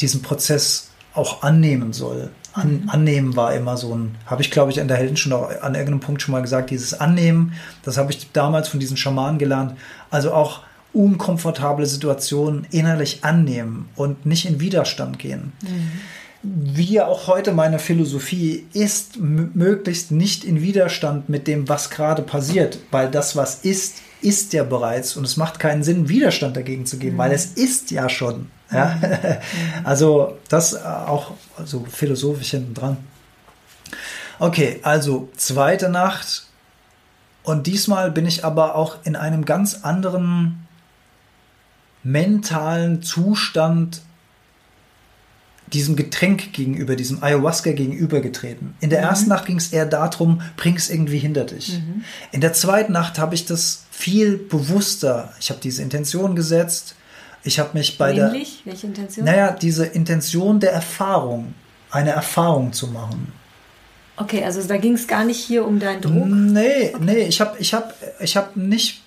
[0.00, 2.30] diesen Prozess auch annehmen soll.
[2.54, 5.50] An, annehmen war immer so ein, habe ich glaube ich an der Helden schon auch
[5.60, 9.38] an irgendeinem Punkt schon mal gesagt, dieses Annehmen, das habe ich damals von diesen Schamanen
[9.38, 9.74] gelernt,
[10.10, 10.62] also auch
[10.92, 15.52] unkomfortable Situationen innerlich annehmen und nicht in Widerstand gehen
[16.42, 22.22] wie ja auch heute meine Philosophie ist, möglichst nicht in Widerstand mit dem, was gerade
[22.22, 26.84] passiert, weil das, was ist, ist ja bereits und es macht keinen Sinn, Widerstand dagegen
[26.84, 28.50] zu geben, weil es ist ja schon.
[28.72, 28.98] Ja?
[29.84, 31.32] Also das äh, auch
[31.64, 32.96] so philosophisch hinten dran.
[34.38, 36.46] Okay, also zweite Nacht
[37.44, 40.66] und diesmal bin ich aber auch in einem ganz anderen
[42.02, 44.02] mentalen Zustand
[45.72, 48.74] diesem Getränk gegenüber, diesem Ayahuasca gegenübergetreten.
[48.80, 51.80] In der ersten Nacht ging es eher darum, bring es irgendwie hinter dich.
[52.30, 55.32] In der zweiten Nacht habe ich das viel bewusster.
[55.40, 56.94] Ich habe diese Intention gesetzt.
[57.44, 58.62] Ich habe mich bei der, Nämlich?
[58.64, 59.24] Welche Intention?
[59.24, 61.54] naja, diese Intention der Erfahrung,
[61.90, 63.32] eine Erfahrung zu machen.
[64.16, 66.26] Okay, also da ging es gar nicht hier um deinen Druck.
[66.26, 69.02] Nee, nee, ich habe ich hab, ich hab nicht,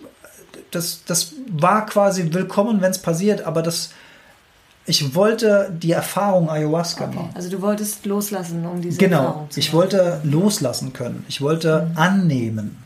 [0.76, 3.92] das, das war quasi willkommen, wenn es passiert, aber das,
[4.86, 7.30] ich wollte die Erfahrung Ayahuasca Okay, machen.
[7.34, 9.78] also du wolltest loslassen, um diese Genau, Erfahrung zu ich machen.
[9.80, 11.26] wollte loslassen können.
[11.28, 12.78] Ich wollte annehmen.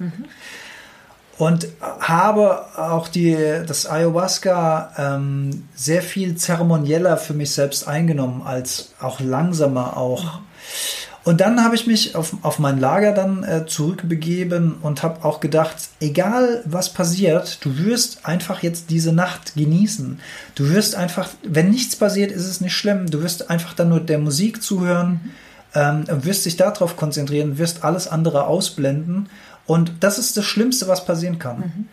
[1.38, 1.68] Und
[2.02, 3.34] habe auch die,
[3.66, 10.40] das Ayahuasca ähm, sehr viel zeremonieller für mich selbst eingenommen, als auch langsamer auch.
[11.24, 15.40] Und dann habe ich mich auf, auf mein Lager dann äh, zurückbegeben und habe auch
[15.40, 20.20] gedacht, egal was passiert, du wirst einfach jetzt diese Nacht genießen.
[20.56, 23.10] Du wirst einfach, wenn nichts passiert, ist es nicht schlimm.
[23.10, 25.32] Du wirst einfach dann nur der Musik zuhören,
[25.76, 29.30] ähm, wirst dich darauf konzentrieren, wirst alles andere ausblenden.
[29.66, 31.90] Und das ist das Schlimmste, was passieren kann.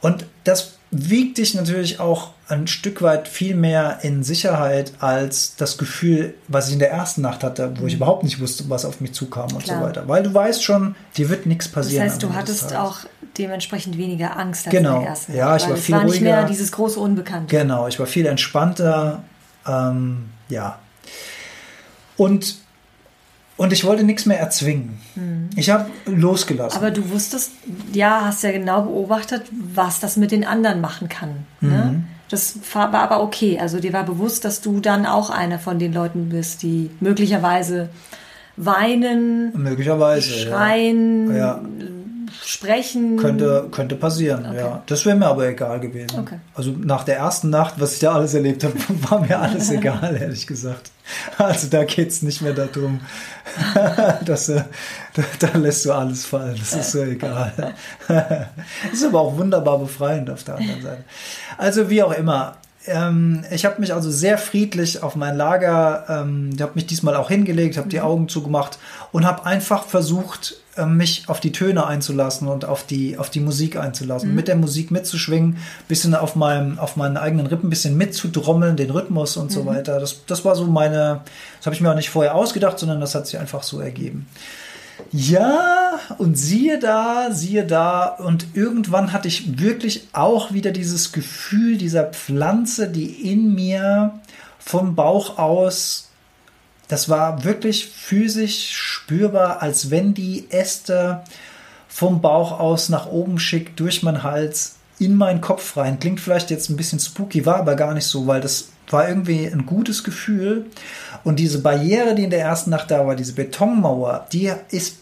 [0.00, 5.76] Und das wiegt dich natürlich auch ein Stück weit viel mehr in Sicherheit als das
[5.76, 9.00] Gefühl, was ich in der ersten Nacht hatte, wo ich überhaupt nicht wusste, was auf
[9.02, 9.80] mich zukam und Klar.
[9.80, 10.08] so weiter.
[10.08, 12.04] Weil du weißt schon, dir wird nichts Das passieren.
[12.04, 13.00] heißt, am du hattest auch
[13.36, 14.94] dementsprechend weniger Angst als Genau.
[14.96, 15.34] in der ersten.
[15.36, 16.48] Ja, ich war viel war nicht mehr ruhiger.
[16.48, 17.54] dieses große Unbekannte.
[17.54, 19.22] Genau, ich war viel entspannter.
[19.66, 20.78] Ähm, ja.
[22.16, 22.56] Und,
[23.58, 24.98] und ich wollte nichts mehr erzwingen.
[25.56, 26.78] Ich habe losgelassen.
[26.78, 27.50] Aber du wusstest,
[27.92, 29.42] ja, hast ja genau beobachtet,
[29.74, 31.44] was das mit den anderen machen kann.
[31.60, 31.68] Ne?
[31.68, 32.04] Mhm.
[32.30, 33.58] Das war aber okay.
[33.60, 37.88] Also dir war bewusst, dass du dann auch einer von den Leuten bist, die möglicherweise
[38.56, 40.30] weinen, Möglicherweise.
[40.30, 40.48] ja.
[40.48, 41.60] schreien, Ja.
[42.44, 43.16] Sprechen.
[43.16, 44.56] Könnte, könnte passieren, Okay.
[44.58, 44.82] ja.
[44.86, 46.18] Das wäre mir aber egal gewesen.
[46.20, 46.38] Okay.
[46.54, 48.74] Also nach der ersten Nacht, was ich da alles erlebt habe,
[49.10, 50.90] war mir alles egal, ehrlich gesagt.
[51.38, 53.00] Also da geht es nicht mehr darum,
[54.24, 54.62] dass äh,
[55.14, 56.56] da, da lässt du alles fallen.
[56.58, 57.74] Das ist so egal.
[58.92, 61.04] ist aber auch wunderbar befreiend auf der anderen Seite.
[61.56, 62.56] Also wie auch immer.
[62.86, 67.16] Ähm, ich habe mich also sehr friedlich auf mein Lager, ähm, ich habe mich diesmal
[67.16, 68.78] auch hingelegt, habe die Augen zugemacht
[69.12, 73.40] und habe einfach versucht, ähm, mich auf die Töne einzulassen und auf die, auf die
[73.40, 75.58] Musik einzulassen, mit der Musik mitzuschwingen,
[75.88, 79.98] bisschen auf meinem, auf meinen eigenen Rippen ein bisschen mitzudrommeln, den Rhythmus und so weiter.
[80.00, 81.22] Das, das war so meine,
[81.58, 84.26] das habe ich mir auch nicht vorher ausgedacht, sondern das hat sich einfach so ergeben.
[85.12, 88.06] Ja, und siehe da, siehe da.
[88.06, 94.12] Und irgendwann hatte ich wirklich auch wieder dieses Gefühl dieser Pflanze, die in mir
[94.58, 96.07] vom Bauch aus,
[96.88, 101.22] das war wirklich physisch spürbar, als wenn die Äste
[101.88, 106.00] vom Bauch aus nach oben schickt, durch meinen Hals, in meinen Kopf rein.
[106.00, 109.46] Klingt vielleicht jetzt ein bisschen spooky, war aber gar nicht so, weil das war irgendwie
[109.46, 110.66] ein gutes Gefühl.
[111.24, 114.96] Und diese Barriere, die in der ersten Nacht da war, diese Betonmauer, die ist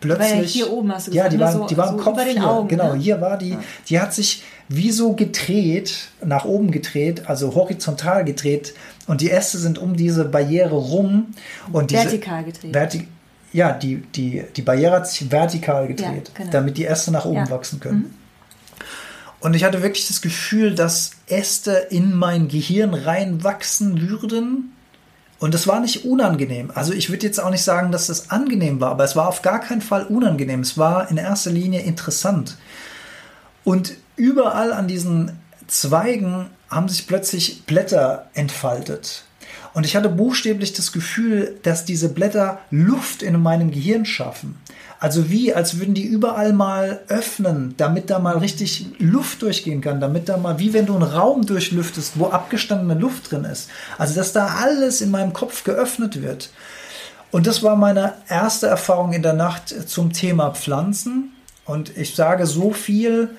[0.00, 0.54] plötzlich.
[0.54, 1.44] Ja hier oben hast du Ja, gesagt, die ne?
[1.44, 2.44] war, So- die war im so Kopf hier.
[2.46, 3.00] Augen, genau, ne?
[3.00, 3.56] hier war die.
[3.88, 8.74] Die hat sich wie so gedreht, nach oben gedreht, also horizontal gedreht.
[9.06, 11.28] Und die Äste sind um diese Barriere rum.
[11.72, 12.72] Und diese, Vertikal gedreht.
[12.72, 13.08] Verti
[13.50, 16.50] ja, die, die, die Barriere hat sich vertikal gedreht, genau.
[16.50, 17.44] damit die Äste nach oben Ja.
[17.46, 17.50] Mhm.
[17.50, 18.14] wachsen können.
[19.40, 24.72] Und ich hatte wirklich das Gefühl, dass Äste in mein Gehirn reinwachsen würden.
[25.38, 26.72] Und das war nicht unangenehm.
[26.74, 29.42] Also ich würde jetzt auch nicht sagen, dass das angenehm war, aber es war auf
[29.42, 30.60] gar keinen Fall unangenehm.
[30.60, 32.56] Es war in erster Linie interessant.
[33.62, 35.38] Und überall an diesen
[35.68, 39.24] Zweigen haben sich plötzlich Blätter entfaltet.
[39.74, 44.58] Und ich hatte buchstäblich das Gefühl, dass diese Blätter Luft in meinem Gehirn schaffen.
[45.00, 50.00] Also wie, als würden die überall mal öffnen, damit da mal richtig Luft durchgehen kann,
[50.00, 53.70] damit da mal, wie wenn du einen Raum durchlüftest, wo abgestandene Luft drin ist.
[53.96, 56.50] Also dass da alles in meinem Kopf geöffnet wird.
[57.30, 61.32] Und das war meine erste Erfahrung in der Nacht zum Thema Pflanzen.
[61.64, 63.30] Und ich sage so viel,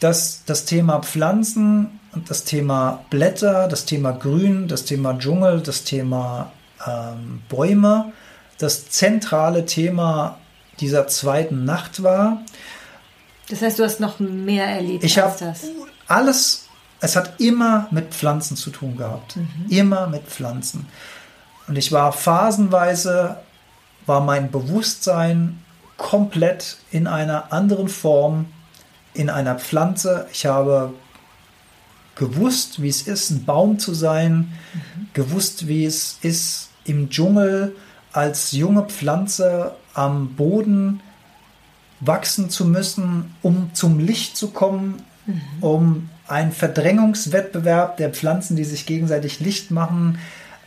[0.00, 5.84] dass das Thema Pflanzen und das Thema Blätter, das Thema Grün, das Thema Dschungel, das
[5.84, 6.52] Thema
[6.86, 8.12] ähm, Bäume
[8.62, 10.38] das zentrale Thema
[10.82, 12.42] dieser zweiten Nacht war.
[13.48, 15.62] Das heißt, du hast noch mehr erlebt Ich als habe das.
[16.08, 16.66] alles,
[17.00, 19.38] es hat immer mit Pflanzen zu tun gehabt.
[19.68, 20.86] Immer mit Pflanzen.
[21.68, 23.36] Und ich war phasenweise,
[24.06, 25.62] war mein Bewusstsein
[25.96, 28.46] komplett in einer anderen Form,
[29.14, 30.26] in einer Pflanze.
[30.32, 30.92] Ich habe
[32.16, 34.52] gewusst, wie es ist, ein Baum zu sein,
[35.14, 37.76] gewusst, wie es ist, im Dschungel
[38.12, 41.00] als junge Pflanze am Boden
[42.00, 45.02] wachsen zu müssen, um zum Licht zu kommen,
[45.60, 50.18] um einen Verdrängungswettbewerb der Pflanzen, die sich gegenseitig Licht machen,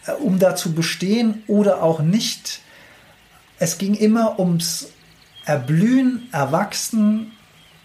[0.06, 2.61] äh, um da zu bestehen oder auch nicht.
[3.60, 4.89] Es ging immer ums
[5.45, 7.31] Erblühen, Erwachsen,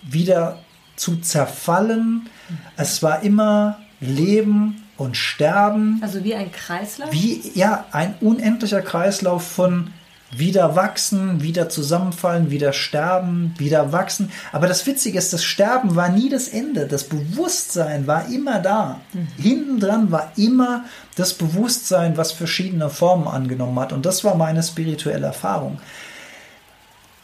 [0.02, 0.60] wieder
[0.96, 2.28] zu zerfallen.
[2.76, 7.12] Es war immer Leben und Sterben Also wie ein Kreislauf?
[7.12, 9.92] wie ja ein unendlicher Kreislauf von
[10.30, 14.30] wieder wachsen, wieder zusammenfallen, wieder sterben, wieder wachsen.
[14.52, 16.86] Aber das Witzige ist, das Sterben war nie das Ende.
[16.86, 19.00] Das Bewusstsein war immer da.
[19.36, 20.84] Hinten dran war immer
[21.16, 23.92] das Bewusstsein, was verschiedene Formen angenommen hat.
[23.92, 25.78] Und das war meine spirituelle Erfahrung.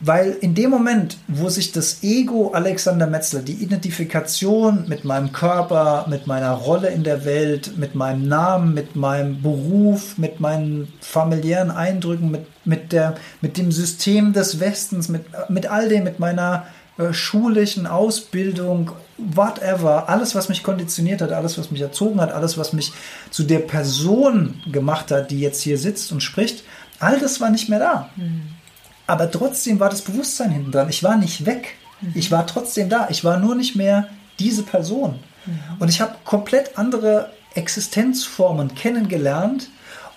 [0.00, 6.04] Weil in dem Moment, wo sich das Ego Alexander Metzler, die Identifikation mit meinem Körper,
[6.08, 11.70] mit meiner Rolle in der Welt, mit meinem Namen, mit meinem Beruf, mit meinen familiären
[11.70, 16.66] Eindrücken, mit, mit, der, mit dem System des Westens, mit, mit all dem, mit meiner
[16.98, 22.58] äh, schulischen Ausbildung, whatever, alles, was mich konditioniert hat, alles, was mich erzogen hat, alles,
[22.58, 22.92] was mich
[23.30, 26.64] zu der Person gemacht hat, die jetzt hier sitzt und spricht,
[26.98, 28.10] all das war nicht mehr da.
[29.06, 30.88] Aber trotzdem war das Bewusstsein hinten dran.
[30.88, 31.76] Ich war nicht weg.
[32.14, 33.08] Ich war trotzdem da.
[33.10, 34.08] Ich war nur nicht mehr
[34.38, 35.18] diese Person.
[35.78, 39.68] Und ich habe komplett andere Existenzformen kennengelernt.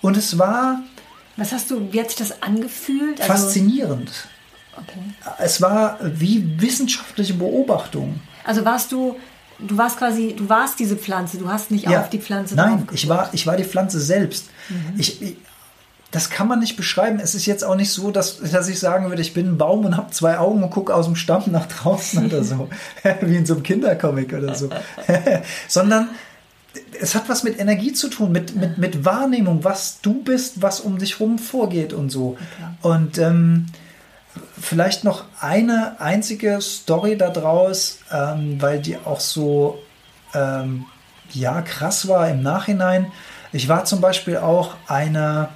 [0.02, 0.80] Und es war
[1.36, 3.20] Was hast du, wie hat sich das angefühlt?
[3.20, 4.10] Also, faszinierend.
[4.76, 5.00] okay.
[5.38, 8.20] Es war wie wissenschaftliche Beobachtung.
[8.44, 9.16] also warst du,
[9.58, 12.00] du warst quasi, du warst diese Pflanze, du hast nicht Ja.
[12.00, 14.46] auf die Pflanze Nein, ich war, ich war die Pflanze selbst.
[14.96, 15.36] Ich, ich,
[16.10, 17.20] das kann man nicht beschreiben.
[17.20, 19.84] Es ist jetzt auch nicht so, dass, dass ich sagen würde, ich bin ein Baum
[19.84, 22.68] und habe zwei Augen und gucke aus dem Stamm nach draußen oder so.
[23.20, 24.70] Wie in so einem Kindercomic oder so.
[25.68, 26.08] Sondern
[27.00, 30.80] es hat was mit Energie zu tun, mit, mit, mit Wahrnehmung, was du bist, was
[30.80, 32.36] um dich rum vorgeht und so.
[32.82, 33.66] Und ähm,
[34.60, 39.78] vielleicht noch eine einzige Story daraus, ähm, weil die auch so
[40.34, 40.86] ähm,
[41.32, 43.12] ja krass war im Nachhinein.
[43.52, 45.48] Ich war zum Beispiel auch eine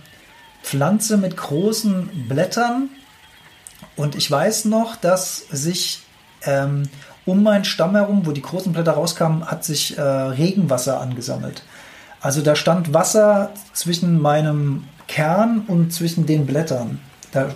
[0.65, 2.89] Pflanze mit großen Blättern
[3.97, 6.03] und ich weiß noch, dass sich
[6.43, 6.89] ähm,
[7.27, 11.62] um meinen Stamm herum, wo die großen Blätter rauskamen, hat sich äh, Regenwasser angesammelt.
[12.20, 17.01] Also da stand Wasser zwischen meinem Kern und zwischen den Blättern.
[17.32, 17.51] Da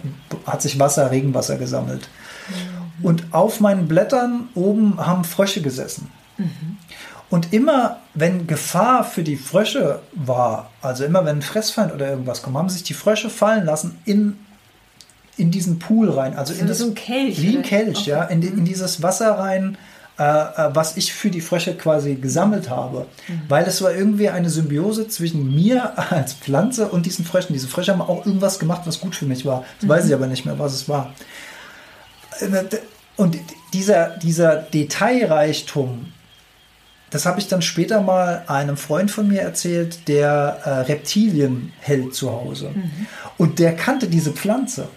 [0.47, 2.09] hat sich Wasser, Regenwasser gesammelt.
[3.02, 6.10] Und auf meinen Blättern oben haben Frösche gesessen.
[7.30, 12.42] Und immer, wenn Gefahr für die Frösche war, also immer wenn ein Fressfeind oder irgendwas
[12.42, 14.38] kam, haben sich die Frösche fallen lassen in,
[15.36, 16.36] in diesen Pool rein.
[16.36, 17.62] Also in das, so ein Kelch, Wie ein?
[17.62, 18.10] Kelch, Okay.
[18.10, 18.24] ja.
[18.24, 19.76] In, in dieses Wasser rein,
[20.18, 23.06] äh, äh, was ich für die Frösche quasi gesammelt habe.
[23.28, 23.42] Mhm.
[23.48, 27.52] Weil es war irgendwie eine Symbiose zwischen mir als Pflanze und diesen Fröschen.
[27.52, 29.64] Diese Frösche haben auch irgendwas gemacht, was gut für mich war.
[29.80, 30.09] Das weiß Mhm.
[30.09, 31.12] ich aber nicht mehr, was es war.
[32.40, 32.46] Äh,
[33.16, 33.36] Und
[33.74, 36.12] dieser, dieser Detailreichtum,
[37.10, 42.14] das habe ich dann später mal einem Freund von mir erzählt, der äh, Reptilien hält
[42.14, 42.70] zu Hause.
[43.39, 44.89] Und der kannte diese Pflanze.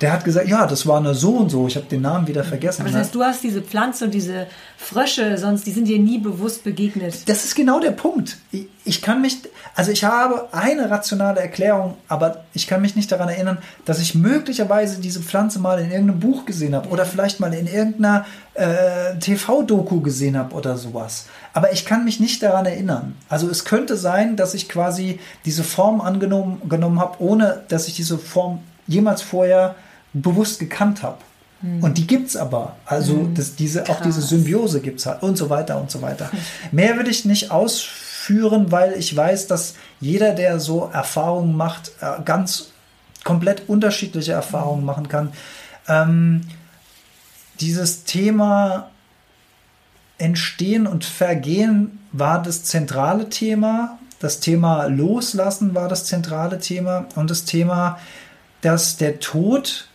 [0.00, 1.66] Der hat gesagt, ja, das war eine so und so.
[1.68, 2.82] Ich habe den Namen wieder vergessen.
[2.82, 6.18] Aber das heißt, du hast diese Pflanze und diese Frösche, sonst die sind dir nie
[6.18, 7.28] bewusst begegnet.
[7.28, 8.38] Das ist genau der Punkt.
[8.50, 9.38] Ich, ich kann mich,
[9.74, 14.14] also ich habe eine rationale Erklärung, aber ich kann mich nicht daran erinnern, dass ich
[14.14, 19.18] möglicherweise diese Pflanze mal in irgendeinem Buch gesehen habe oder vielleicht mal in irgendeiner äh,
[19.20, 21.26] TV-Doku gesehen habe oder sowas.
[21.52, 23.14] Aber ich kann mich nicht daran erinnern.
[23.28, 27.94] Also es könnte sein, dass ich quasi diese Form angenommen genommen habe, ohne dass ich
[27.94, 29.74] diese Form jemals vorher
[30.12, 31.18] bewusst gekannt habe.
[31.80, 32.76] Und die gibt's aber.
[32.84, 34.20] Also das, diese, auch diese.
[34.20, 36.30] Symbiose gibt's halt und so weiter und so weiter.
[36.72, 42.22] Mehr will ich nicht ausführen, weil ich weiß, dass jeder, der so Erfahrungen macht, äh,
[42.22, 42.72] ganz
[43.24, 45.32] komplett unterschiedliche Erfahrungen machen kann.
[45.88, 46.42] Ähm,
[47.60, 48.90] dieses Thema
[50.18, 53.98] Entstehen und Vergehen war das zentrale Thema.
[54.20, 57.06] Das Thema Loslassen war das zentrale Thema.
[57.14, 57.98] Und das Thema,
[58.64, 59.88] dass der Tod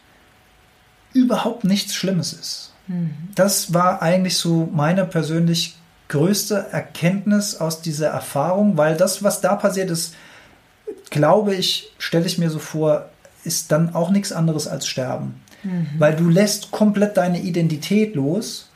[1.13, 2.73] überhaupt nichts Schlimmes ist.
[3.35, 5.77] Das war eigentlich so meine persönlich
[6.07, 10.15] größte Erkenntnis aus dieser Erfahrung, weil das, was da passiert ist,
[11.11, 13.09] glaube ich, stelle ich mir so vor,
[13.43, 15.41] ist dann auch nichts anderes als Sterben.
[15.97, 18.69] Weil du lässt komplett deine Identität los.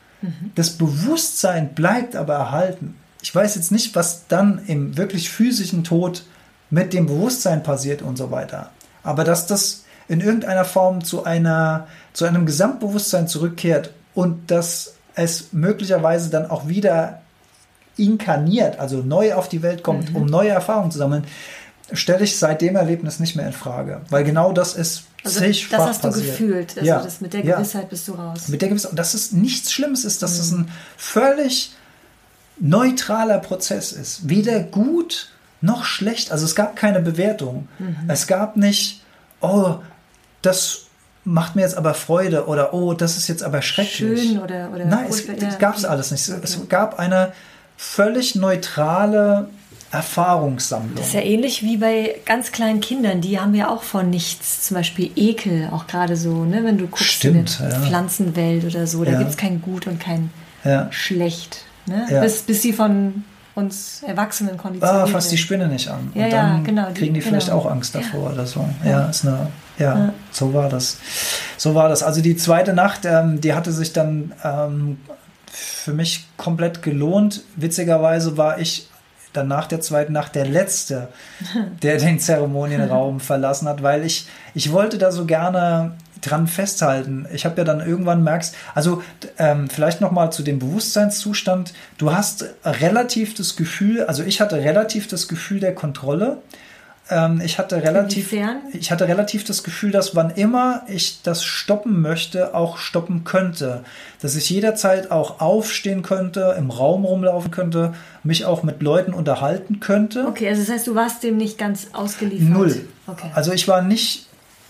[0.55, 2.95] Das Bewusstsein bleibt aber erhalten.
[3.21, 6.23] Ich weiß jetzt nicht, was dann im wirklich physischen Tod
[6.69, 8.71] mit dem Bewusstsein passiert und so weiter.
[9.01, 15.53] Aber dass das in irgendeiner Form zu einer, zu einem Gesamtbewusstsein zurückkehrt und dass es
[15.53, 17.21] möglicherweise dann auch wieder
[17.97, 21.25] inkarniert, also neu auf die Welt kommt, um neue Erfahrungen zu sammeln,
[21.91, 24.01] stelle ich seit dem Erlebnis nicht mehr in Frage.
[24.09, 26.25] Weil genau das ist Also das hast du passiert.
[26.25, 26.77] gefühlt.
[26.77, 27.57] Also Ja, das mit der ja.
[27.57, 28.47] Gewissheit bist du raus.
[28.47, 31.73] Mit der Gewissheit, und dass es nichts Schlimmes ist, dass es ein völlig
[32.59, 34.27] neutraler Prozess ist.
[34.29, 35.31] Weder gut
[35.61, 36.31] noch schlecht.
[36.31, 37.67] Also es gab keine Bewertung.
[38.07, 39.01] Es gab nicht,
[39.41, 39.75] oh,
[40.43, 40.81] das
[41.25, 44.21] macht mir jetzt aber Freude oder oh, das ist jetzt aber schrecklich.
[44.21, 45.59] Schön oder, oder Nein, es, furchtbar, das ja.
[45.59, 46.27] gab es alles nicht.
[46.27, 47.31] Es, es gab eine
[47.77, 49.47] völlig neutrale
[49.91, 50.95] Erfahrungssammlung.
[50.95, 54.65] Das ist ja ähnlich wie bei ganz kleinen Kindern, die haben ja auch von nichts,
[54.67, 57.85] zum Beispiel Ekel, auch gerade so, ne, wenn du guckst Stimmt, in der ja.
[57.85, 59.17] Pflanzenwelt oder so, da Ja.
[59.19, 60.29] gibt es kein Gut und kein
[60.63, 60.87] ja.
[60.91, 61.65] Schlecht.
[61.85, 62.05] Ne?
[62.09, 62.21] Ja.
[62.21, 63.23] Bis, bis sie von
[63.55, 65.37] uns Erwachsenen konditioniert Ah, fass die.
[65.37, 66.11] Spinne nicht an.
[66.15, 67.59] Ja, und ja, dann genau, die- kriegen die vielleicht genau.
[67.59, 68.67] auch Angst davor oder so.
[68.83, 69.47] Ja, ist eine,
[69.79, 70.97] ja, so war das.
[71.57, 72.03] So war das.
[72.03, 74.97] Also die zweite Nacht, ähm, die hatte sich dann ähm,
[75.47, 77.43] für mich komplett gelohnt.
[77.55, 78.89] Witzigerweise war ich
[79.33, 81.09] dann nach der zweiten Nacht der Letzte,
[81.81, 87.27] der den Zeremonienraum verlassen hat, weil ich, ich wollte da so gerne dran festhalten.
[87.33, 89.03] Ich habe ja dann irgendwann merkst, also
[89.37, 91.73] ähm, vielleicht noch mal zu dem Bewusstseinszustand.
[91.97, 96.37] Du hast relativ das Gefühl, also ich hatte relativ das Gefühl der Kontrolle.
[97.09, 98.61] Ähm, ich hatte relativ, Inwiefern?
[98.71, 103.83] ich hatte relativ das Gefühl, dass wann immer ich das stoppen möchte, auch stoppen könnte.
[104.21, 107.93] Dass ich jederzeit auch aufstehen könnte, im Raum rumlaufen könnte,
[108.23, 110.27] mich auch mit Leuten unterhalten könnte.
[110.27, 112.49] Okay, also das heißt, du warst dem nicht ganz ausgeliefert.
[112.49, 112.85] Null.
[113.05, 113.29] Okay.
[113.33, 114.27] Also ich war nicht,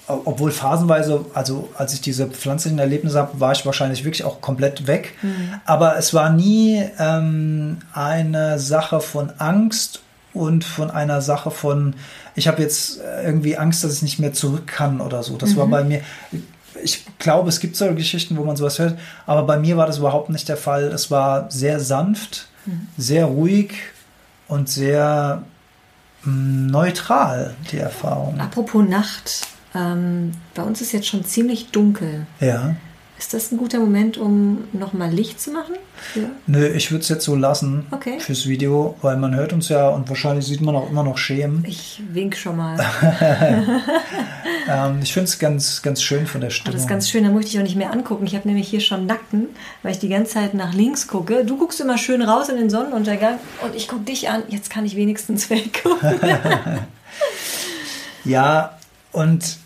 [0.07, 4.87] obwohl phasenweise, also als ich diese pflanzlichen Erlebnisse habe, war ich wahrscheinlich wirklich auch komplett
[4.87, 5.13] weg.
[5.21, 5.53] Mhm.
[5.65, 10.01] Aber es war nie ähm, eine Sache von Angst
[10.33, 11.93] und von einer Sache von,
[12.35, 15.37] ich habe jetzt äh, irgendwie Angst, dass ich nicht mehr zurück kann oder so.
[15.37, 15.57] Das Mhm.
[15.57, 16.01] war bei mir.
[16.83, 19.99] Ich glaube, es gibt solche Geschichten, wo man sowas hört, aber bei mir war das
[19.99, 20.85] überhaupt nicht der Fall.
[20.85, 22.87] Es war sehr sanft, Mhm.
[22.97, 23.73] sehr ruhig
[24.47, 25.43] und sehr
[26.23, 28.39] mh, neutral, die Erfahrung.
[28.39, 29.41] Apropos Nacht,
[29.75, 32.25] ähm, bei uns ist jetzt schon ziemlich dunkel.
[32.39, 32.75] Ja.
[33.23, 35.75] Ist das ein guter Moment, um nochmal Licht zu machen?
[36.13, 36.23] Ja.
[36.45, 38.19] Nö, ich würde es jetzt so lassen Okay.
[38.19, 41.63] fürs Video, weil man hört uns ja und wahrscheinlich sieht man auch immer noch Schemen.
[41.65, 42.77] Ich wink schon mal.
[44.65, 46.73] Ähm, ich finde es ganz, ganz schön von der Oh, Stimmung.
[46.73, 48.25] das ist ganz schön, da möchte ich auch nicht mehr angucken.
[48.25, 49.47] Ich habe nämlich hier schon Nacken,
[49.81, 51.43] weil ich die ganze Zeit nach links gucke.
[51.43, 54.43] Du guckst immer schön raus in den Sonnenuntergang und ich gucke dich an.
[54.47, 56.21] Jetzt kann ich wenigstens weggucken.
[58.23, 58.77] ja,
[59.11, 59.57] und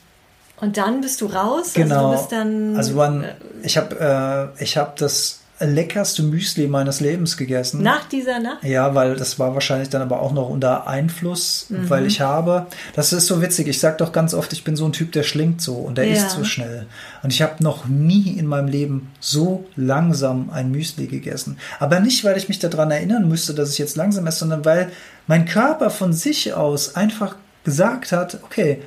[0.59, 1.73] Und dann bist du raus.
[1.73, 1.95] genau.
[1.95, 2.75] Also du bist dann.
[2.77, 3.25] also wann,
[3.63, 7.81] ich habe äh, ich hab das leckerste Müsli meines Lebens gegessen.
[7.81, 8.63] Nach dieser Nacht?
[8.63, 11.89] Ja, weil das war wahrscheinlich dann aber auch noch unter Einfluss, Mhm.
[11.89, 14.85] weil ich habe, das ist so witzig, ich sag doch ganz oft, ich bin so
[14.85, 16.13] ein Typ, der schlingt so und der Ja.
[16.13, 16.85] isst so schnell.
[17.23, 21.57] Und ich habe noch nie in meinem Leben so langsam ein Müsli gegessen.
[21.79, 24.91] Aber nicht, weil ich mich daran erinnern müsste, dass ich jetzt langsam esse, sondern weil
[25.25, 28.83] mein Körper von sich aus einfach gesagt hat, okay,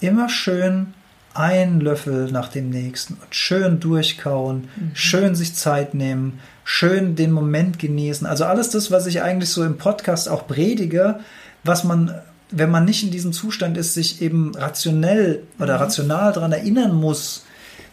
[0.00, 0.92] immer schön
[1.34, 7.78] ein Löffel nach dem nächsten und schön durchkauen, schön sich Zeit nehmen, schön den Moment
[7.78, 8.26] genießen.
[8.26, 11.20] Also alles das, was ich eigentlich so im Podcast auch predige,
[11.64, 12.14] was man,
[12.50, 17.44] wenn man nicht in diesem Zustand ist, sich eben rationell oder rational daran erinnern muss.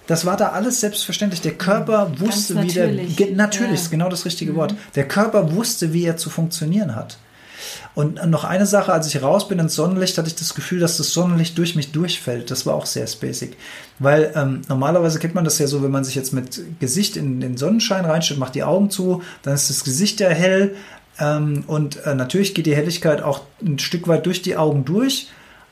[0.08, 1.42] Das war da alles selbstverständlich.
[1.42, 2.88] Der Körper wusste, wie der.
[2.88, 3.18] natürlich.
[3.18, 3.76] Ge natürlich, Ja.
[3.76, 4.74] ist genau das richtige Wort.
[4.96, 7.18] Der Körper wusste, wie er zu funktionieren hat.
[7.96, 10.98] Und noch eine Sache, als ich raus bin ins Sonnenlicht, hatte ich das Gefühl, dass
[10.98, 12.52] das Sonnenlicht durch mich durchfällt.
[12.52, 13.58] Das war auch sehr spacig.
[14.00, 17.42] Weil ähm, normalerweise kennt man das ja so, wenn man sich jetzt mit Gesicht in
[17.42, 20.76] den Sonnenschein reinstellt, macht die Augen zu, dann ist das Gesicht ja hell.
[21.20, 25.28] Ähm, und äh, natürlich geht die Helligkeit auch ein Stück weit durch die Augen durch.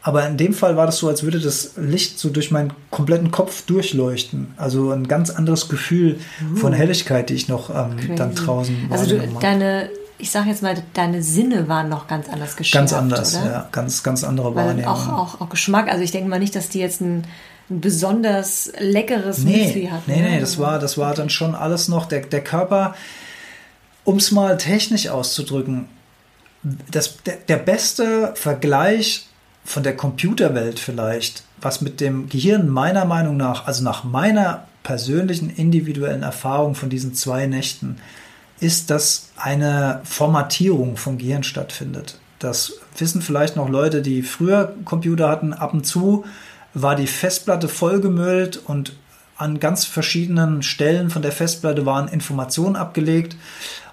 [0.06, 3.32] Aber in dem Fall war das so, als würde das Licht so durch meinen kompletten
[3.32, 4.54] Kopf durchleuchten.
[4.56, 6.20] Also ein ganz anderes Gefühl
[6.54, 10.76] von Helligkeit, die ich noch ähm, dann draußen Also du, deine, ich sag jetzt mal,
[10.94, 13.46] deine Sinne waren noch ganz anders geschärft, Ganz anders, oder?
[13.46, 13.70] ja.
[13.72, 14.92] Ganz, ganz andere Weil Wahrnehmung.
[14.92, 17.26] auch, auch, auch Geschmack, also ich denke mal nicht, dass die jetzt ein,
[17.70, 20.04] ein besonders leckeres nee, Müsli hatten.
[20.12, 20.30] nee, ne?
[20.32, 22.96] nee, das war, das war dann schon alles noch, der, der Körper,
[24.04, 25.88] um es mal technisch auszudrücken,
[26.90, 29.28] das, der, der beste Vergleich
[29.64, 35.50] von der Computerwelt vielleicht, was mit dem Gehirn meiner Meinung nach, also nach meiner persönlichen
[35.50, 37.98] individuellen Erfahrung von diesen zwei Nächten,
[38.60, 42.20] ist, dass eine Formatierung vom Gehirn stattfindet.
[42.40, 45.54] Das wissen vielleicht noch Leute, die früher Computer hatten.
[45.54, 46.26] Ab und zu
[46.74, 48.94] war die Festplatte vollgemüllt und
[49.38, 53.36] an ganz verschiedenen Stellen von der Festplatte waren Informationen abgelegt.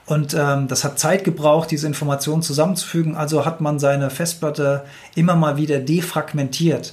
[0.07, 3.17] Und ähm, das hat Zeit gebraucht, diese Informationen zusammenzufügen.
[3.17, 4.85] Also hat man seine Festplatte
[5.15, 6.93] immer mal wieder defragmentiert.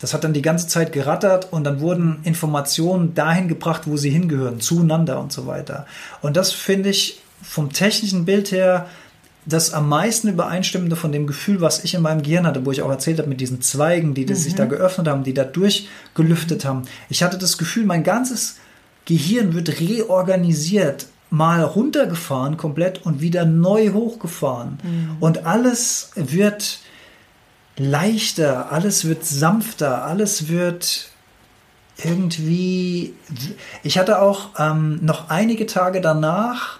[0.00, 4.10] Das hat dann die ganze Zeit gerattert und dann wurden Informationen dahin gebracht, wo sie
[4.10, 5.86] hingehören, zueinander und so weiter.
[6.22, 8.86] Und das finde ich vom technischen Bild her
[9.46, 12.82] das am meisten übereinstimmende von dem Gefühl, was ich in meinem Gehirn hatte, wo ich
[12.82, 16.66] auch erzählt habe mit diesen Zweigen, die das sich da geöffnet haben, die da durchgelüftet
[16.66, 16.82] haben.
[17.08, 18.56] Ich hatte das Gefühl, mein ganzes
[19.06, 24.78] Gehirn wird reorganisiert, mal runtergefahren komplett und wieder neu hochgefahren.
[25.20, 26.80] Und alles wird
[27.78, 31.08] leichter, alles wird sanfter, alles wird
[32.02, 33.14] irgendwie.
[33.82, 36.78] Ich hatte auch ähm, noch einige Tage danach.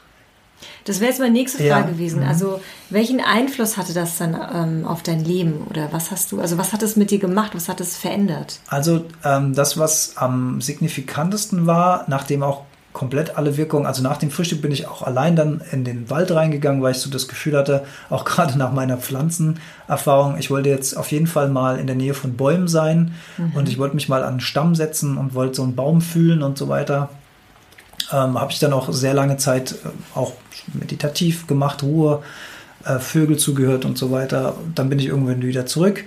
[0.85, 1.77] Das wäre jetzt meine nächste Ja.
[1.77, 2.23] Frage gewesen.
[2.23, 2.29] Mhm.
[2.29, 2.61] Also,
[2.91, 5.66] welchen Einfluss hatte das dann ähm, auf dein Leben?
[5.69, 7.51] Oder was hast du, also was hat es mit dir gemacht?
[7.55, 8.61] Was hat es verändert?
[8.69, 12.62] Also ähm, das, was am signifikantesten war, nachdem auch
[12.93, 16.31] komplett alle Wirkungen, also nach dem Frühstück bin ich auch allein dann in den Wald
[16.31, 20.97] reingegangen, weil ich so das Gefühl hatte, auch gerade nach meiner Pflanzenerfahrung, ich wollte jetzt
[20.97, 23.15] auf jeden Fall mal in der Nähe von Bäumen sein.
[23.55, 26.43] Und ich wollte mich mal an einen Stamm setzen und wollte so einen Baum fühlen
[26.43, 27.10] und so weiter.
[28.12, 30.32] Ähm, Habe ich dann auch sehr lange Zeit äh, auch
[30.73, 32.23] meditativ gemacht, Ruhe,
[32.85, 34.55] äh, Vögel zugehört und so weiter.
[34.74, 36.05] Dann bin ich irgendwann wieder zurück.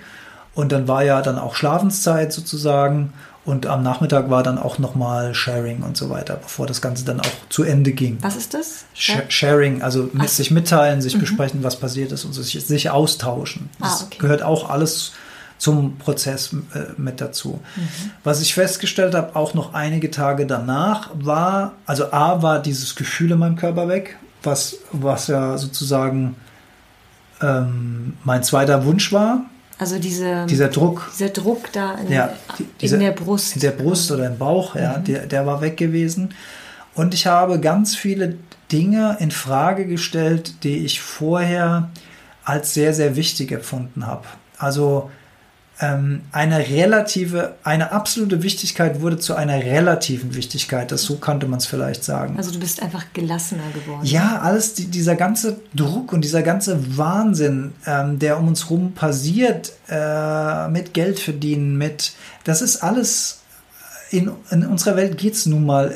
[0.53, 3.13] Und dann war ja dann auch Schlafenszeit sozusagen
[3.43, 7.19] und am Nachmittag war dann auch nochmal Sharing und so weiter, bevor das Ganze dann
[7.19, 8.18] auch zu Ende ging.
[8.22, 8.85] Was ist das?
[8.93, 13.63] Sh Sharing, also mit sich mitteilen, sich besprechen, was passiert ist und sich, sich austauschen.
[13.63, 13.69] Mhm.
[13.80, 14.18] Ah, Das okay.
[14.19, 15.13] gehört auch alles
[15.57, 17.61] zum Prozess äh, mit dazu.
[18.23, 23.31] Was ich festgestellt habe, auch noch einige Tage danach, war, also A, war dieses Gefühl
[23.31, 26.35] in meinem Körper weg, was, was ja sozusagen
[27.41, 29.45] ähm, mein zweiter Wunsch war,
[29.81, 31.09] Also diese, dieser Druck.
[31.11, 33.55] dieser Druck da in, Ja, die- dieser- in der Brust.
[33.55, 36.35] In der Brust oder im Bauch, ja, der, der war weg gewesen.
[36.93, 38.37] Und ich habe ganz viele
[38.71, 41.89] Dinge in Frage gestellt, die ich vorher
[42.43, 44.25] als sehr, sehr wichtig empfunden habe.
[44.59, 45.09] Also
[45.81, 50.91] ähm, eine relative, eine absolute Wichtigkeit wurde zu einer relativen Wichtigkeit.
[50.91, 52.35] Das so könnte man es vielleicht sagen.
[52.37, 54.05] Also du bist einfach gelassener geworden.
[54.05, 58.93] Ja, alles, die, dieser ganze Druck und dieser ganze Wahnsinn, ähm, der um uns rum
[58.93, 62.13] passiert, äh, mit Geld verdienen, mit,
[62.43, 63.39] das ist alles,
[64.11, 65.95] in, in unserer Welt geht es nun mal,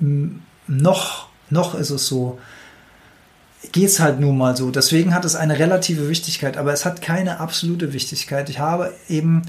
[0.00, 2.38] ähm, noch, noch ist es so,
[3.72, 4.70] geht es halt nun mal so.
[4.70, 8.50] Deswegen hat es eine relative Wichtigkeit, aber es hat keine absolute Wichtigkeit.
[8.50, 9.42] Ich habe eben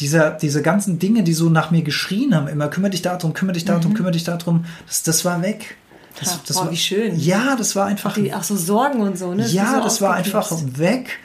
[0.00, 3.54] dieser, diese ganzen Dinge, die so nach mir geschrien haben, immer kümmere dich darum, kümmere
[3.54, 5.76] dich darum, kümmere dich darum, das, das war weg.
[6.18, 7.18] Das, das boah, war, wie schön.
[7.18, 8.14] Ja, das war einfach.
[8.14, 9.46] Die, ach so Sorgen und so, ne?
[9.48, 11.18] ja, Wie so das war einfach weg.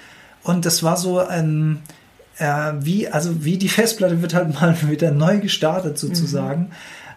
[0.44, 1.82] Und das war so ein,
[2.38, 6.72] äh, wie, also wie die Festplatte wird halt mal wieder neu gestartet sozusagen.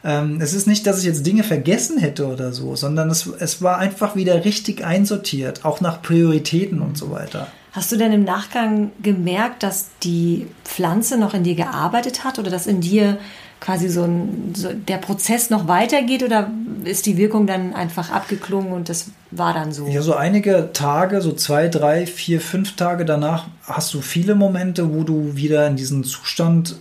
[0.04, 3.62] Ähm, es ist nicht, dass ich jetzt Dinge vergessen hätte oder so, sondern es, es
[3.62, 7.48] war einfach wieder richtig einsortiert, auch nach Prioritäten und so weiter.
[7.72, 12.50] Hast du denn im Nachgang gemerkt, dass die Pflanze noch in dir gearbeitet hat oder
[12.50, 13.18] dass in dir
[13.60, 16.50] quasi so, ein, so der Prozess noch weitergeht oder
[16.84, 19.86] ist die Wirkung dann einfach abgeklungen und das war dann so?
[19.86, 24.92] Ja, so einige Tage, so zwei, drei, vier, fünf Tage danach hast du viele Momente,
[24.92, 26.76] wo du wieder in diesen Zustand,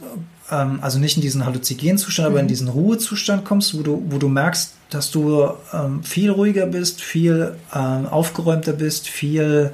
[0.51, 2.33] ähm, also nicht in diesen halluzigenen Zustand, mhm.
[2.33, 2.49] aber in mhm.
[2.49, 7.55] diesen Ruhezustand kommst, wo du, wo du merkst, dass du ähm, viel ruhiger bist, viel
[7.73, 9.73] ähm, aufgeräumter bist, viel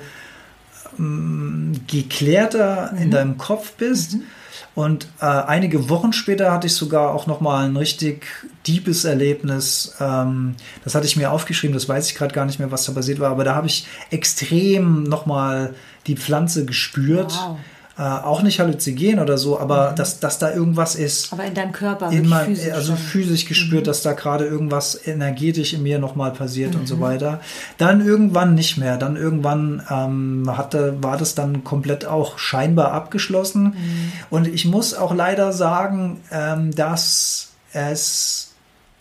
[0.99, 3.01] ähm, geklärter mhm.
[3.01, 4.15] in deinem Kopf bist.
[4.15, 4.23] Mhm
[4.77, 8.27] und äh, einige Wochen später hatte ich sogar auch noch mal ein richtig
[8.67, 9.95] deepes Erlebnis.
[9.99, 12.91] Ähm, das hatte ich mir aufgeschrieben, das weiß ich gerade gar nicht mehr, was da
[12.91, 15.73] passiert war, aber da habe ich extrem noch mal
[16.05, 17.33] die Pflanze gespürt.
[17.33, 17.57] Wow
[17.97, 19.95] äh, auch nicht halluzinogen oder so, aber mhm.
[19.95, 21.33] dass, dass da irgendwas ist.
[21.33, 23.85] Aber in deinem Körper, immer, physisch also physisch gespürt, mhm.
[23.85, 26.81] dass da gerade irgendwas energetisch in mir nochmal passiert mhm.
[26.81, 27.01] und so mhm.
[27.01, 27.41] weiter.
[27.77, 28.97] Dann irgendwann nicht mehr.
[28.97, 33.63] Dann irgendwann ähm, hatte, war das dann komplett auch scheinbar abgeschlossen.
[33.63, 34.11] Mhm.
[34.29, 38.46] Und ich muss auch leider sagen, ähm, dass es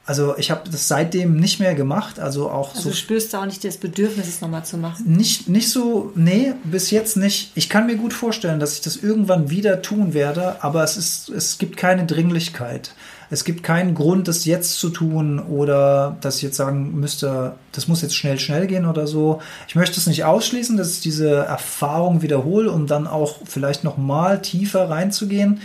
[0.06, 2.20] also ich habe das seitdem nicht mehr gemacht.
[2.20, 2.94] Also auch also so.
[2.94, 5.04] spürst du auch nicht das Bedürfnis, es nochmal zu machen?
[5.04, 7.50] Nicht, nicht so, nee, bis jetzt nicht.
[7.56, 11.28] Ich kann mir gut vorstellen, dass ich das irgendwann wieder tun werde, aber es ist,
[11.28, 12.94] es gibt keine Dringlichkeit.
[13.30, 17.88] Es gibt keinen Grund, das jetzt zu tun oder dass ich jetzt sagen müsste, das
[17.88, 19.42] muss jetzt schnell, schnell gehen oder so.
[19.66, 24.40] Ich möchte es nicht ausschließen, dass ich diese Erfahrung wiederhole, um dann auch vielleicht nochmal
[24.40, 25.60] tiefer reinzugehen.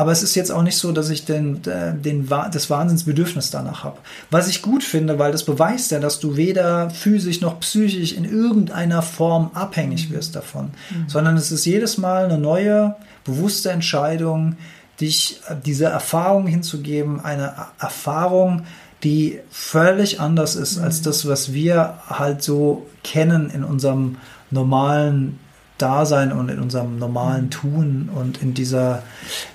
[0.00, 3.84] Aber es ist jetzt auch nicht so, dass ich den, äh, den, das Wahnsinnsbedürfnis danach
[3.84, 3.98] habe.
[4.30, 8.24] Was ich gut finde, weil das beweist ja, dass du weder physisch noch psychisch in
[8.24, 10.14] irgendeiner Form abhängig mhm.
[10.14, 11.06] wirst davon, mhm.
[11.06, 14.56] sondern es ist jedes Mal eine neue, bewusste Entscheidung,
[15.02, 18.62] dich äh, diese Erfahrung hinzugeben, eine Erfahrung,
[19.04, 20.84] die völlig anders ist mhm.
[20.84, 24.16] als das, was wir halt so kennen in unserem
[24.50, 25.38] normalen
[25.80, 27.50] Dasein und in unserem normalen mhm.
[27.50, 29.02] Tun und in dieser,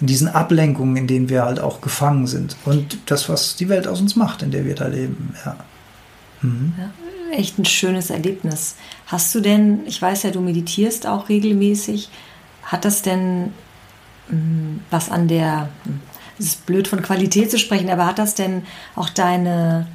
[0.02, 2.56] in diesen Ablenkungen, in denen wir halt auch gefangen sind.
[2.66, 5.56] Und das, was die Welt aus uns macht, in der wir da leben, ja.
[6.42, 6.74] Mhm.
[6.78, 6.90] ja
[7.32, 8.76] echt ein schönes Erlebnis.
[9.08, 12.10] Hast du denn, ich weiß ja, du meditierst auch regelmäßig,
[12.64, 13.52] hat das denn
[14.30, 16.00] hm, was an der, hm,
[16.38, 18.64] es ist blöd von Qualität zu sprechen, aber hat das denn
[18.96, 19.88] auch deine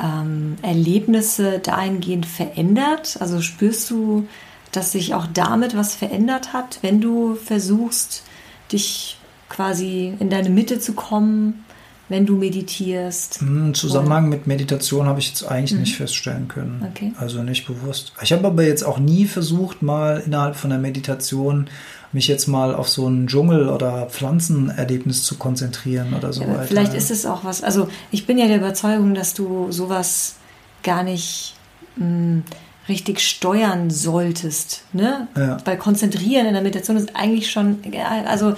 [0.00, 3.18] ähm, Erlebnisse dahingehend verändert?
[3.20, 4.26] Also spürst du
[4.72, 8.22] dass sich auch damit was verändert hat, wenn du versuchst,
[8.72, 9.18] dich
[9.48, 11.64] quasi in deine Mitte zu kommen,
[12.08, 13.40] wenn du meditierst?
[13.40, 14.36] Im hm, Zusammenhang Oder?
[14.36, 15.80] mit Meditation habe ich jetzt eigentlich mhm.
[15.80, 16.86] nicht feststellen können.
[16.90, 17.12] Okay.
[17.18, 18.12] Also nicht bewusst.
[18.22, 21.68] Ich habe aber jetzt auch nie versucht, mal innerhalb von der Meditation
[22.12, 26.62] mich jetzt mal auf so ein Dschungel- oder Pflanzenerlebnis zu konzentrieren oder so ja, weiter.
[26.62, 27.62] Vielleicht ist es auch was.
[27.62, 30.36] Also ich bin ja der Überzeugung, dass du sowas
[30.82, 31.54] gar nicht.
[31.96, 32.42] Mh, hm,
[32.88, 34.84] richtig steuern solltest.
[34.92, 35.28] Ne?
[35.36, 35.58] Ja.
[35.64, 37.80] Weil konzentrieren in der Meditation ist eigentlich schon,
[38.26, 38.54] also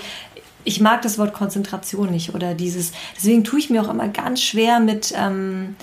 [0.64, 4.42] ich mag das Wort Konzentration nicht oder dieses, deswegen tue ich mir auch immer ganz
[4.42, 5.76] schwer mit ähm,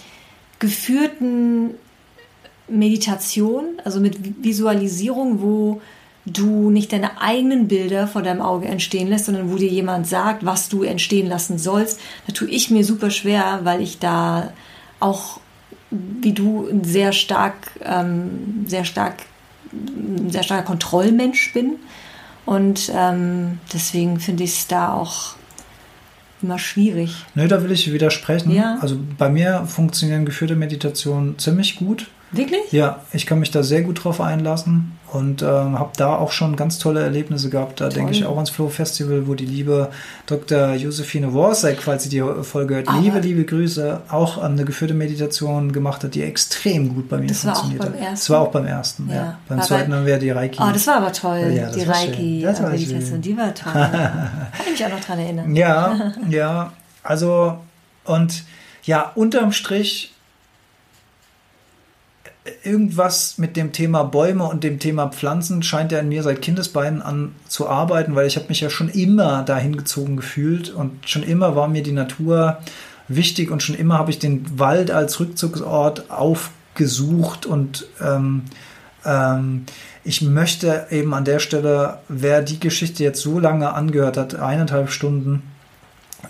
[0.60, 1.72] geführten
[2.68, 5.82] Meditation, also mit Visualisierung, wo
[6.26, 10.46] du nicht deine eigenen Bilder vor deinem Auge entstehen lässt, sondern wo dir jemand sagt,
[10.46, 12.00] was du entstehen lassen sollst.
[12.28, 14.52] Da tue ich mir super schwer, weil ich da
[15.00, 15.40] auch
[15.90, 19.16] wie du ein sehr stark, ähm, sehr stark,
[19.72, 21.76] ein sehr starker Kontrollmensch bin.
[22.46, 25.36] Und ähm, deswegen finde ich es da auch
[26.42, 27.26] immer schwierig.
[27.36, 28.52] Nö, da will ich widersprechen.
[28.52, 28.78] Ja.
[28.82, 32.08] Also bei mir funktionieren geführte Meditationen ziemlich gut.
[32.32, 32.72] Wirklich?
[32.72, 36.58] Ja, ich kann mich da sehr gut drauf einlassen und ähm, habe da auch schon
[36.58, 37.80] ganz tolle Erlebnisse gehabt.
[37.80, 39.90] Da denke ich auch ans Flow Festival, wo die liebe
[40.26, 40.74] Dr.
[40.74, 44.94] Josephine Worsek, falls sie die Folge hört, Aber liebe, liebe Grüße, auch ähm, eine geführte
[44.94, 47.94] Meditation gemacht hat, die extrem gut bei mir das funktioniert hat.
[48.12, 49.08] Das war auch beim ersten.
[49.10, 49.16] Ja.
[49.16, 49.38] ja.
[49.48, 50.60] Beim war zweiten haben wir die Reiki.
[50.62, 51.54] Oh, das war aber toll.
[51.56, 53.72] Ja, die Reiki-Meditation, die war toll.
[53.74, 55.56] kann ich mich auch noch dran erinnern.
[55.56, 56.74] Ja, ja.
[57.04, 57.58] Also,
[58.04, 58.44] und
[58.84, 60.14] ja, unterm Strich
[62.64, 67.02] irgendwas mit dem Thema Bäume und dem Thema Pflanzen scheint ja in mir seit Kindesbeinen
[67.02, 71.24] an zu arbeiten, weil ich habe mich ja schon immer dahin gezogen gefühlt und schon
[71.24, 72.60] immer war mir die Natur
[73.08, 78.44] wichtig und schon immer habe ich den Wald als Rückzugsort aufgesucht und ähm,
[79.06, 79.66] ähm,
[80.04, 84.90] ich möchte eben an der Stelle, wer die Geschichte jetzt so lange angehört hat, eineinhalb
[84.90, 85.44] Stunden,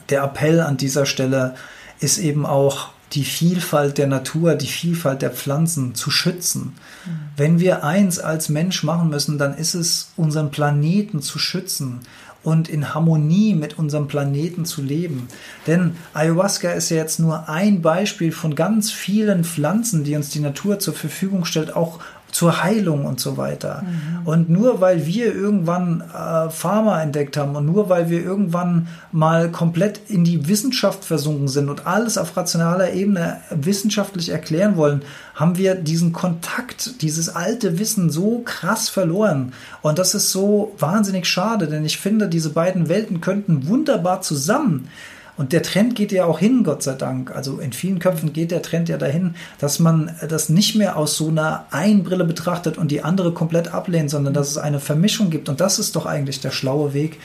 [0.10, 1.56] der Appell an dieser Stelle
[2.00, 6.74] ist eben auch die Vielfalt der Natur, die Vielfalt der Pflanzen zu schützen.
[7.06, 7.10] Mhm.
[7.38, 12.02] Wenn wir eins als Mensch machen müssen, dann ist es, unseren Planeten zu schützen.
[12.44, 15.28] und in Harmonie mit unserem Planeten zu leben.
[15.66, 20.40] Denn Ayahuasca ist ja jetzt nur ein Beispiel von ganz vielen Pflanzen, die uns die
[20.40, 22.00] Natur zur Verfügung stellt, auch
[22.32, 23.84] zur Heilung und so weiter.
[23.84, 24.28] Mhm.
[24.28, 29.50] Und nur weil wir irgendwann äh, Pharma entdeckt haben und nur weil wir irgendwann mal
[29.50, 35.02] komplett in die Wissenschaft versunken sind und alles auf rationaler Ebene wissenschaftlich erklären wollen,
[35.36, 39.54] haben wir diesen Kontakt, dieses alte Wissen so krass verloren.
[39.82, 44.90] Und das ist so wahnsinnig schade, denn ich finde, diese beiden Welten könnten wunderbar zusammen
[45.38, 47.34] und der Trend geht ja auch hin, Gott sei Dank.
[47.34, 51.16] Also in vielen Köpfen geht der Trend ja dahin, dass man das nicht mehr aus
[51.16, 55.30] so einer einen Brille betrachtet und die andere komplett ablehnt, sondern dass es eine Vermischung
[55.30, 55.48] gibt.
[55.48, 57.20] Und das ist doch eigentlich der schlaue Weg.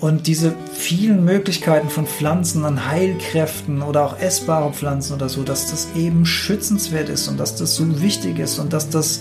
[0.00, 5.70] Und diese vielen Möglichkeiten von Pflanzen an Heilkräften oder auch essbare Pflanzen oder so, dass
[5.70, 9.20] das eben schützenswert ist und dass das so wichtig ist und dass das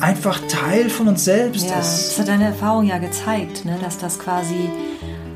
[0.00, 2.10] einfach Teil von uns selbst ja, ist.
[2.10, 3.78] Das hat deine Erfahrung ja gezeigt, ne?
[3.80, 4.68] dass das quasi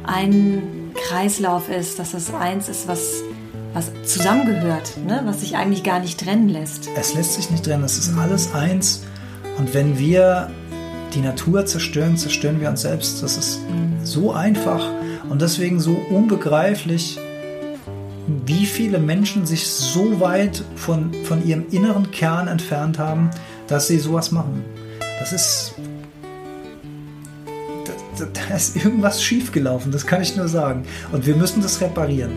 [0.04, 3.22] ein Kreislauf ist, dass das eins ist, was,
[3.72, 5.22] was zusammengehört, ne?
[5.24, 6.88] was sich eigentlich gar nicht trennen lässt.
[6.96, 9.02] Es lässt sich nicht trennen, es ist alles eins.
[9.58, 10.50] Und wenn wir
[11.14, 13.22] die Natur zerstören, zerstören wir uns selbst.
[13.22, 13.60] Das ist
[14.02, 14.84] so einfach
[15.28, 17.18] und deswegen so unbegreiflich,
[18.46, 23.30] wie viele Menschen sich so weit von, von ihrem inneren Kern entfernt haben,
[23.66, 24.64] dass sie sowas machen.
[25.18, 25.71] Das ist
[28.26, 30.84] da ist irgendwas schiefgelaufen, das kann ich nur sagen.
[31.12, 32.30] Und wir müssen das reparieren.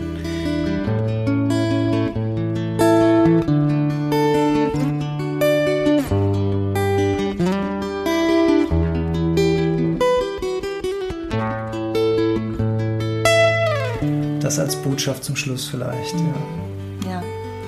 [14.40, 16.14] Das als Botschaft zum Schluss vielleicht.
[16.14, 17.10] Ja.
[17.10, 17.22] ja,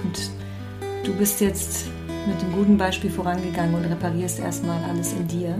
[0.04, 0.30] und
[1.04, 1.86] du bist jetzt
[2.26, 5.54] mit dem guten Beispiel vorangegangen und reparierst erstmal alles in dir.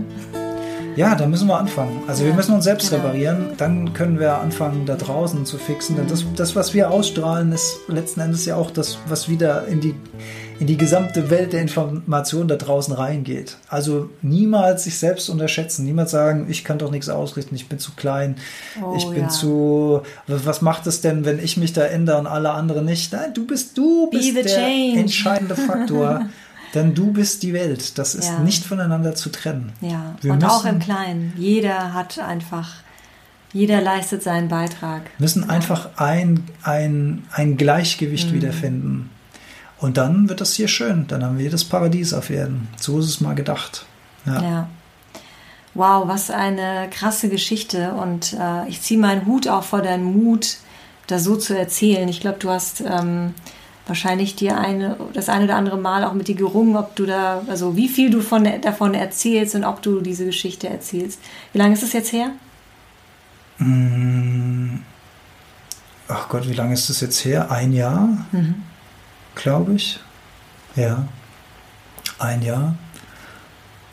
[0.99, 2.03] Ja, da müssen wir anfangen.
[2.07, 3.03] Also ja, wir müssen uns selbst genau.
[3.03, 5.95] reparieren, dann können wir anfangen, da draußen zu fixen.
[5.95, 9.79] Denn das, das, was wir ausstrahlen, ist letzten Endes ja auch das, was wieder in
[9.79, 9.95] die,
[10.59, 13.55] in die gesamte Welt der Information da draußen reingeht.
[13.69, 17.93] Also niemals sich selbst unterschätzen, niemals sagen, ich kann doch nichts ausrichten, ich bin zu
[17.95, 18.35] klein,
[18.83, 19.29] oh, ich bin ja.
[19.29, 23.13] zu, was macht es denn, wenn ich mich da ändere und alle anderen nicht?
[23.13, 24.99] Nein, du bist, du bist der change.
[24.99, 26.25] entscheidende Faktor.
[26.73, 27.97] Denn du bist die Welt.
[27.97, 28.39] Das ist ja.
[28.39, 29.73] nicht voneinander zu trennen.
[29.81, 31.33] Ja, Wir und auch im Kleinen.
[31.37, 32.69] Jeder hat einfach,
[33.53, 35.01] jeder leistet seinen Beitrag.
[35.17, 35.49] müssen ja.
[35.49, 38.33] einfach ein, ein, ein Gleichgewicht mhm.
[38.33, 39.09] wiederfinden.
[39.79, 41.07] Und dann wird das hier schön.
[41.07, 42.67] Dann haben wir das Paradies auf Erden.
[42.77, 43.85] So ist es mal gedacht.
[44.25, 44.41] Ja.
[44.41, 44.69] ja.
[45.73, 47.93] Wow, was eine krasse Geschichte.
[47.93, 50.57] Und äh, ich ziehe meinen Hut auch vor deinem Mut,
[51.07, 52.07] da so zu erzählen.
[52.09, 52.81] Ich glaube, du hast.
[52.81, 53.33] Ähm,
[53.89, 57.41] wahrscheinlich dir eine, das eine oder andere Mal auch mit dir gerungen, ob du da,
[57.47, 61.19] also wie viel du von, davon erzählst und ob du diese Geschichte erzählst.
[61.51, 62.31] Wie lange ist es jetzt her?
[63.57, 64.79] Mm.
[66.07, 67.51] Ach Gott, wie lange ist das jetzt her?
[67.51, 68.63] Ein Jahr, mhm.
[69.35, 69.99] glaube ich.
[70.75, 71.07] Ja,
[72.17, 72.75] ein Jahr.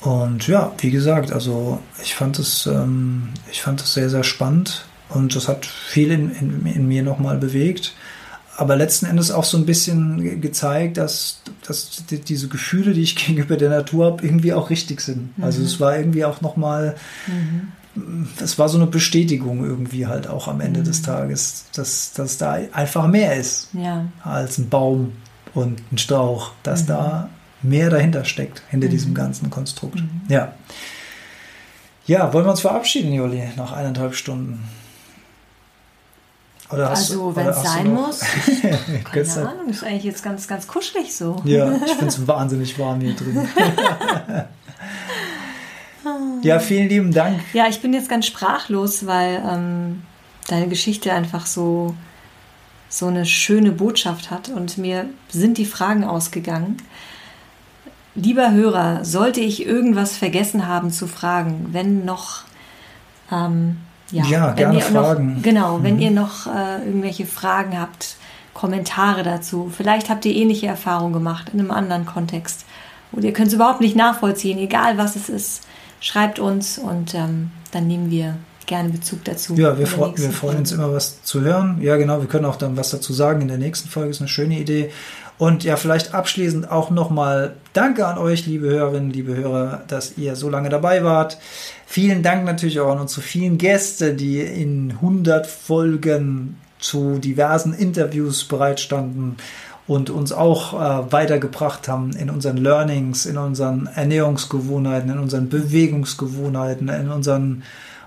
[0.01, 4.87] Und ja, wie gesagt, also ich fand es, ähm, ich fand es sehr, sehr spannend
[5.09, 7.95] und das hat viel in, in, in mir nochmal bewegt
[8.57, 13.57] aber letzten Endes auch so ein bisschen gezeigt, dass, dass diese Gefühle, die ich gegenüber
[13.57, 15.37] der Natur habe, irgendwie auch richtig sind.
[15.37, 15.45] Mhm.
[15.45, 16.97] Also es war irgendwie auch nochmal,
[17.27, 18.29] mhm.
[18.41, 20.85] es war so eine Bestätigung irgendwie halt auch am Ende mhm.
[20.85, 24.07] des Tages, dass, dass da einfach mehr ist ja.
[24.23, 25.13] als ein Baum
[25.55, 26.89] und ein Strauch, dass mhm.
[26.89, 27.31] da
[27.63, 29.17] mehr dahinter steckt, hinter diesem mhm.
[29.17, 29.97] ganzen Konstrukt.
[29.97, 30.23] Mhm.
[30.29, 30.55] Ja.
[32.07, 34.63] Ja, wollen wir uns verabschieden, Juli, nach eineinhalb Stunden?
[36.69, 38.21] Also, wenn es sein muss.
[39.05, 41.41] keine Ahnung, ist eigentlich jetzt ganz, ganz kuschelig so.
[41.45, 43.49] Ja, ich finde es wahnsinnig warm hier drin.
[46.43, 47.41] ja, vielen lieben Dank.
[47.53, 50.03] Ja, ich bin jetzt ganz sprachlos, weil ähm,
[50.49, 51.95] deine Geschichte einfach so,
[52.89, 56.79] so eine schöne Botschaft hat und mir sind die Fragen ausgegangen.
[58.17, 62.45] Lieber Hörer, sollte ich irgendwas vergessen haben zu fragen, wenn noch
[63.31, 63.79] ähm,
[64.11, 65.37] ja, ja gerne Fragen.
[65.37, 65.85] Noch, genau, mhm.
[65.85, 68.17] wenn ihr noch äh, irgendwelche Fragen habt,
[68.55, 69.71] Kommentare dazu.
[69.75, 72.65] Vielleicht habt ihr ähnliche Erfahrungen gemacht in einem anderen Kontext.
[73.13, 75.63] Oder ihr könnt es überhaupt nicht nachvollziehen, egal was es ist.
[76.01, 79.55] Schreibt uns und ähm, dann nehmen wir gerne Bezug dazu.
[79.55, 81.79] Ja, wir, fre wir freuen uns immer, was zu hören.
[81.81, 84.11] Ja, genau, wir können auch dann was dazu sagen in der nächsten Folge.
[84.11, 84.91] Ist eine schöne Idee.
[85.39, 90.35] Und ja, vielleicht abschließend auch nochmal Danke an euch, liebe Hörerinnen, liebe Hörer, dass ihr
[90.35, 91.37] so lange dabei wart.
[91.85, 98.45] Vielen Dank natürlich auch an unsere vielen Gäste, die in 100 Folgen zu diversen Interviews
[98.45, 99.37] bereitstanden
[99.87, 106.89] und uns auch äh, weitergebracht haben in unseren Learnings, in unseren Ernährungsgewohnheiten, in unseren Bewegungsgewohnheiten,
[106.89, 107.63] in unseren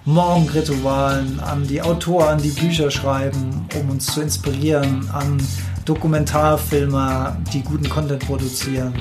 [0.05, 5.37] Morgenritualen, an die Autoren, die Bücher schreiben, um uns zu inspirieren, an
[5.85, 8.93] Dokumentarfilmer, die guten Content produzieren.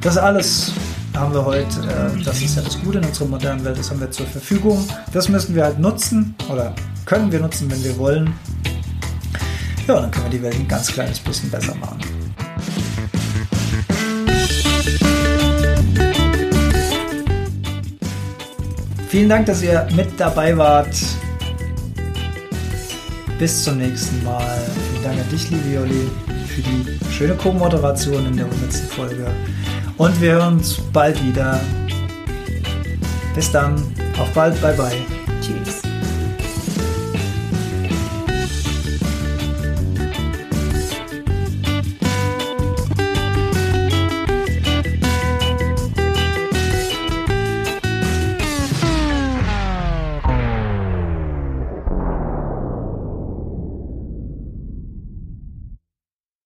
[0.00, 0.72] Das alles
[1.14, 4.00] haben wir heute, äh, das ist ja das Gute in unserer modernen Welt, das haben
[4.00, 4.86] wir zur Verfügung.
[5.12, 6.74] Das müssen wir halt nutzen oder
[7.04, 8.32] können wir nutzen, wenn wir wollen.
[9.86, 11.98] Ja, dann können wir die Welt ein ganz kleines bisschen besser machen.
[19.08, 20.94] Vielen Dank, dass ihr mit dabei wart.
[23.40, 24.60] Bis zum nächsten Mal.
[25.00, 26.10] Vielen Dank an dich, liebe Joli,
[26.46, 28.74] für die schöne Co-Moderation in der 100.
[28.74, 29.26] Folge.
[29.96, 31.58] Und wir hören uns bald wieder.
[33.34, 33.76] Bis dann.
[34.18, 34.60] Auf bald.
[34.60, 34.92] Bye bye.
[35.40, 35.79] Tschüss.